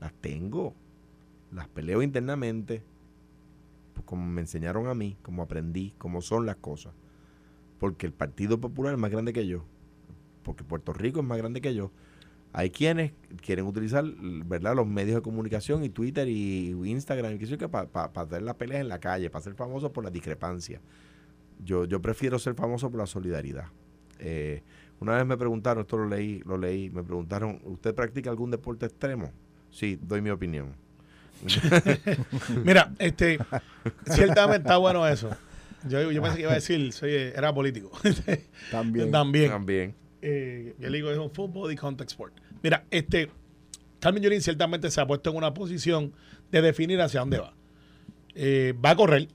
Las 0.00 0.12
tengo. 0.14 0.74
Las 1.52 1.68
peleo 1.68 2.02
internamente. 2.02 2.82
Pues, 3.96 4.06
como 4.06 4.26
me 4.26 4.42
enseñaron 4.42 4.86
a 4.88 4.94
mí, 4.94 5.16
como 5.22 5.42
aprendí, 5.42 5.94
como 5.96 6.20
son 6.20 6.44
las 6.44 6.56
cosas. 6.56 6.92
Porque 7.78 8.06
el 8.06 8.12
Partido 8.12 8.60
Popular 8.60 8.92
es 8.92 8.98
más 8.98 9.10
grande 9.10 9.32
que 9.32 9.46
yo. 9.46 9.64
Porque 10.42 10.64
Puerto 10.64 10.92
Rico 10.92 11.20
es 11.20 11.26
más 11.26 11.38
grande 11.38 11.62
que 11.62 11.74
yo. 11.74 11.90
Hay 12.52 12.70
quienes 12.70 13.12
quieren 13.42 13.66
utilizar 13.66 14.04
¿verdad? 14.04 14.76
los 14.76 14.86
medios 14.86 15.16
de 15.16 15.22
comunicación 15.22 15.82
y 15.82 15.88
Twitter 15.88 16.28
y 16.28 16.70
Instagram 16.70 17.34
y 17.34 17.38
qué 17.38 17.46
sé 17.46 17.56
para 17.68 17.88
hacer 18.14 18.42
las 18.42 18.54
peleas 18.54 18.82
en 18.82 18.88
la 18.88 19.00
calle, 19.00 19.30
para 19.30 19.42
ser 19.42 19.54
famoso 19.54 19.92
por 19.92 20.04
las 20.04 20.12
discrepancias. 20.12 20.80
Yo, 21.64 21.86
yo 21.86 22.00
prefiero 22.00 22.38
ser 22.38 22.54
famoso 22.54 22.90
por 22.90 23.00
la 23.00 23.06
solidaridad. 23.06 23.66
Eh, 24.18 24.62
una 25.00 25.16
vez 25.16 25.26
me 25.26 25.36
preguntaron, 25.36 25.82
esto 25.82 25.96
lo 25.96 26.06
leí, 26.06 26.42
lo 26.46 26.56
leí, 26.56 26.90
me 26.90 27.02
preguntaron, 27.02 27.60
¿usted 27.64 27.94
practica 27.94 28.30
algún 28.30 28.50
deporte 28.50 28.86
extremo? 28.86 29.32
Sí, 29.70 29.98
doy 30.00 30.22
mi 30.22 30.30
opinión. 30.30 30.74
Mira, 32.64 32.92
este, 32.98 33.38
ciertamente 34.06 34.68
está 34.68 34.76
bueno 34.76 35.06
eso. 35.06 35.30
Yo, 35.88 36.10
yo 36.10 36.22
pensé 36.22 36.36
que 36.36 36.42
iba 36.42 36.52
a 36.52 36.56
decir, 36.56 36.92
soy, 36.92 37.12
era 37.12 37.54
político. 37.54 37.90
También. 38.70 39.10
También. 39.10 39.50
También. 39.50 39.94
Eh, 40.22 40.74
yo 40.78 40.88
le 40.88 40.96
digo, 40.98 41.10
es 41.10 41.18
un 41.18 41.30
fútbol 41.30 41.72
y 41.72 41.76
contact 41.76 42.10
sport. 42.10 42.34
Mira, 42.62 42.84
este, 42.90 43.30
Carmen 44.00 44.22
Yulín 44.22 44.40
ciertamente 44.40 44.90
se 44.90 45.00
ha 45.00 45.06
puesto 45.06 45.30
en 45.30 45.36
una 45.36 45.54
posición 45.54 46.12
de 46.50 46.62
definir 46.62 47.00
hacia 47.00 47.20
dónde 47.20 47.38
va. 47.38 47.54
Eh, 48.34 48.74
va 48.84 48.90
a 48.90 48.96
correr. 48.96 49.28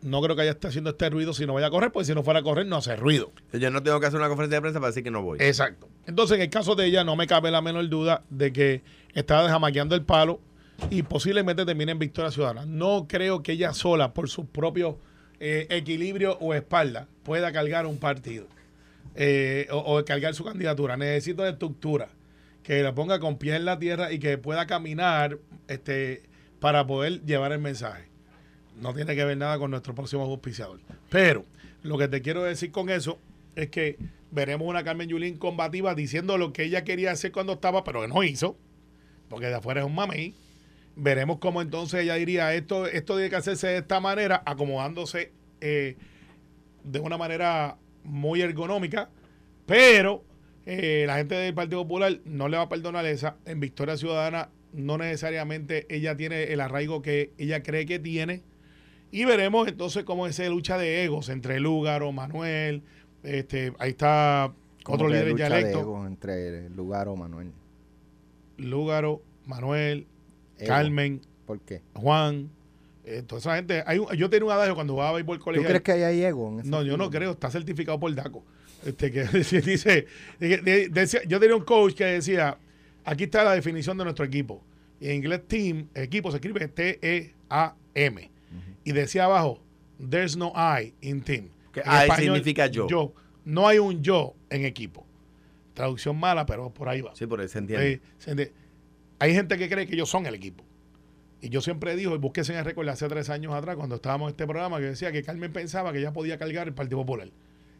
No 0.00 0.22
creo 0.22 0.36
que 0.36 0.42
haya 0.42 0.52
está 0.52 0.68
haciendo 0.68 0.90
este 0.90 1.10
ruido 1.10 1.34
si 1.34 1.44
no 1.44 1.54
vaya 1.54 1.66
a 1.66 1.70
correr, 1.70 1.90
porque 1.90 2.06
si 2.06 2.14
no 2.14 2.22
fuera 2.22 2.40
a 2.40 2.42
correr 2.42 2.66
no 2.66 2.76
hace 2.76 2.94
ruido. 2.94 3.32
Yo 3.52 3.70
no 3.70 3.82
tengo 3.82 3.98
que 3.98 4.06
hacer 4.06 4.18
una 4.18 4.28
conferencia 4.28 4.58
de 4.58 4.60
prensa 4.62 4.78
para 4.78 4.90
decir 4.90 5.02
que 5.02 5.10
no 5.10 5.22
voy. 5.22 5.38
Exacto. 5.40 5.88
Entonces, 6.06 6.36
en 6.36 6.42
el 6.42 6.50
caso 6.50 6.76
de 6.76 6.86
ella, 6.86 7.02
no 7.02 7.16
me 7.16 7.26
cabe 7.26 7.50
la 7.50 7.60
menor 7.60 7.88
duda 7.88 8.22
de 8.30 8.52
que 8.52 8.82
está 9.12 9.48
jamaqueando 9.48 9.96
el 9.96 10.02
palo 10.02 10.40
y 10.90 11.02
posiblemente 11.02 11.64
termine 11.64 11.92
en 11.92 11.98
victoria 11.98 12.30
ciudadana. 12.30 12.66
No 12.66 13.06
creo 13.08 13.42
que 13.42 13.52
ella 13.52 13.72
sola, 13.72 14.14
por 14.14 14.28
sus 14.28 14.46
propios 14.46 14.96
eh, 15.40 15.66
equilibrio 15.70 16.36
o 16.40 16.54
espalda 16.54 17.06
pueda 17.22 17.52
cargar 17.52 17.86
un 17.86 17.98
partido 17.98 18.46
eh, 19.14 19.68
o, 19.70 20.04
cargar 20.04 20.34
su 20.34 20.44
candidatura. 20.44 20.96
Necesito 20.96 21.42
de 21.42 21.50
estructura, 21.50 22.08
que 22.62 22.82
la 22.82 22.94
ponga 22.94 23.18
con 23.18 23.38
pie 23.38 23.56
en 23.56 23.64
la 23.64 23.78
tierra 23.78 24.12
y 24.12 24.18
que 24.18 24.38
pueda 24.38 24.66
caminar 24.66 25.38
este, 25.66 26.22
para 26.60 26.86
poder 26.86 27.24
llevar 27.24 27.52
el 27.52 27.58
mensaje. 27.58 28.08
No 28.80 28.94
tiene 28.94 29.16
que 29.16 29.24
ver 29.24 29.36
nada 29.36 29.58
con 29.58 29.70
nuestro 29.70 29.94
próximo 29.94 30.22
auspiciador. 30.22 30.80
Pero 31.10 31.44
lo 31.82 31.98
que 31.98 32.08
te 32.08 32.22
quiero 32.22 32.42
decir 32.44 32.70
con 32.70 32.90
eso 32.90 33.18
es 33.56 33.70
que 33.70 33.98
veremos 34.30 34.68
una 34.68 34.84
Carmen 34.84 35.08
Yulín 35.08 35.36
combativa 35.36 35.94
diciendo 35.94 36.38
lo 36.38 36.52
que 36.52 36.64
ella 36.64 36.84
quería 36.84 37.10
hacer 37.10 37.32
cuando 37.32 37.54
estaba, 37.54 37.82
pero 37.82 38.02
que 38.02 38.08
no 38.08 38.22
hizo, 38.22 38.56
porque 39.28 39.46
de 39.46 39.54
afuera 39.56 39.80
es 39.80 39.86
un 39.86 39.94
mamey. 39.94 40.34
Veremos 41.00 41.38
cómo 41.38 41.62
entonces 41.62 42.00
ella 42.00 42.14
diría, 42.14 42.54
esto, 42.54 42.86
esto 42.86 43.14
tiene 43.14 43.30
que 43.30 43.36
hacerse 43.36 43.68
de 43.68 43.78
esta 43.78 44.00
manera, 44.00 44.42
acomodándose 44.44 45.32
eh, 45.60 45.96
de 46.82 47.00
una 47.00 47.16
manera 47.16 47.76
muy 48.02 48.40
ergonómica, 48.40 49.08
pero 49.64 50.24
eh, 50.66 51.04
la 51.06 51.16
gente 51.16 51.36
del 51.36 51.54
Partido 51.54 51.82
Popular 51.82 52.18
no 52.24 52.48
le 52.48 52.56
va 52.56 52.64
a 52.64 52.68
perdonar 52.68 53.06
esa. 53.06 53.36
En 53.46 53.60
Victoria 53.60 53.96
Ciudadana 53.96 54.50
no 54.72 54.98
necesariamente 54.98 55.86
ella 55.88 56.16
tiene 56.16 56.44
el 56.52 56.60
arraigo 56.60 57.00
que 57.00 57.32
ella 57.38 57.62
cree 57.62 57.86
que 57.86 57.98
tiene. 57.98 58.42
Y 59.10 59.24
veremos 59.24 59.68
entonces 59.68 60.04
cómo 60.04 60.26
es 60.26 60.38
esa 60.38 60.50
lucha 60.50 60.76
de 60.76 61.04
egos 61.04 61.28
entre 61.28 61.60
Lúgaro, 61.60 62.12
Manuel, 62.12 62.82
este, 63.22 63.72
ahí 63.78 63.90
está 63.90 64.52
otro 64.86 65.08
líder 65.08 65.28
lucha 65.28 65.48
ya 65.48 65.56
de 65.56 65.70
egos 65.70 66.06
entre 66.06 66.68
Lugar 66.70 67.08
o 67.08 67.16
Manuel. 67.16 67.52
Lúgaro, 68.56 69.22
Manuel, 69.46 70.06
Ego. 70.58 70.68
Carmen, 70.68 71.20
¿Por 71.46 71.60
qué? 71.60 71.80
Juan, 71.94 72.50
eh, 73.04 73.22
toda 73.26 73.40
esa 73.40 73.56
gente. 73.56 73.82
Hay 73.86 73.98
un- 73.98 74.12
yo 74.14 74.28
tenía 74.28 74.44
un 74.46 74.52
adagio 74.52 74.74
cuando 74.74 74.92
jugaba 74.94 75.12
béisbol 75.12 75.38
¿Tú 75.38 75.44
colegial. 75.44 75.68
crees 75.70 75.82
que 75.82 75.92
ahí 75.92 76.02
hay 76.02 76.22
ego? 76.24 76.48
en 76.52 76.60
ese 76.60 76.68
No, 76.68 76.82
yo 76.82 76.96
no 76.96 77.10
creo, 77.10 77.30
está 77.32 77.50
certificado 77.50 77.98
por 77.98 78.14
DACO. 78.14 78.44
Este, 78.84 79.10
que 79.10 79.22
dice, 79.64 80.06
de- 80.38 80.58
de- 80.58 80.88
decía- 80.88 81.22
yo 81.26 81.40
tenía 81.40 81.56
un 81.56 81.64
coach 81.64 81.94
que 81.94 82.04
decía, 82.04 82.58
aquí 83.04 83.24
está 83.24 83.42
la 83.44 83.52
definición 83.52 83.96
de 83.98 84.04
nuestro 84.04 84.24
equipo. 84.24 84.62
Y 85.00 85.08
en 85.08 85.16
inglés 85.16 85.42
team, 85.48 85.86
equipo 85.94 86.30
se 86.30 86.36
escribe 86.38 86.66
T-E-A-M. 86.68 88.30
Y 88.84 88.92
decía 88.92 89.24
abajo, 89.24 89.60
there's 90.10 90.36
no 90.36 90.52
I 90.56 90.94
in 91.00 91.20
team. 91.22 91.48
Que 91.72 91.80
En 91.80 91.86
I 91.86 92.02
español, 92.02 92.36
significa 92.36 92.66
yo. 92.66 93.12
No 93.44 93.66
hay 93.68 93.78
un 93.78 94.02
yo 94.02 94.34
en 94.50 94.64
equipo. 94.64 95.06
Traducción 95.74 96.18
mala, 96.18 96.44
pero 96.46 96.70
por 96.70 96.88
ahí 96.88 97.00
va. 97.00 97.14
Sí, 97.14 97.26
por 97.26 97.40
eso 97.40 97.52
se 97.52 97.58
entiende. 97.58 97.92
Eh, 97.92 98.00
se 98.18 98.30
entiende. 98.32 98.54
Hay 99.18 99.34
gente 99.34 99.58
que 99.58 99.68
cree 99.68 99.86
que 99.86 99.94
ellos 99.94 100.08
son 100.08 100.26
el 100.26 100.34
equipo. 100.34 100.64
Y 101.40 101.50
yo 101.50 101.60
siempre 101.60 101.94
digo, 101.96 102.14
y 102.14 102.18
búsquese 102.18 102.52
en 102.52 102.58
el 102.58 102.64
récord 102.64 102.88
hace 102.88 103.06
tres 103.08 103.30
años 103.30 103.54
atrás, 103.54 103.76
cuando 103.76 103.96
estábamos 103.96 104.28
en 104.28 104.30
este 104.30 104.44
programa, 104.46 104.78
que 104.78 104.84
decía 104.84 105.12
que 105.12 105.22
Carmen 105.22 105.52
pensaba 105.52 105.92
que 105.92 105.98
ella 105.98 106.12
podía 106.12 106.36
cargar 106.38 106.66
el 106.66 106.74
Partido 106.74 106.98
Popular. 106.98 107.30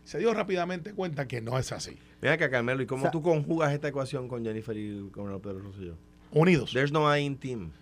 Se 0.04 0.18
dio 0.18 0.32
rápidamente 0.32 0.94
cuenta 0.94 1.26
que 1.28 1.40
no 1.40 1.58
es 1.58 1.70
así. 1.72 1.96
Mira 2.22 2.34
acá, 2.34 2.48
Carmelo, 2.50 2.82
¿y 2.82 2.86
cómo 2.86 3.02
O 3.02 3.04
sea- 3.04 3.10
tú 3.10 3.20
conjugas 3.20 3.72
esta 3.72 3.88
ecuación 3.88 4.28
con 4.28 4.44
Jennifer 4.44 4.76
y 4.76 5.08
con 5.10 5.26
Pedro 5.40 5.58
Rosselló? 5.60 5.96
Unidos. 6.30 6.70
There's 6.72 6.92
no 6.92 7.14
I 7.14 7.20
in 7.20 7.36
team. 7.36 7.72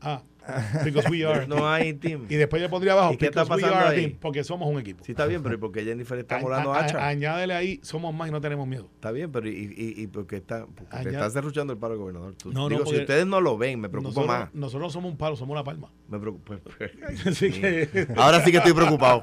Ah, 0.00 0.22
because 0.84 1.08
we 1.10 1.24
are. 1.24 1.46
No 1.46 1.78
in 1.78 1.98
team. 1.98 2.26
Y 2.28 2.36
después 2.36 2.60
le 2.62 2.68
pondría 2.68 2.92
abajo, 2.92 3.12
¿Y 3.14 3.16
qué 3.16 3.26
está 3.26 3.42
we 3.42 3.48
pasando 3.48 3.74
are 3.76 3.86
a 3.86 3.88
ahí? 3.90 4.06
team, 4.08 4.18
porque 4.20 4.44
somos 4.44 4.68
un 4.68 4.78
equipo. 4.80 5.04
Sí, 5.04 5.12
está 5.12 5.26
bien, 5.26 5.42
pero 5.42 5.54
¿y 5.54 5.58
por 5.58 5.72
qué 5.72 5.84
Jennifer 5.84 6.18
está 6.18 6.38
volando 6.38 6.72
a- 6.72 6.80
hacha? 6.84 7.06
añádele 7.06 7.54
ahí, 7.54 7.80
somos 7.82 8.14
más 8.14 8.28
y 8.28 8.32
no 8.32 8.40
tenemos 8.40 8.66
miedo. 8.66 8.88
Está 8.94 9.10
bien, 9.12 9.30
pero 9.32 9.48
¿y, 9.48 9.52
y, 9.76 10.02
y 10.02 10.06
por 10.06 10.26
qué 10.26 10.36
está, 10.36 10.66
porque 10.66 10.96
Añade- 10.96 11.12
está 11.14 11.30
cerruchando 11.30 11.72
el 11.72 11.78
paro 11.78 11.94
al 11.94 11.98
gobernador? 11.98 12.34
Tú- 12.34 12.52
No, 12.52 12.60
no, 12.62 12.68
digo, 12.68 12.84
porque 12.84 12.96
si 12.96 13.02
ustedes 13.02 13.26
no 13.26 13.40
lo 13.40 13.56
ven, 13.58 13.80
me 13.80 13.88
preocupa 13.88 14.10
Nosotros, 14.20 14.38
más. 14.40 14.54
nosotros 14.54 14.92
somos 14.92 15.10
un 15.12 15.16
palo, 15.18 15.36
somos 15.36 15.52
una 15.54 15.64
palma. 15.64 15.90
Me 16.08 16.18
preocupa. 16.18 16.56
Así 17.26 17.50
que. 17.50 18.06
Ahora 18.16 18.40
sí 18.44 18.50
que 18.50 18.58
estoy 18.58 18.72
preocupado. 18.72 19.22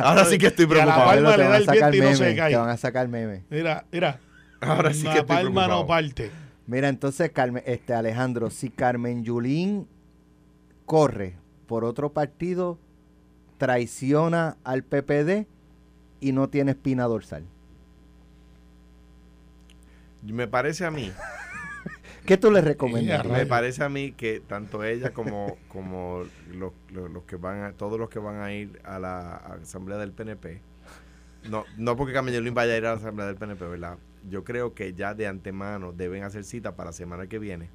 Ahora 0.00 0.24
sí 0.24 0.38
que 0.38 0.46
estoy 0.48 0.66
Y 0.66 0.68
a 0.72 0.74
la 0.74 0.82
preocupado. 0.84 1.06
palma 1.10 1.30
te 1.32 1.36
le 1.38 1.42
van 1.44 1.50
da 1.50 1.54
a 1.54 1.58
el 1.58 1.64
sacar 1.66 1.90
viento 1.92 2.08
y 2.08 2.10
no 2.12 2.16
se 2.16 2.36
cae. 2.36 2.50
Te 2.52 2.56
van 2.56 2.68
a 2.70 2.76
sacar 2.76 3.08
memes. 3.08 3.42
Mira, 3.50 3.84
mira. 3.92 4.20
Ahora 4.60 4.92
sí 4.94 5.02
la 5.04 5.12
que 5.14 5.18
estoy 5.20 5.36
palma 5.36 5.62
no 5.62 5.66
preocupado. 5.68 5.86
parte. 5.86 6.30
Mira, 6.66 6.88
entonces, 6.88 7.30
Carmen, 7.32 7.62
este 7.66 7.92
Alejandro, 7.92 8.48
si 8.48 8.70
Carmen 8.70 9.24
Yulín 9.24 9.88
corre 10.92 11.36
por 11.66 11.84
otro 11.86 12.12
partido, 12.12 12.78
traiciona 13.56 14.58
al 14.62 14.84
PPD 14.84 15.46
y 16.20 16.32
no 16.32 16.50
tiene 16.50 16.72
espina 16.72 17.04
dorsal. 17.04 17.44
Me 20.22 20.46
parece 20.46 20.84
a 20.84 20.90
mí, 20.90 21.10
¿Qué 22.26 22.36
tú 22.36 22.50
le 22.50 22.60
Ya, 22.60 22.66
recomendarías? 22.66 23.26
me 23.26 23.46
parece 23.46 23.82
a 23.84 23.88
mí 23.88 24.12
que 24.12 24.40
tanto 24.40 24.84
ella 24.84 25.12
como, 25.12 25.56
como 25.68 26.24
los, 26.52 26.72
los- 26.90 27.10
los 27.10 27.24
que 27.24 27.36
van 27.36 27.62
a, 27.62 27.72
todos 27.72 27.98
los 27.98 28.08
que 28.10 28.18
van 28.18 28.40
a 28.40 28.52
ir 28.52 28.80
a 28.84 28.98
la 28.98 29.36
asamblea 29.36 29.98
del 29.98 30.12
PNP, 30.12 30.60
no, 31.50 31.64
no 31.78 31.96
porque 31.96 32.12
Camillolín 32.12 32.54
vaya 32.54 32.74
a 32.74 32.76
ir 32.76 32.86
a 32.86 32.90
la 32.92 32.96
asamblea 32.98 33.26
del 33.26 33.36
PNP, 33.36 33.66
¿verdad? 33.66 33.98
Yo 34.28 34.44
creo 34.44 34.74
que 34.74 34.94
ya 34.94 35.14
de 35.14 35.26
antemano 35.26 35.92
deben 35.92 36.22
hacer 36.24 36.44
cita 36.44 36.76
para 36.76 36.90
la 36.90 36.92
semana 36.94 37.26
que 37.26 37.38
viene 37.38 37.70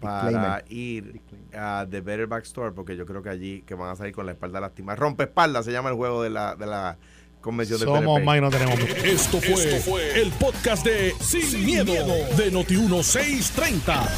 para 0.00 0.64
ir 0.68 1.20
a 1.54 1.86
The 1.88 2.00
Better 2.00 2.26
Backstore, 2.26 2.72
porque 2.72 2.96
yo 2.96 3.06
creo 3.06 3.22
que 3.22 3.30
allí 3.30 3.62
que 3.62 3.74
van 3.74 3.90
a 3.90 3.96
salir 3.96 4.14
con 4.14 4.26
la 4.26 4.32
espalda 4.32 4.60
lastimada. 4.60 4.96
Rompe 4.96 5.24
espalda 5.24 5.62
se 5.62 5.72
llama 5.72 5.90
el 5.90 5.96
juego 5.96 6.22
de 6.22 6.30
la, 6.30 6.54
de 6.56 6.66
la 6.66 6.98
convención 7.40 7.78
Somos 7.78 8.00
PNP. 8.00 8.24
más 8.24 8.38
y 8.38 8.40
no 8.40 8.50
tenemos 8.50 8.76
miedo. 8.78 8.94
Esto 8.96 9.40
fue, 9.40 10.20
el 10.20 10.30
podcast 10.32 10.84
de 10.84 11.14
Sin, 11.20 11.64
miedo, 11.64 11.92
de 12.36 12.52
Noti1630. 12.52 14.08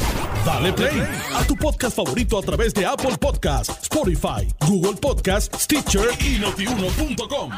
Dale 0.45 0.73
play 0.73 1.03
a 1.35 1.43
tu 1.45 1.55
podcast 1.55 1.95
favorito 1.95 2.37
a 2.37 2.41
través 2.41 2.73
de 2.73 2.85
Apple 2.85 3.17
Podcasts, 3.19 3.83
Spotify, 3.83 4.47
Google 4.67 4.99
Podcasts, 4.99 5.63
Stitcher 5.63 6.09
y 6.19 6.39
notiuno.com. 6.39 7.51